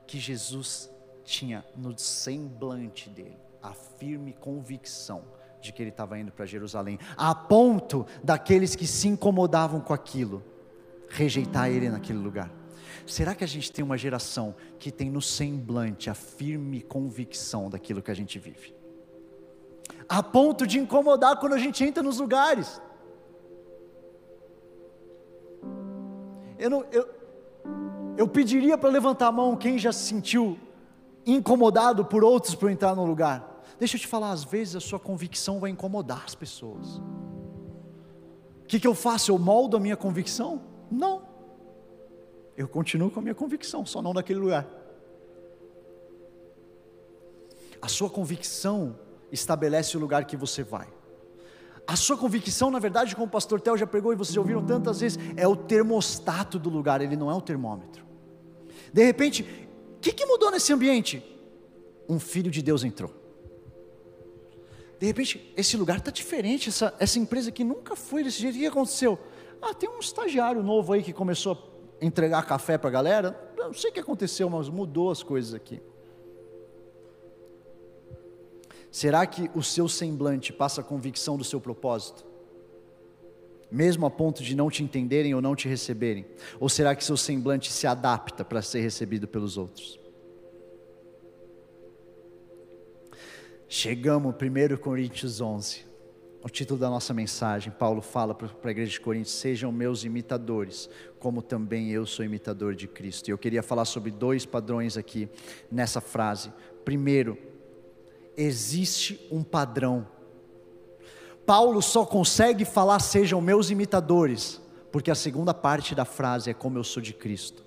Que 0.07 0.19
Jesus 0.19 0.91
tinha 1.25 1.65
no 1.77 1.97
semblante 1.99 3.11
dele 3.11 3.37
a 3.63 3.73
firme 3.75 4.33
convicção 4.33 5.23
de 5.61 5.73
que 5.73 5.83
ele 5.83 5.91
estava 5.91 6.19
indo 6.19 6.31
para 6.31 6.47
Jerusalém, 6.47 6.99
a 7.17 7.35
ponto 7.35 8.07
daqueles 8.23 8.75
que 8.77 8.87
se 8.87 9.09
incomodavam 9.09 9.81
com 9.81 9.93
aquilo 9.93 10.43
rejeitar 11.09 11.69
ele 11.69 11.89
naquele 11.89 12.19
lugar. 12.19 12.51
Será 13.07 13.35
que 13.35 13.43
a 13.43 13.47
gente 13.47 13.73
tem 13.73 13.85
uma 13.85 13.97
geração 13.97 14.55
que 14.79 14.91
tem 14.93 15.11
no 15.11 15.23
semblante 15.23 16.11
a 16.11 16.15
firme 16.15 16.83
convicção 16.83 17.71
daquilo 17.71 18.03
que 18.03 18.11
a 18.11 18.15
gente 18.15 18.39
vive? 18.39 18.75
A 20.09 20.23
ponto 20.23 20.67
de 20.67 20.79
incomodar 20.79 21.39
quando 21.39 21.55
a 21.55 21.59
gente 21.59 21.83
entra 21.83 22.03
nos 22.03 22.19
lugares. 22.19 22.81
Eu, 26.59 26.69
não, 26.69 26.85
eu, 26.93 27.09
eu 28.17 28.29
pediria 28.29 28.77
para 28.77 28.91
levantar 28.91 29.29
a 29.29 29.33
mão 29.33 29.57
quem 29.57 29.79
já 29.79 29.93
se 29.93 30.07
sentiu 30.07 30.59
incomodado 31.25 32.05
por 32.05 32.25
outros 32.25 32.55
por 32.55 32.71
entrar 32.71 32.95
no 32.95 33.05
lugar. 33.05 33.63
Deixa 33.79 33.97
eu 33.97 34.01
te 34.01 34.07
falar, 34.07 34.33
às 34.33 34.45
vezes 34.45 34.77
a 34.77 34.81
sua 34.81 34.99
convicção 34.99 35.61
vai 35.61 35.71
incomodar 35.71 36.25
as 36.27 36.35
pessoas. 36.35 36.97
O 36.97 38.67
que, 38.67 38.81
que 38.81 38.87
eu 38.87 38.95
faço? 38.95 39.31
Eu 39.31 39.39
moldo 39.39 39.77
a 39.77 39.81
minha 39.81 39.97
convicção? 39.97 40.68
Não. 40.91 41.23
Eu 42.57 42.67
continuo 42.67 43.11
com 43.11 43.21
a 43.21 43.23
minha 43.23 43.35
convicção, 43.35 43.87
só 43.87 44.03
não 44.03 44.13
naquele 44.13 44.41
lugar. 44.41 44.67
A 47.81 47.89
sua 47.89 48.11
convicção 48.11 48.99
estabelece 49.31 49.97
o 49.97 50.01
lugar 50.01 50.25
que 50.25 50.37
você 50.37 50.63
vai. 50.63 50.89
A 51.87 51.97
sua 51.97 52.19
convicção, 52.19 52.71
na 52.71 52.79
verdade, 52.79 53.15
como 53.15 53.27
o 53.27 53.31
pastor 53.31 53.61
Tel 53.61 53.77
já 53.77 53.87
pregou 53.87 54.13
e 54.13 54.17
vocês 54.17 54.35
já 54.35 54.41
ouviram 54.41 54.65
tantas 54.65 55.01
vezes, 55.01 55.19
é 55.37 55.47
o 55.47 55.57
termostato 55.57 56.59
do 56.59 56.69
lugar, 56.69 57.01
ele 57.01 57.17
não 57.17 57.31
é 57.31 57.35
o 57.35 57.41
termômetro. 57.41 58.05
De 58.93 59.05
repente, 59.05 59.43
o 59.97 60.01
que, 60.01 60.13
que 60.13 60.27
mudou 60.27 60.51
nesse 60.51 60.73
ambiente? 60.73 61.23
Um 62.09 62.19
filho 62.19 62.51
de 62.51 62.61
Deus 62.61 62.85
entrou. 62.85 63.11
De 64.99 65.07
repente, 65.07 65.53
esse 65.57 65.77
lugar 65.77 65.99
está 65.99 66.11
diferente, 66.11 66.69
essa, 66.69 66.95
essa 66.99 67.19
empresa 67.19 67.53
que 67.53 67.63
nunca 67.63 67.95
foi 67.95 68.25
desse 68.25 68.41
jeito, 68.41 68.57
o 68.57 68.59
que 68.59 68.67
aconteceu? 68.67 69.19
Ah, 69.61 69.75
tem 69.75 69.89
um 69.89 69.99
estagiário 69.99 70.63
novo 70.63 70.93
aí 70.93 71.03
que 71.03 71.13
começou 71.13 71.53
a 72.01 72.05
entregar 72.05 72.47
café 72.47 72.79
para 72.79 72.89
a 72.89 72.93
galera. 72.93 73.53
Não 73.57 73.73
sei 73.73 73.91
o 73.91 73.93
que 73.93 74.01
aconteceu, 74.01 74.49
mas 74.49 74.69
mudou 74.69 75.11
as 75.11 75.23
coisas 75.23 75.55
aqui. 75.55 75.81
Será 78.91 79.27
que 79.27 79.51
o 79.55 79.63
seu 79.63 79.89
semblante 79.89 80.53
passa 80.53 80.81
a 80.81 80.85
convicção 80.85 81.37
do 81.37 81.45
seu 81.45 81.61
propósito? 81.61 82.27
Mesmo 83.71 84.07
a 84.07 84.11
ponto 84.11 84.43
de 84.43 84.57
não 84.57 84.71
te 84.71 84.83
entenderem 84.83 85.35
ou 85.35 85.43
não 85.43 85.55
te 85.55 85.69
receberem? 85.69 86.25
Ou 86.59 86.69
será 86.69 86.95
que 86.95 87.05
seu 87.05 87.17
semblante 87.17 87.71
se 87.71 87.87
adapta 87.87 88.45
para 88.45 88.63
ser 88.63 88.81
recebido 88.81 89.29
pelos 89.29 89.59
outros? 89.59 90.01
Chegamos, 93.69 94.35
1 94.35 94.77
Coríntios 94.79 95.43
11. 95.43 95.88
O 96.43 96.49
título 96.49 96.79
da 96.79 96.89
nossa 96.89 97.13
mensagem, 97.13 97.73
Paulo 97.73 98.01
fala 98.01 98.33
para 98.33 98.49
a 98.65 98.71
igreja 98.71 98.93
de 98.93 99.01
Coríntios: 99.01 99.35
sejam 99.35 99.73
meus 99.73 100.05
imitadores, 100.05 100.89
como 101.19 101.43
também 101.43 101.91
eu 101.91 102.07
sou 102.07 102.25
imitador 102.25 102.75
de 102.75 102.87
Cristo. 102.87 103.29
E 103.29 103.33
eu 103.33 103.39
queria 103.39 103.63
falar 103.63 103.85
sobre 103.85 104.11
dois 104.11 104.47
padrões 104.47 104.97
aqui 104.97 105.29
nessa 105.71 106.01
frase. 106.01 106.53
Primeiro, 106.85 107.37
existe 108.37 109.27
um 109.33 109.43
padrão. 109.43 110.07
Paulo 111.45 111.83
só 111.83 112.07
consegue 112.07 112.65
falar 112.65 113.01
sejam 113.01 113.41
meus 113.41 113.71
imitadores, 113.71 114.61
porque 114.93 115.11
a 115.11 115.17
segunda 115.17 115.53
parte 115.53 115.95
da 115.95 116.05
frase 116.05 116.51
é 116.51 116.55
como 116.55 116.79
eu 116.79 116.85
sou 116.85 117.03
de 117.03 117.13
Cristo. 117.13 117.65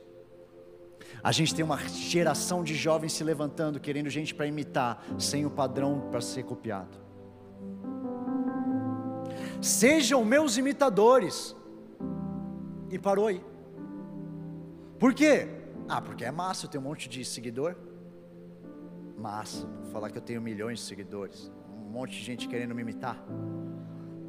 A 1.22 1.32
gente 1.32 1.54
tem 1.54 1.64
uma 1.64 1.78
geração 1.78 2.64
de 2.64 2.74
jovens 2.74 3.14
se 3.14 3.24
levantando, 3.24 3.80
querendo 3.80 4.10
gente 4.10 4.34
para 4.34 4.48
imitar, 4.48 5.04
sem 5.20 5.46
o 5.46 5.52
padrão 5.52 6.08
para 6.10 6.22
ser 6.22 6.44
copiado. 6.44 6.98
Sejam 9.62 10.26
meus 10.26 10.58
imitadores. 10.58 11.56
E 12.90 12.98
parou 13.00 13.28
aí. 13.28 13.44
Por 15.00 15.14
quê? 15.14 15.48
Ah, 15.88 16.02
porque 16.02 16.26
é 16.26 16.32
massa, 16.32 16.66
eu 16.66 16.70
tenho 16.70 16.84
um 16.84 16.88
monte 16.88 17.08
de 17.08 17.24
seguidor. 17.24 17.76
Massa, 19.18 19.68
falar 19.92 20.10
que 20.10 20.18
eu 20.18 20.22
tenho 20.22 20.42
milhões 20.42 20.80
de 20.80 20.86
seguidores. 20.86 21.52
Um 21.70 21.92
monte 21.92 22.12
de 22.12 22.24
gente 22.24 22.48
querendo 22.48 22.74
me 22.74 22.82
imitar. 22.82 23.24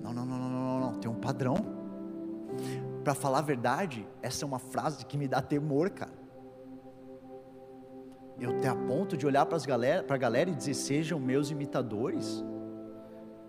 Não, 0.03 0.13
não, 0.13 0.27
não, 0.27 0.39
não, 0.39 0.51
não, 0.51 0.81
não, 0.81 0.95
tem 0.95 1.11
um 1.11 1.15
padrão. 1.15 1.57
Para 3.03 3.15
falar 3.15 3.39
a 3.39 3.43
verdade, 3.43 4.07
essa 4.21 4.45
é 4.45 4.47
uma 4.47 4.59
frase 4.59 5.05
que 5.07 5.17
me 5.17 5.27
dá 5.27 5.41
temor, 5.41 5.91
cara 5.91 6.23
eu 8.45 8.59
ter 8.61 8.69
a 8.69 8.75
ponto 8.75 9.17
de 9.17 9.27
olhar 9.27 9.47
para 9.47 9.57
a 9.57 10.19
galera 10.19 10.51
e 10.51 10.55
dizer: 10.55 10.75
sejam 10.75 11.19
meus 11.19 11.51
imitadores. 11.51 12.45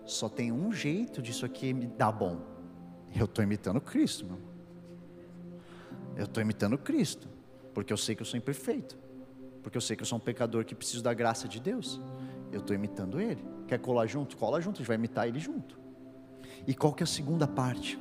Só 0.05 0.27
tem 0.27 0.51
um 0.51 0.71
jeito 0.71 1.21
disso 1.21 1.45
aqui 1.45 1.73
me 1.73 1.87
dar 1.87 2.11
bom. 2.11 2.41
Eu 3.15 3.25
estou 3.25 3.43
imitando 3.43 3.79
Cristo, 3.79 4.25
meu. 4.25 4.39
Eu 6.15 6.25
estou 6.25 6.41
imitando 6.41 6.77
Cristo, 6.77 7.27
porque 7.73 7.91
eu 7.91 7.97
sei 7.97 8.15
que 8.15 8.21
eu 8.21 8.25
sou 8.25 8.37
imperfeito, 8.37 8.97
porque 9.61 9.77
eu 9.77 9.81
sei 9.81 9.95
que 9.95 10.03
eu 10.03 10.07
sou 10.07 10.17
um 10.17 10.21
pecador 10.21 10.63
que 10.65 10.75
preciso 10.75 11.03
da 11.03 11.13
graça 11.13 11.47
de 11.47 11.59
Deus. 11.59 11.99
Eu 12.51 12.59
estou 12.59 12.75
imitando 12.75 13.19
Ele. 13.19 13.43
Quer 13.67 13.79
colar 13.79 14.05
junto? 14.05 14.37
Cola 14.37 14.61
junto, 14.61 14.75
a 14.75 14.79
gente 14.79 14.87
vai 14.87 14.97
imitar 14.97 15.27
Ele 15.27 15.39
junto. 15.39 15.79
E 16.67 16.73
qual 16.73 16.93
que 16.93 17.01
é 17.01 17.05
a 17.05 17.07
segunda 17.07 17.47
parte? 17.47 17.99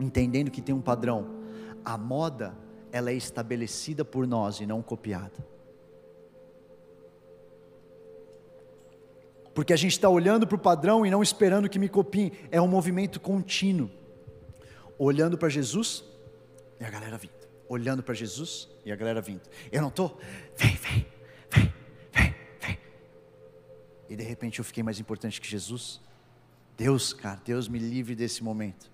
Entendendo 0.00 0.50
que 0.50 0.62
tem 0.62 0.74
um 0.74 0.80
padrão. 0.80 1.42
A 1.84 1.98
moda, 1.98 2.56
ela 2.90 3.10
é 3.10 3.14
estabelecida 3.14 4.04
por 4.04 4.26
nós 4.26 4.60
e 4.60 4.66
não 4.66 4.82
copiada. 4.82 5.53
Porque 9.54 9.72
a 9.72 9.76
gente 9.76 9.92
está 9.92 10.08
olhando 10.08 10.46
para 10.46 10.56
o 10.56 10.58
padrão 10.58 11.06
e 11.06 11.10
não 11.10 11.22
esperando 11.22 11.68
que 11.68 11.78
me 11.78 11.88
copiem, 11.88 12.32
é 12.50 12.60
um 12.60 12.66
movimento 12.66 13.20
contínuo. 13.20 13.88
Olhando 14.98 15.38
para 15.38 15.48
Jesus 15.48 16.04
e 16.80 16.84
a 16.84 16.90
galera 16.90 17.16
vindo, 17.16 17.32
olhando 17.68 18.02
para 18.02 18.14
Jesus 18.14 18.68
e 18.84 18.90
a 18.90 18.96
galera 18.96 19.20
vindo. 19.20 19.42
Eu 19.70 19.80
não 19.80 19.88
estou, 19.88 20.18
vem, 20.56 20.74
vem, 20.74 21.06
vem, 21.50 21.72
vem, 22.12 22.34
vem. 22.60 22.78
E 24.08 24.16
de 24.16 24.24
repente 24.24 24.58
eu 24.58 24.64
fiquei 24.64 24.82
mais 24.82 24.98
importante 24.98 25.40
que 25.40 25.48
Jesus. 25.48 26.00
Deus, 26.76 27.12
cara, 27.12 27.40
Deus 27.44 27.68
me 27.68 27.78
livre 27.78 28.16
desse 28.16 28.42
momento. 28.42 28.90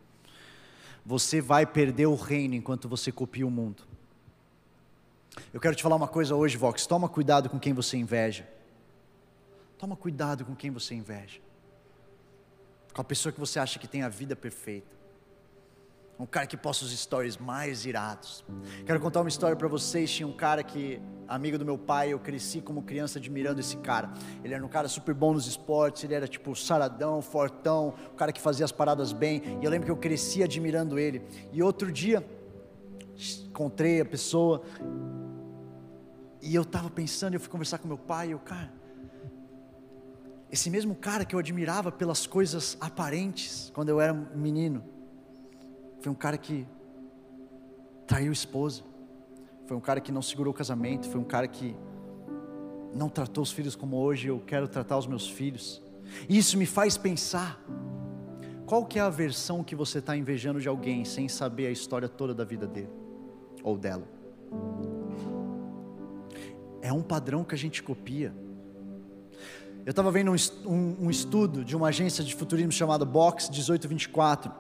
Você 1.05 1.41
vai 1.41 1.65
perder 1.65 2.07
o 2.07 2.15
reino 2.15 2.55
enquanto 2.55 2.87
você 2.87 3.11
copia 3.11 3.47
o 3.47 3.51
mundo. 3.51 3.83
Eu 5.55 5.61
quero 5.61 5.75
te 5.75 5.83
falar 5.83 5.97
uma 5.97 6.09
coisa 6.09 6.35
hoje, 6.35 6.59
Vox. 6.59 6.87
Toma 6.87 7.09
cuidado 7.09 7.49
com 7.49 7.59
quem 7.59 7.73
você 7.73 7.97
inveja. 7.97 8.47
Toma 9.81 9.97
cuidado 9.97 10.45
com 10.45 10.55
quem 10.55 10.71
você 10.71 10.95
inveja. 10.95 11.41
Com 12.93 13.01
a 13.01 13.05
pessoa 13.05 13.33
que 13.33 13.41
você 13.41 13.59
acha 13.59 13.79
que 13.79 13.89
tem 13.89 14.03
a 14.03 14.11
vida 14.11 14.37
perfeita. 14.37 14.95
Um 16.19 16.27
cara 16.27 16.47
que 16.47 16.55
posta 16.55 16.85
os 16.85 16.93
stories 16.93 17.39
mais 17.39 17.87
irados. 17.87 18.45
Quero 18.85 19.01
contar 19.01 19.23
uma 19.23 19.31
história 19.31 19.57
para 19.57 19.69
vocês. 19.69 20.13
Tinha 20.13 20.29
um 20.29 20.35
cara 20.35 20.63
que, 20.63 21.01
amigo 21.27 21.57
do 21.57 21.65
meu 21.65 21.79
pai, 21.79 22.13
eu 22.13 22.19
cresci 22.19 22.61
como 22.61 22.83
criança 22.83 23.19
admirando 23.19 23.59
esse 23.59 23.79
cara. 23.79 24.13
Ele 24.45 24.53
era 24.53 24.63
um 24.63 24.69
cara 24.69 24.87
super 24.87 25.15
bom 25.15 25.33
nos 25.33 25.47
esportes, 25.47 26.05
ele 26.05 26.13
era 26.13 26.29
tipo 26.29 26.55
saradão, 26.55 27.23
fortão, 27.23 27.95
o 28.13 28.17
cara 28.17 28.35
que 28.35 28.41
fazia 28.41 28.67
as 28.67 28.73
paradas 28.73 29.15
bem. 29.15 29.41
E 29.63 29.65
eu 29.65 29.71
lembro 29.71 29.87
que 29.87 29.93
eu 29.93 29.97
cresci 29.97 30.43
admirando 30.43 30.99
ele. 30.99 31.23
E 31.55 31.63
outro 31.63 31.91
dia, 31.91 32.23
encontrei 33.47 34.03
a 34.03 34.05
pessoa, 34.05 34.63
e 36.43 36.55
eu 36.55 36.63
estava 36.63 36.91
pensando, 36.91 37.33
eu 37.33 37.41
fui 37.41 37.49
conversar 37.49 37.79
com 37.79 37.89
meu 37.89 37.97
pai, 37.97 38.29
e 38.29 38.33
eu, 38.33 38.39
cara, 38.39 38.79
esse 40.51 40.69
mesmo 40.69 40.95
cara 40.95 41.25
que 41.25 41.35
eu 41.35 41.39
admirava 41.39 41.93
pelas 41.93 42.27
coisas 42.27 42.77
aparentes 42.81 43.71
quando 43.75 43.89
eu 43.89 44.01
era 44.01 44.13
menino, 44.13 44.83
foi 46.01 46.11
um 46.11 46.15
cara 46.15 46.37
que 46.37 46.67
traiu 48.07 48.31
a 48.31 48.33
esposa, 48.33 48.83
foi 49.67 49.77
um 49.77 49.81
cara 49.81 50.01
que 50.01 50.11
não 50.11 50.23
segurou 50.23 50.53
o 50.53 50.57
casamento, 50.57 51.09
foi 51.09 51.21
um 51.21 51.25
cara 51.25 51.47
que 51.47 51.77
não 52.93 53.09
tratou 53.09 53.43
os 53.43 53.53
filhos 53.53 53.77
como 53.77 53.97
hoje 53.97 54.29
eu 54.29 54.41
quero 54.41 54.67
tratar 54.67 54.99
os 54.99 55.07
meus 55.07 55.29
filhos. 55.29 55.81
Isso 56.29 56.59
me 56.59 56.67
faz 56.67 56.97
pensar. 56.97 57.63
Qual 58.67 58.85
que 58.85 58.99
é 58.99 59.03
a 59.03 59.11
versão 59.11 59.63
que 59.63 59.77
você 59.77 59.99
está 59.99 60.17
invejando 60.17 60.61
de 60.61 60.69
alguém 60.69 61.05
sem 61.05 61.29
saber 61.29 61.67
a 61.67 61.71
história 61.71 62.09
toda 62.09 62.35
da 62.35 62.45
vida 62.45 62.67
dele 62.67 62.91
ou 63.63 63.77
dela? 63.77 64.09
É 66.83 66.93
um 66.93 67.03
padrão 67.03 67.45
que 67.45 67.55
a 67.55 67.59
gente 67.59 67.83
copia. 67.83 68.35
Eu 69.87 69.91
estava 69.91 70.11
vendo 70.11 70.31
um, 70.31 70.37
um, 70.67 70.97
um, 71.07 71.11
estudo 71.11 71.65
de 71.65 71.75
uma 71.75 71.89
agência 71.89 72.23
de 72.23 72.35
futurismo 72.35 72.71
chamada 72.71 73.05
Box 73.05 73.51
1824. 73.51 74.53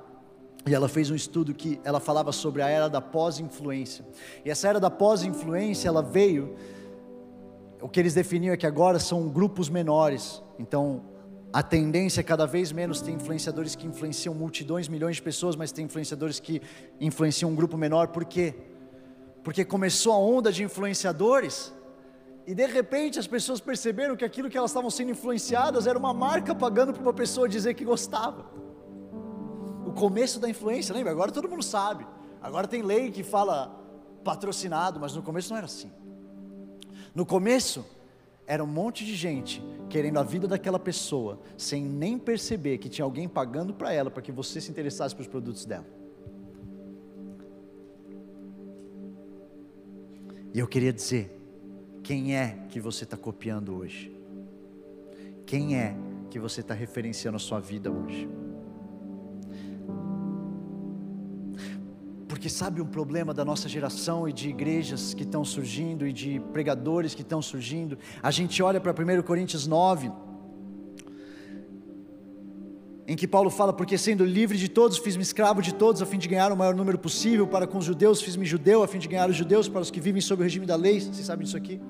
E 0.66 0.74
ela 0.74 0.88
fez 0.88 1.10
um 1.10 1.14
estudo 1.14 1.54
que 1.54 1.80
ela 1.84 2.00
falava 2.00 2.32
sobre 2.32 2.62
a 2.62 2.68
era 2.68 2.88
da 2.88 3.00
pós-influência. 3.00 4.04
E 4.44 4.50
essa 4.50 4.68
era 4.68 4.80
da 4.80 4.90
pós-influência, 4.90 5.88
ela 5.88 6.02
veio. 6.02 6.54
O 7.80 7.88
que 7.88 8.00
eles 8.00 8.14
definiam 8.14 8.52
é 8.52 8.56
que 8.56 8.66
agora 8.66 8.98
são 8.98 9.28
grupos 9.28 9.68
menores. 9.68 10.42
Então, 10.58 11.02
a 11.52 11.62
tendência 11.62 12.20
é 12.20 12.24
cada 12.24 12.46
vez 12.46 12.72
menos 12.72 13.00
ter 13.00 13.10
influenciadores 13.10 13.74
que 13.74 13.86
influenciam 13.86 14.34
multidões, 14.34 14.88
milhões 14.88 15.16
de 15.16 15.22
pessoas, 15.22 15.56
mas 15.56 15.72
tem 15.72 15.84
influenciadores 15.84 16.40
que 16.40 16.62
influenciam 17.00 17.50
um 17.50 17.54
grupo 17.54 17.76
menor. 17.76 18.08
Por 18.08 18.24
quê? 18.24 18.54
Porque 19.42 19.64
começou 19.64 20.12
a 20.12 20.18
onda 20.18 20.52
de 20.52 20.62
influenciadores 20.62 21.72
e 22.51 22.55
de 22.55 22.66
repente 22.66 23.16
as 23.16 23.28
pessoas 23.28 23.61
perceberam 23.61 24.16
que 24.16 24.24
aquilo 24.24 24.51
que 24.51 24.59
elas 24.59 24.72
estavam 24.72 24.90
sendo 24.90 25.12
influenciadas 25.12 25.86
era 25.86 25.96
uma 25.96 26.12
marca 26.12 26.53
pagando 26.53 26.92
para 26.92 27.01
uma 27.01 27.12
pessoa 27.12 27.48
dizer 27.48 27.74
que 27.74 27.84
gostava. 27.84 28.44
O 29.86 29.92
começo 29.92 30.40
da 30.40 30.48
influência, 30.48 30.92
lembra? 30.92 31.12
Agora 31.12 31.30
todo 31.30 31.48
mundo 31.48 31.62
sabe. 31.62 32.05
Agora 32.42 32.66
tem 32.66 32.82
lei 32.82 33.12
que 33.12 33.22
fala 33.22 33.80
patrocinado, 34.24 34.98
mas 34.98 35.14
no 35.14 35.22
começo 35.22 35.51
não 35.51 35.59
era 35.59 35.66
assim. 35.66 35.92
No 37.14 37.24
começo 37.24 37.86
era 38.48 38.64
um 38.64 38.66
monte 38.66 39.05
de 39.05 39.14
gente 39.14 39.62
querendo 39.88 40.18
a 40.18 40.24
vida 40.24 40.48
daquela 40.48 40.80
pessoa, 40.80 41.38
sem 41.57 41.84
nem 41.84 42.18
perceber 42.18 42.78
que 42.78 42.88
tinha 42.88 43.05
alguém 43.05 43.28
pagando 43.28 43.72
para 43.72 43.92
ela 43.92 44.11
para 44.11 44.22
que 44.22 44.32
você 44.32 44.61
se 44.61 44.72
interessasse 44.72 45.14
pelos 45.14 45.30
produtos 45.30 45.64
dela. 45.64 45.86
E 50.53 50.59
eu 50.59 50.66
queria 50.66 50.92
dizer, 50.92 51.39
quem 52.11 52.34
é 52.34 52.56
que 52.68 52.80
você 52.80 53.04
está 53.04 53.16
copiando 53.16 53.72
hoje? 53.72 54.12
Quem 55.46 55.76
é 55.76 55.94
que 56.28 56.40
você 56.40 56.61
está 56.61 56.74
referenciando 56.74 57.36
a 57.36 57.38
sua 57.38 57.61
vida 57.61 57.88
hoje? 57.88 58.28
Porque 62.26 62.48
sabe 62.48 62.80
um 62.80 62.84
problema 62.84 63.32
da 63.32 63.44
nossa 63.44 63.68
geração 63.68 64.28
e 64.28 64.32
de 64.32 64.48
igrejas 64.48 65.14
que 65.14 65.22
estão 65.22 65.44
surgindo 65.44 66.04
e 66.04 66.12
de 66.12 66.40
pregadores 66.52 67.14
que 67.14 67.22
estão 67.22 67.40
surgindo? 67.40 67.96
A 68.20 68.32
gente 68.32 68.61
olha 68.61 68.80
para 68.80 68.90
1 68.90 69.22
Coríntios 69.22 69.68
9, 69.68 70.11
em 73.06 73.14
que 73.14 73.28
Paulo 73.28 73.50
fala: 73.50 73.72
Porque 73.72 73.96
sendo 73.96 74.24
livre 74.24 74.58
de 74.58 74.68
todos, 74.68 74.98
fiz-me 74.98 75.22
escravo 75.22 75.62
de 75.62 75.72
todos, 75.72 76.02
a 76.02 76.06
fim 76.06 76.18
de 76.18 76.26
ganhar 76.26 76.50
o 76.50 76.56
maior 76.56 76.74
número 76.74 76.98
possível. 76.98 77.46
Para 77.46 77.68
com 77.68 77.78
os 77.78 77.84
judeus, 77.84 78.20
fiz-me 78.20 78.44
judeu, 78.44 78.82
a 78.82 78.88
fim 78.88 78.98
de 78.98 79.06
ganhar 79.06 79.30
os 79.30 79.36
judeus, 79.36 79.68
para 79.68 79.80
os 79.80 79.92
que 79.92 80.00
vivem 80.00 80.20
sob 80.20 80.42
o 80.42 80.44
regime 80.44 80.66
da 80.66 80.74
lei. 80.74 81.00
Vocês 81.00 81.24
sabem 81.24 81.44
disso 81.44 81.56
aqui? 81.56 81.80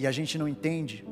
E 0.00 0.06
a 0.06 0.10
gente 0.10 0.38
não 0.38 0.48
entende 0.48 1.06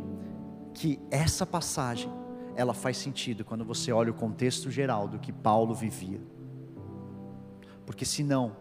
que 0.73 0.99
essa 1.11 1.45
passagem, 1.45 2.11
ela 2.57 2.73
faz 2.73 2.97
sentido 2.97 3.45
quando 3.45 3.63
você 3.63 3.93
olha 3.93 4.11
o 4.11 4.15
contexto 4.15 4.71
geral 4.71 5.07
do 5.07 5.19
que 5.19 5.31
Paulo 5.31 5.75
vivia. 5.75 6.19
Porque 7.85 8.07
senão, 8.07 8.57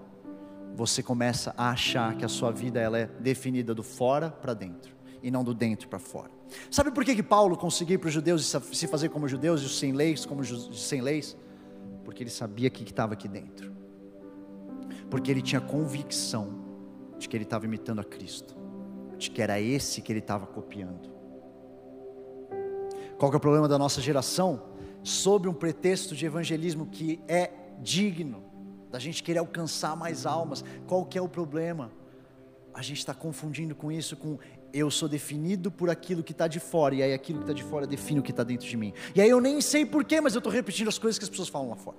você 0.75 1.01
começa 1.01 1.53
a 1.57 1.69
achar 1.69 2.17
que 2.17 2.25
a 2.25 2.27
sua 2.27 2.51
vida 2.51 2.77
ela 2.77 2.99
é 2.99 3.05
definida 3.05 3.73
do 3.73 3.81
fora 3.81 4.29
para 4.29 4.53
dentro 4.53 4.93
e 5.23 5.31
não 5.31 5.45
do 5.45 5.53
dentro 5.53 5.87
para 5.87 5.97
fora. 5.97 6.31
Sabe 6.69 6.91
por 6.91 7.05
que, 7.05 7.15
que 7.15 7.23
Paulo 7.23 7.55
conseguiu 7.55 7.97
para 7.97 8.09
os 8.09 8.13
judeus 8.13 8.53
se 8.73 8.85
fazer 8.85 9.07
como 9.07 9.29
judeus 9.29 9.61
e 9.61 9.65
os 9.65 9.79
sem 9.79 9.93
leis 9.93 10.25
como 10.25 10.41
os 10.41 10.85
sem 10.85 10.99
leis? 10.99 11.37
Porque 12.03 12.21
ele 12.21 12.29
sabia 12.29 12.67
o 12.67 12.71
que 12.71 12.83
estava 12.83 13.13
aqui 13.13 13.29
dentro. 13.29 13.71
Porque 15.09 15.31
ele 15.31 15.41
tinha 15.41 15.61
convicção 15.61 16.49
de 17.17 17.29
que 17.29 17.37
ele 17.37 17.45
estava 17.45 17.63
imitando 17.63 18.01
a 18.01 18.03
Cristo, 18.03 18.56
de 19.17 19.29
que 19.31 19.41
era 19.41 19.59
esse 19.59 20.01
que 20.01 20.11
ele 20.11 20.19
estava 20.19 20.45
copiando. 20.45 21.09
Qual 23.17 23.31
é 23.33 23.35
o 23.35 23.39
problema 23.39 23.67
da 23.67 23.77
nossa 23.77 23.99
geração? 23.99 24.61
Sob 25.03 25.47
um 25.47 25.53
pretexto 25.53 26.15
de 26.15 26.25
evangelismo 26.25 26.85
que 26.85 27.19
é 27.27 27.51
digno, 27.81 28.43
da 28.91 28.99
gente 28.99 29.23
querer 29.23 29.39
alcançar 29.39 29.95
mais 29.95 30.25
almas. 30.25 30.63
Qual 30.85 31.05
que 31.05 31.17
é 31.17 31.21
o 31.21 31.27
problema? 31.27 31.91
A 32.73 32.81
gente 32.81 32.99
está 32.99 33.13
confundindo 33.13 33.73
com 33.73 33.91
isso 33.91 34.15
com 34.15 34.37
eu 34.73 34.91
sou 34.91 35.09
definido 35.09 35.71
por 35.71 35.89
aquilo 35.89 36.21
que 36.21 36.31
está 36.31 36.47
de 36.47 36.59
fora, 36.59 36.93
e 36.93 37.01
aí 37.01 37.13
aquilo 37.13 37.39
que 37.39 37.45
está 37.45 37.53
de 37.53 37.63
fora 37.63 37.87
define 37.87 38.19
o 38.19 38.23
que 38.23 38.31
está 38.31 38.43
dentro 38.43 38.67
de 38.67 38.77
mim. 38.77 38.93
E 39.15 39.21
aí 39.21 39.29
eu 39.29 39.41
nem 39.41 39.61
sei 39.61 39.85
porquê, 39.85 40.21
mas 40.21 40.35
eu 40.35 40.39
estou 40.39 40.51
repetindo 40.51 40.87
as 40.87 40.99
coisas 40.99 41.17
que 41.17 41.23
as 41.23 41.29
pessoas 41.29 41.47
falam 41.47 41.69
lá 41.69 41.75
fora. 41.75 41.97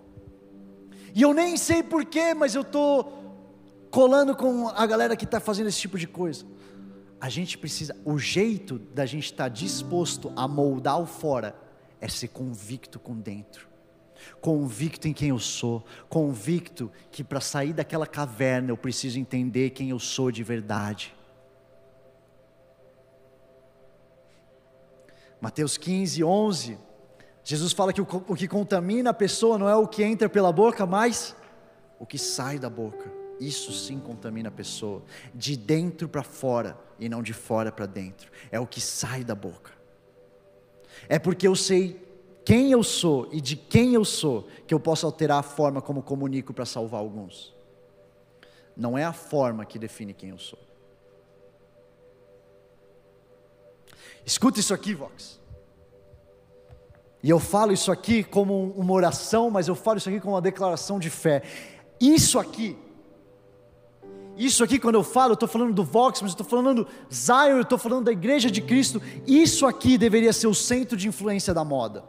E 1.14 1.23
eu 1.23 1.33
nem 1.33 1.57
sei 1.57 1.83
porquê, 1.83 2.35
mas 2.35 2.55
eu 2.55 2.62
estou 2.62 3.12
colando 3.91 4.37
com 4.37 4.69
a 4.69 4.87
galera 4.87 5.16
que 5.16 5.25
está 5.25 5.41
fazendo 5.41 5.69
esse 5.69 5.79
tipo 5.79 5.99
de 5.99 6.07
coisa. 6.07 6.45
A 7.21 7.29
gente 7.29 7.59
precisa, 7.59 7.97
o 8.05 8.19
jeito 8.19 8.79
da 8.79 9.05
gente 9.05 9.25
estar 9.25 9.45
tá 9.45 9.49
disposto 9.49 10.33
a 10.37 10.47
moldar 10.47 11.01
o 11.01 11.07
fora 11.07 11.55
é 12.01 12.09
ser 12.09 12.29
convicto 12.29 12.99
com 12.99 13.16
dentro 13.16 13.69
convicto 14.41 15.09
em 15.09 15.12
quem 15.12 15.31
eu 15.31 15.39
sou, 15.39 15.85
convicto 16.09 16.91
que 17.11 17.23
para 17.25 17.41
sair 17.41 17.73
daquela 17.73 18.07
caverna 18.07 18.71
eu 18.71 18.77
preciso 18.77 19.19
entender 19.19 19.71
quem 19.71 19.91
eu 19.91 19.99
sou 19.99 20.31
de 20.31 20.43
verdade. 20.43 21.14
Mateus 25.41 25.77
15, 25.77 26.25
11, 26.25 26.79
Jesus 27.45 27.73
fala 27.73 27.93
que 27.93 28.01
o, 28.01 28.07
o 28.29 28.35
que 28.35 28.49
contamina 28.49 29.11
a 29.11 29.14
pessoa 29.14 29.57
não 29.57 29.69
é 29.69 29.77
o 29.77 29.87
que 29.87 30.03
entra 30.03 30.29
pela 30.29 30.53
boca, 30.53 30.85
mas 30.85 31.35
o 31.99 32.05
que 32.05 32.19
sai 32.19 32.59
da 32.59 32.69
boca. 32.69 33.11
Isso 33.39 33.73
sim 33.73 34.01
contamina 34.01 34.49
a 34.49 34.53
pessoa, 34.53 35.03
de 35.33 35.57
dentro 35.57 36.09
para 36.09 36.25
fora 36.25 36.77
e 36.99 37.09
não 37.09 37.23
de 37.23 37.33
fora 37.33 37.71
para 37.71 37.87
dentro. 37.87 38.31
É 38.51 38.59
o 38.59 38.67
que 38.67 38.81
sai 38.81 39.25
da 39.25 39.35
boca. 39.35 39.73
É 41.09 41.19
porque 41.19 41.47
eu 41.47 41.55
sei 41.55 42.01
quem 42.45 42.73
eu 42.73 42.83
sou 42.83 43.29
e 43.31 43.41
de 43.41 43.57
quem 43.57 43.95
eu 43.95 44.05
sou 44.05 44.49
que 44.67 44.73
eu 44.73 44.81
posso 44.81 45.05
alterar 45.05 45.39
a 45.39 45.43
forma 45.43 45.83
como 45.83 46.03
comunico 46.03 46.55
para 46.55 46.65
salvar 46.65 47.01
alguns. 47.01 47.55
Não 48.77 48.97
é 48.97 49.05
a 49.05 49.13
forma 49.13 49.65
que 49.65 49.79
define 49.79 50.15
quem 50.15 50.31
eu 50.31 50.39
sou. 50.39 50.59
Escuta 54.25 54.61
isso 54.61 54.75
aqui, 54.75 54.95
Vox. 54.95 55.39
E 57.23 57.31
eu 57.31 57.41
falo 57.41 57.73
isso 57.73 57.91
aqui 57.91 58.23
como 58.23 58.73
uma 58.77 58.93
oração, 58.93 59.51
mas 59.51 59.67
eu 59.67 59.75
falo 59.75 59.99
isso 59.99 60.09
aqui 60.09 60.21
como 60.21 60.35
uma 60.35 60.41
declaração 60.41 60.99
de 60.99 61.11
fé. 61.11 61.43
Isso 62.01 62.39
aqui, 62.39 62.79
isso 64.39 64.62
aqui, 64.62 64.78
quando 64.78 64.95
eu 64.95 65.03
falo, 65.03 65.32
eu 65.32 65.34
estou 65.34 65.49
falando 65.49 65.74
do 65.74 65.82
Vox, 65.82 66.22
mas 66.22 66.30
eu 66.30 66.34
estou 66.34 66.47
falando 66.47 66.86
Zion, 67.12 67.57
eu 67.57 67.62
estou 67.62 67.76
falando 67.76 68.05
da 68.05 68.12
Igreja 68.12 68.49
de 68.49 68.62
Cristo. 68.62 69.03
Isso 69.26 69.66
aqui 69.66 69.99
deveria 69.99 70.32
ser 70.32 70.47
o 70.47 70.55
centro 70.55 70.97
de 70.97 71.09
influência 71.09 71.53
da 71.53 71.64
moda. 71.64 72.05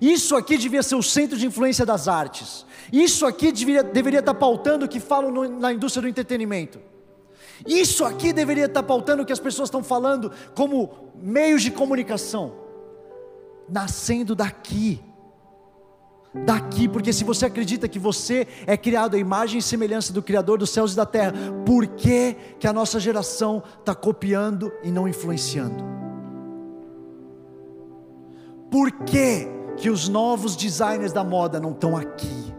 Isso 0.00 0.36
aqui 0.36 0.56
devia 0.56 0.82
ser 0.82 0.94
o 0.94 1.02
centro 1.02 1.36
de 1.36 1.44
influência 1.44 1.84
das 1.84 2.06
artes. 2.06 2.64
Isso 2.92 3.26
aqui 3.26 3.50
deveria, 3.50 3.82
deveria 3.82 4.20
estar 4.20 4.34
pautando 4.34 4.84
o 4.84 4.88
que 4.88 5.00
falam 5.00 5.32
no, 5.32 5.48
na 5.48 5.72
indústria 5.72 6.02
do 6.02 6.08
entretenimento. 6.08 6.80
Isso 7.66 8.04
aqui 8.04 8.32
deveria 8.32 8.66
estar 8.66 8.82
pautando 8.82 9.22
o 9.22 9.26
que 9.26 9.32
as 9.32 9.40
pessoas 9.40 9.68
estão 9.68 9.82
falando 9.82 10.30
como 10.54 11.12
meios 11.16 11.62
de 11.62 11.70
comunicação. 11.70 12.52
Nascendo 13.68 14.34
daqui. 14.36 15.00
Daqui, 16.34 16.88
porque 16.88 17.12
se 17.12 17.22
você 17.22 17.46
acredita 17.46 17.86
que 17.86 17.98
você 17.98 18.48
é 18.66 18.76
criado 18.76 19.14
à 19.14 19.18
imagem 19.18 19.60
e 19.60 19.62
semelhança 19.62 20.12
do 20.12 20.20
Criador 20.20 20.58
dos 20.58 20.70
céus 20.70 20.92
e 20.92 20.96
da 20.96 21.06
terra, 21.06 21.32
por 21.64 21.86
que, 21.86 22.36
que 22.58 22.66
a 22.66 22.72
nossa 22.72 22.98
geração 22.98 23.62
está 23.78 23.94
copiando 23.94 24.72
e 24.82 24.90
não 24.90 25.06
influenciando? 25.06 25.84
Por 28.68 28.90
que 28.90 29.46
que 29.76 29.88
os 29.88 30.08
novos 30.08 30.56
designers 30.56 31.12
da 31.12 31.22
moda 31.22 31.60
não 31.60 31.70
estão 31.70 31.96
aqui? 31.96 32.52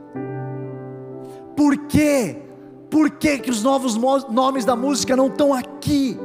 Por 1.56 1.78
quê? 1.88 2.42
Por 2.90 3.10
que, 3.10 3.40
que 3.40 3.52
os 3.52 3.62
novos 3.62 3.96
nomes 3.96 4.64
da 4.64 4.76
música 4.76 5.18
não 5.18 5.28
estão 5.28 5.54
aqui? 5.54 6.18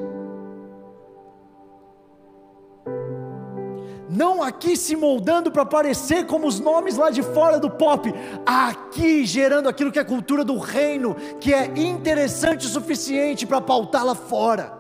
Não 4.11 4.43
aqui 4.43 4.77
se 4.77 4.97
moldando 4.97 5.53
para 5.53 5.65
parecer 5.65 6.27
como 6.27 6.49
os 6.49 6.59
nomes 6.59 6.97
lá 6.97 7.11
de 7.11 7.23
fora 7.23 7.61
do 7.61 7.71
pop, 7.71 8.13
aqui 8.45 9.25
gerando 9.25 9.69
aquilo 9.69 9.93
que 9.93 10.01
é 10.01 10.05
cultura 10.05 10.45
do 10.45 10.59
reino, 10.59 11.15
que 11.39 11.55
é 11.55 11.67
interessante 11.77 12.67
o 12.67 12.69
suficiente 12.69 13.47
para 13.47 13.61
pautar 13.61 14.05
lá 14.05 14.17
fora. 14.17 14.77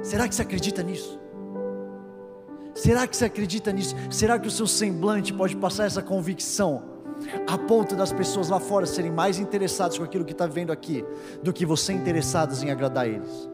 Será 0.00 0.28
que 0.28 0.34
você 0.36 0.42
acredita 0.42 0.80
nisso? 0.80 1.18
Será 2.72 3.04
que 3.04 3.16
você 3.16 3.24
acredita 3.24 3.72
nisso? 3.72 3.96
Será 4.08 4.38
que 4.38 4.46
o 4.46 4.50
seu 4.50 4.68
semblante 4.68 5.34
pode 5.34 5.56
passar 5.56 5.86
essa 5.86 6.00
convicção? 6.00 6.84
A 7.48 7.58
ponto 7.58 7.96
das 7.96 8.12
pessoas 8.12 8.48
lá 8.48 8.60
fora 8.60 8.86
serem 8.86 9.10
mais 9.10 9.40
interessadas 9.40 9.98
com 9.98 10.04
aquilo 10.04 10.24
que 10.24 10.32
está 10.32 10.46
vendo 10.46 10.70
aqui, 10.70 11.04
do 11.42 11.52
que 11.52 11.66
você 11.66 11.92
interessadas 11.92 12.62
em 12.62 12.70
agradar 12.70 13.08
eles. 13.08 13.49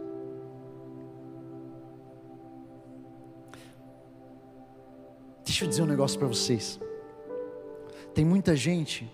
Deixa 5.47 5.65
eu 5.65 5.69
dizer 5.69 5.83
um 5.83 5.87
negócio 5.87 6.19
para 6.19 6.27
vocês. 6.27 6.81
Tem 8.13 8.25
muita 8.25 8.57
gente 8.57 9.09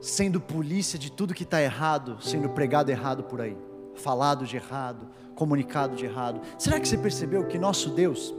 sendo 0.00 0.40
polícia 0.40 0.96
de 0.96 1.10
tudo 1.10 1.34
que 1.34 1.42
está 1.42 1.60
errado, 1.60 2.22
sendo 2.22 2.48
pregado 2.50 2.92
errado 2.92 3.24
por 3.24 3.40
aí, 3.40 3.58
falado 3.96 4.46
de 4.46 4.54
errado, 4.54 5.08
comunicado 5.34 5.96
de 5.96 6.04
errado. 6.04 6.40
Será 6.56 6.78
que 6.78 6.86
você 6.86 6.96
percebeu 6.96 7.44
que 7.44 7.58
nosso 7.58 7.90
Deus, 7.90 8.32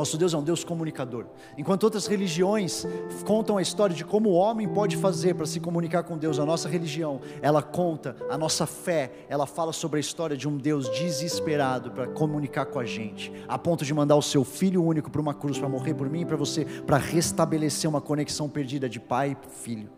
nosso 0.00 0.16
Deus 0.16 0.32
é 0.32 0.38
um 0.38 0.42
Deus 0.42 0.64
comunicador. 0.64 1.26
Enquanto 1.58 1.84
outras 1.84 2.06
religiões 2.06 2.86
contam 3.26 3.58
a 3.58 3.62
história 3.62 3.94
de 3.94 4.02
como 4.02 4.30
o 4.30 4.32
homem 4.32 4.66
pode 4.66 4.96
fazer 4.96 5.34
para 5.34 5.44
se 5.44 5.60
comunicar 5.60 6.04
com 6.04 6.16
Deus, 6.16 6.38
a 6.38 6.46
nossa 6.46 6.70
religião, 6.70 7.20
ela 7.42 7.62
conta, 7.62 8.16
a 8.30 8.38
nossa 8.38 8.66
fé, 8.66 9.12
ela 9.28 9.46
fala 9.46 9.74
sobre 9.74 9.98
a 9.98 10.00
história 10.00 10.38
de 10.38 10.48
um 10.48 10.56
Deus 10.56 10.88
desesperado 10.88 11.90
para 11.90 12.06
comunicar 12.06 12.64
com 12.64 12.78
a 12.78 12.84
gente, 12.86 13.30
a 13.46 13.58
ponto 13.58 13.84
de 13.84 13.92
mandar 13.92 14.16
o 14.16 14.22
seu 14.22 14.42
filho 14.42 14.82
único 14.82 15.10
para 15.10 15.20
uma 15.20 15.34
cruz 15.34 15.58
para 15.58 15.68
morrer 15.68 15.92
por 15.92 16.08
mim 16.08 16.22
e 16.22 16.24
para 16.24 16.36
você, 16.36 16.64
para 16.64 16.96
restabelecer 16.96 17.88
uma 17.88 18.00
conexão 18.00 18.48
perdida 18.48 18.88
de 18.88 18.98
pai 18.98 19.36
e 19.38 19.50
filho. 19.62 19.90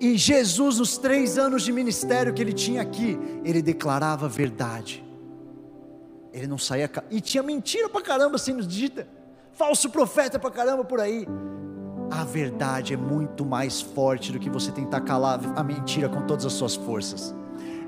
E 0.00 0.16
Jesus, 0.16 0.78
nos 0.78 0.96
três 0.96 1.36
anos 1.36 1.64
de 1.64 1.72
ministério 1.72 2.32
que 2.32 2.40
ele 2.40 2.52
tinha 2.52 2.80
aqui, 2.80 3.18
ele 3.44 3.60
declarava 3.60 4.28
verdade. 4.28 5.04
Ele 6.32 6.46
não 6.46 6.58
saía. 6.58 6.90
E 7.10 7.20
tinha 7.20 7.42
mentira 7.42 7.88
pra 7.88 8.00
caramba 8.00 8.38
sendo 8.38 8.64
dita. 8.66 9.06
Falso 9.52 9.90
profeta 9.90 10.38
pra 10.38 10.50
caramba 10.50 10.84
por 10.84 11.00
aí. 11.00 11.26
A 12.10 12.24
verdade 12.24 12.94
é 12.94 12.96
muito 12.96 13.44
mais 13.44 13.80
forte 13.80 14.32
do 14.32 14.38
que 14.38 14.50
você 14.50 14.70
tentar 14.70 15.00
calar 15.02 15.40
a 15.56 15.62
mentira 15.62 16.08
com 16.08 16.22
todas 16.22 16.44
as 16.44 16.52
suas 16.52 16.74
forças 16.74 17.34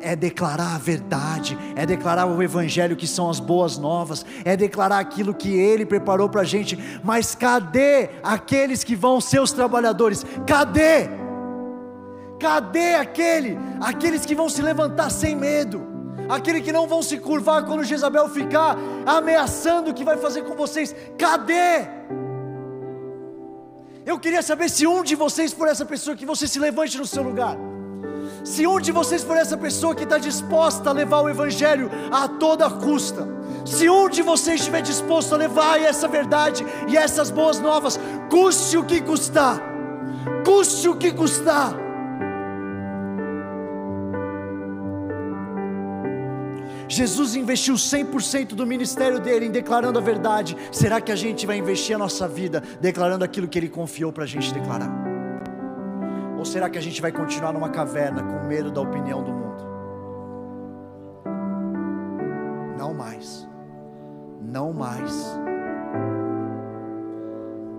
é 0.05 0.15
declarar 0.15 0.75
a 0.75 0.79
verdade, 0.79 1.59
é 1.75 1.87
declarar 1.87 2.27
o 2.27 2.43
Evangelho 2.43 2.95
que 2.95 3.07
são 3.07 3.31
as 3.31 3.41
boas 3.41 3.79
novas, 3.79 4.25
é 4.45 4.55
declarar 4.55 4.99
aquilo 4.99 5.33
que 5.33 5.49
Ele 5.57 5.87
preparou 5.87 6.29
para 6.29 6.43
a 6.43 6.45
gente. 6.45 6.79
Mas 7.03 7.35
cadê 7.35 8.11
aqueles 8.23 8.85
que 8.85 8.95
vão 8.95 9.19
ser 9.19 9.41
os 9.41 9.51
trabalhadores? 9.51 10.25
Cadê? 10.47 11.09
Cadê 12.39 12.97
aquele, 12.97 13.59
aqueles 13.81 14.27
que 14.27 14.35
vão 14.35 14.51
se 14.51 14.61
levantar 14.61 15.09
sem 15.09 15.35
medo? 15.35 15.94
Aquele 16.29 16.61
que 16.61 16.73
não 16.73 16.87
vão 16.87 17.03
se 17.03 17.19
curvar 17.19 17.65
quando 17.65 17.85
Jezabel 17.85 18.29
ficar 18.29 18.77
ameaçando 19.05 19.91
o 19.91 19.95
que 19.95 20.05
vai 20.05 20.17
fazer 20.17 20.43
com 20.43 20.55
vocês. 20.55 20.95
Cadê? 21.19 21.87
Eu 24.07 24.19
queria 24.19 24.43
saber 24.43 24.69
se 24.69 24.87
um 24.87 25.03
de 25.03 25.15
vocês 25.15 25.53
for 25.53 25.69
essa 25.69 25.85
pessoa 25.85 26.17
que 26.17 26.27
você 26.27 26.47
se 26.47 26.59
levante 26.59 26.99
no 26.99 27.07
seu 27.07 27.23
lugar. 27.23 27.57
Se 28.45 28.67
um 28.67 28.79
de 28.79 28.93
vocês 28.93 29.23
for 29.23 29.37
essa 29.37 29.57
pessoa 29.57 29.95
que 29.95 30.05
está 30.05 30.19
disposta 30.19 30.91
a 30.91 30.93
levar 30.93 31.21
o 31.21 31.29
Evangelho 31.29 31.91
a 32.13 32.29
toda 32.29 32.69
custa, 32.69 33.27
se 33.65 33.89
um 33.89 34.09
de 34.09 34.23
vocês 34.23 34.61
estiver 34.61 34.83
disposto 34.83 35.35
a 35.35 35.39
levar 35.39 35.81
essa 35.81 36.07
verdade 36.07 36.65
e 36.87 36.97
essas 36.97 37.31
boas 37.31 37.59
novas, 37.59 37.99
custe 38.29 38.77
o 38.77 38.85
que 38.85 39.01
custar, 39.01 39.61
custe 40.45 40.89
o 40.89 40.97
que 40.97 41.13
custar. 41.13 41.84
Jesus 46.89 47.35
investiu 47.35 47.75
100% 47.75 48.49
do 48.55 48.67
ministério 48.67 49.19
dele 49.19 49.47
em 49.47 49.51
declarando 49.51 49.99
a 49.99 50.03
verdade. 50.03 50.57
Será 50.71 51.01
que 51.01 51.11
a 51.11 51.17
gente 51.17 51.47
vai 51.47 51.57
investir 51.57 51.95
a 51.95 51.99
nossa 51.99 52.29
vida 52.29 52.63
declarando 52.81 53.25
aquilo 53.25 53.49
que 53.49 53.59
ele 53.59 53.69
confiou 53.69 54.13
para 54.13 54.25
a 54.25 54.27
gente 54.27 54.53
declarar? 54.53 54.91
Ou 56.39 56.45
será 56.45 56.69
que 56.69 56.79
a 56.79 56.83
gente 56.83 57.01
vai 57.01 57.11
continuar 57.11 57.53
numa 57.53 57.71
caverna 57.71 58.23
com 58.23 58.47
medo 58.47 58.71
da 58.71 58.81
opinião 58.81 59.23
do 59.23 59.33
mundo? 59.33 59.65
Não 62.79 62.93
mais. 62.93 63.49
Não 64.43 64.73
mais. 64.73 65.13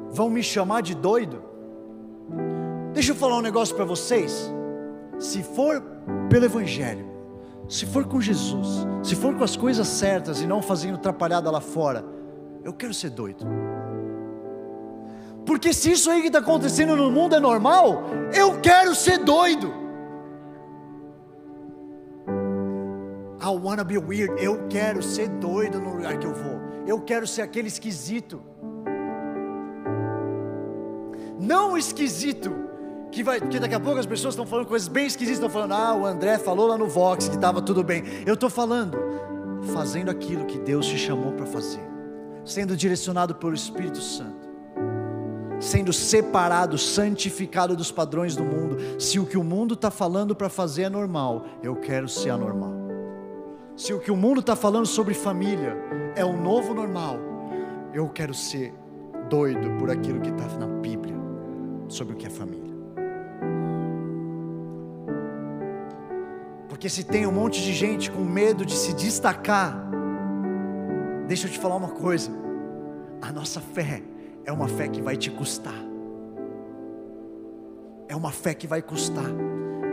Vão 0.10 0.30
me 0.30 0.42
chamar 0.42 0.82
de 0.82 0.96
doido? 0.96 1.44
Deixa 2.94 3.12
eu 3.12 3.16
falar 3.16 3.38
um 3.38 3.42
negócio 3.42 3.76
para 3.76 3.86
vocês. 3.86 4.52
Se 5.20 5.44
for 5.44 5.82
pelo 6.30 6.46
Evangelho, 6.46 7.15
se 7.68 7.86
for 7.86 8.06
com 8.06 8.22
Jesus, 8.22 8.86
se 9.04 9.16
for 9.16 9.36
com 9.36 9.44
as 9.44 9.56
coisas 9.56 9.88
certas 9.88 10.42
e 10.42 10.48
não 10.48 10.62
fazendo 10.62 10.96
atrapalhada 10.96 11.50
lá 11.50 11.62
fora, 11.62 12.06
eu 12.64 12.74
quero 12.74 12.94
ser 12.94 13.10
doido. 13.10 13.46
Porque 15.46 15.74
se 15.74 15.92
isso 15.92 16.10
aí 16.10 16.22
que 16.22 16.28
está 16.28 16.40
acontecendo 16.40 16.96
no 16.96 17.12
mundo 17.12 17.36
é 17.36 17.40
normal, 17.40 18.04
eu 18.34 18.60
quero 18.62 18.96
ser 18.96 19.20
doido. 19.20 19.86
I 23.42 23.50
wanna 23.50 23.84
be 23.84 23.98
weird. 23.98 24.44
Eu 24.44 24.68
quero 24.68 25.04
ser 25.04 25.30
doido 25.30 25.80
no 25.80 25.96
lugar 25.96 26.18
que 26.18 26.26
eu 26.26 26.34
vou. 26.34 26.60
Eu 26.88 27.02
quero 27.02 27.28
ser 27.28 27.44
aquele 27.44 27.68
esquisito. 27.68 28.42
Não 31.40 31.78
esquisito 31.78 32.56
que 33.16 33.24
vai, 33.24 33.40
daqui 33.40 33.74
a 33.74 33.80
pouco 33.80 33.98
as 33.98 34.06
pessoas 34.06 34.34
estão 34.34 34.46
falando 34.46 34.66
coisas 34.66 34.90
bem 34.90 35.08
esquisitas, 35.08 35.38
estão 35.38 35.50
falando, 35.50 35.72
ah, 35.72 35.96
o 35.96 36.06
André 36.06 36.38
falou 36.38 36.68
lá 36.68 36.78
no 36.78 36.86
Vox 36.86 37.30
que 37.30 37.36
estava 37.36 37.62
tudo 37.62 37.82
bem. 37.82 38.04
Eu 38.26 38.34
estou 38.34 38.50
falando, 38.50 38.98
fazendo 39.74 40.12
aquilo 40.12 40.44
que 40.44 40.60
Deus 40.60 40.86
te 40.86 40.98
chamou 40.98 41.32
para 41.32 41.46
fazer, 41.46 41.80
sendo 42.44 42.76
direcionado 42.76 43.34
pelo 43.36 43.54
Espírito 43.54 44.02
Santo 44.02 44.46
sendo 45.58 45.94
separado, 45.94 46.78
santificado 46.78 47.78
dos 47.78 47.90
padrões 47.90 48.36
do 48.36 48.44
mundo. 48.44 48.78
Se 49.00 49.18
o 49.20 49.26
que 49.26 49.38
o 49.38 49.44
mundo 49.44 49.74
está 49.74 49.90
falando 49.90 50.36
para 50.36 50.50
fazer 50.50 50.84
é 50.84 50.90
normal, 50.90 51.46
eu 51.64 51.78
quero 51.78 52.10
ser 52.10 52.32
anormal. 52.32 52.74
Se 53.76 53.94
o 53.94 54.00
que 54.00 54.12
o 54.12 54.18
mundo 54.18 54.42
está 54.42 54.54
falando 54.56 54.86
sobre 54.86 55.14
família 55.14 55.78
é 56.14 56.26
o 56.26 56.36
novo 56.36 56.74
normal, 56.74 57.18
eu 57.94 58.10
quero 58.10 58.34
ser 58.34 58.74
doido 59.30 59.78
por 59.80 59.90
aquilo 59.90 60.20
que 60.20 60.30
está 60.30 60.46
na 60.60 60.68
Bíblia 60.68 61.16
sobre 61.88 62.14
o 62.14 62.18
que 62.18 62.28
é 62.28 62.30
família. 62.30 62.65
Porque 66.76 66.90
se 66.90 67.06
tem 67.06 67.26
um 67.26 67.32
monte 67.32 67.62
de 67.62 67.74
gente 67.74 68.12
com 68.12 68.20
medo 68.20 68.66
de 68.66 68.76
se 68.76 68.94
destacar, 68.94 69.82
deixa 71.26 71.48
eu 71.48 71.52
te 71.52 71.58
falar 71.58 71.78
uma 71.78 71.88
coisa: 71.88 72.30
a 73.22 73.32
nossa 73.32 73.62
fé 73.62 74.04
é 74.44 74.52
uma 74.52 74.68
fé 74.68 74.90
que 74.90 75.02
vai 75.02 75.16
te 75.16 75.32
custar. 75.32 75.74
É 78.10 78.16
uma 78.16 78.30
fé 78.30 78.54
que 78.54 78.68
vai 78.68 78.82
custar. 78.82 79.24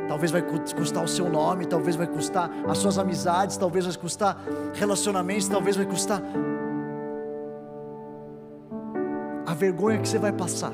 Talvez 0.09 0.33
vai 0.33 0.43
custar 0.43 1.05
o 1.05 1.07
seu 1.07 1.31
nome, 1.31 1.67
talvez 1.67 1.95
vai 1.95 2.09
custar 2.09 2.51
as 2.69 2.79
suas 2.79 2.99
amizades, 2.99 3.57
talvez 3.57 3.87
vai 3.87 3.97
custar 3.97 4.43
relacionamentos, 4.75 5.47
talvez 5.47 5.77
vai 5.77 5.87
custar 5.87 6.21
a 9.47 9.55
vergonha 9.55 10.01
que 10.01 10.09
você 10.09 10.19
vai 10.19 10.33
passar. 10.33 10.73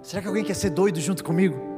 Será 0.00 0.22
que 0.22 0.28
alguém 0.28 0.42
quer 0.42 0.54
ser 0.54 0.70
doido 0.70 0.98
junto 0.98 1.22
comigo? 1.22 1.71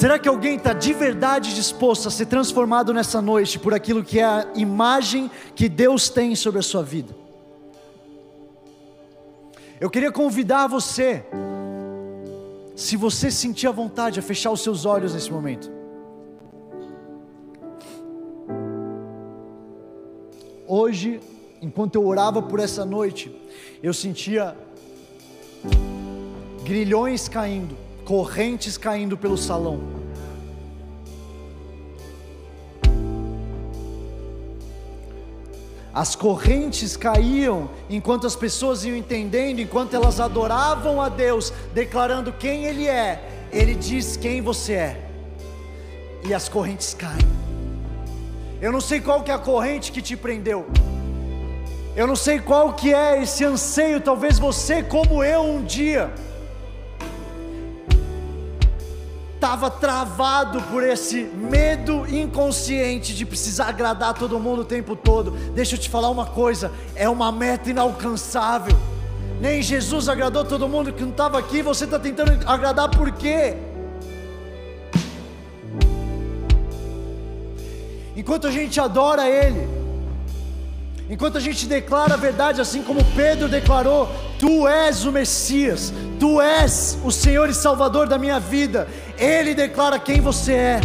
Será 0.00 0.18
que 0.18 0.30
alguém 0.30 0.56
está 0.56 0.72
de 0.72 0.94
verdade 0.94 1.54
disposto 1.54 2.08
a 2.08 2.10
ser 2.10 2.24
transformado 2.24 2.90
nessa 2.94 3.20
noite 3.20 3.58
por 3.58 3.74
aquilo 3.74 4.02
que 4.02 4.18
é 4.18 4.24
a 4.24 4.46
imagem 4.54 5.30
que 5.54 5.68
Deus 5.68 6.08
tem 6.08 6.34
sobre 6.34 6.58
a 6.58 6.62
sua 6.62 6.82
vida? 6.82 7.14
Eu 9.78 9.90
queria 9.90 10.10
convidar 10.10 10.68
você, 10.68 11.22
se 12.74 12.96
você 12.96 13.30
sentir 13.30 13.66
a 13.66 13.72
vontade, 13.72 14.18
a 14.18 14.22
fechar 14.22 14.50
os 14.50 14.62
seus 14.62 14.86
olhos 14.86 15.12
nesse 15.12 15.30
momento. 15.30 15.70
Hoje, 20.66 21.20
enquanto 21.60 21.96
eu 21.96 22.06
orava 22.06 22.40
por 22.40 22.58
essa 22.58 22.86
noite, 22.86 23.30
eu 23.82 23.92
sentia 23.92 24.56
grilhões 26.64 27.28
caindo 27.28 27.89
correntes 28.10 28.76
caindo 28.76 29.16
pelo 29.16 29.38
salão. 29.38 29.78
As 35.94 36.16
correntes 36.16 36.96
caíam 36.96 37.70
enquanto 37.88 38.26
as 38.26 38.34
pessoas 38.34 38.84
iam 38.84 38.96
entendendo, 38.96 39.60
enquanto 39.60 39.94
elas 39.94 40.18
adoravam 40.18 41.00
a 41.00 41.08
Deus, 41.08 41.52
declarando 41.72 42.32
quem 42.32 42.64
Ele 42.64 42.88
é. 42.88 43.46
Ele 43.52 43.76
diz 43.76 44.16
quem 44.16 44.42
você 44.42 44.72
é, 44.72 45.10
e 46.24 46.34
as 46.34 46.48
correntes 46.48 46.92
caem. 46.92 47.30
Eu 48.60 48.72
não 48.72 48.80
sei 48.80 49.00
qual 49.00 49.22
que 49.22 49.30
é 49.30 49.34
a 49.34 49.38
corrente 49.38 49.92
que 49.92 50.02
te 50.02 50.16
prendeu. 50.16 50.66
Eu 51.94 52.08
não 52.08 52.16
sei 52.16 52.40
qual 52.40 52.72
que 52.72 52.92
é 52.92 53.22
esse 53.22 53.44
anseio, 53.44 54.00
talvez 54.00 54.36
você 54.36 54.82
como 54.82 55.22
eu 55.22 55.42
um 55.42 55.62
dia 55.62 56.12
estava 59.40 59.70
travado 59.70 60.60
por 60.64 60.84
esse 60.84 61.22
medo 61.22 62.06
inconsciente 62.06 63.14
de 63.14 63.24
precisar 63.24 63.68
agradar 63.70 64.12
todo 64.12 64.38
mundo 64.38 64.60
o 64.60 64.64
tempo 64.66 64.94
todo. 64.94 65.30
Deixa 65.54 65.76
eu 65.76 65.78
te 65.80 65.88
falar 65.88 66.10
uma 66.10 66.26
coisa: 66.26 66.70
é 66.94 67.08
uma 67.08 67.32
meta 67.32 67.70
inalcançável. 67.70 68.76
Nem 69.40 69.62
Jesus 69.62 70.10
agradou 70.10 70.44
todo 70.44 70.68
mundo 70.68 70.92
que 70.92 71.02
não 71.02 71.10
estava 71.10 71.38
aqui. 71.38 71.62
Você 71.62 71.84
está 71.84 71.98
tentando 71.98 72.46
agradar 72.46 72.90
por 72.90 73.10
quê? 73.12 73.56
enquanto 78.14 78.46
a 78.46 78.50
gente 78.50 78.78
adora 78.78 79.26
Ele, 79.26 79.66
enquanto 81.08 81.38
a 81.38 81.40
gente 81.40 81.66
declara 81.66 82.14
a 82.14 82.16
verdade, 82.18 82.60
assim 82.60 82.82
como 82.82 83.02
Pedro 83.16 83.48
declarou: 83.48 84.08
Tu 84.38 84.68
és 84.68 85.04
o 85.04 85.10
Messias, 85.10 85.92
Tu 86.18 86.40
és 86.40 86.98
o 87.02 87.10
Senhor 87.10 87.48
e 87.48 87.54
Salvador 87.54 88.06
da 88.06 88.18
minha 88.18 88.38
vida. 88.38 88.86
Ele 89.20 89.54
declara 89.54 89.98
quem 89.98 90.20
você 90.20 90.54
é, 90.54 90.80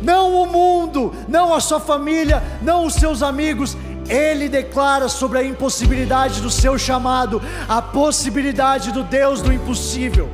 não 0.00 0.42
o 0.42 0.46
mundo, 0.46 1.12
não 1.28 1.52
a 1.52 1.60
sua 1.60 1.80
família, 1.80 2.42
não 2.62 2.86
os 2.86 2.94
seus 2.94 3.22
amigos. 3.22 3.76
Ele 4.08 4.48
declara 4.48 5.08
sobre 5.08 5.38
a 5.38 5.44
impossibilidade 5.44 6.40
do 6.40 6.50
seu 6.50 6.78
chamado, 6.78 7.42
a 7.68 7.82
possibilidade 7.82 8.92
do 8.92 9.02
Deus 9.02 9.42
do 9.42 9.52
impossível. 9.52 10.30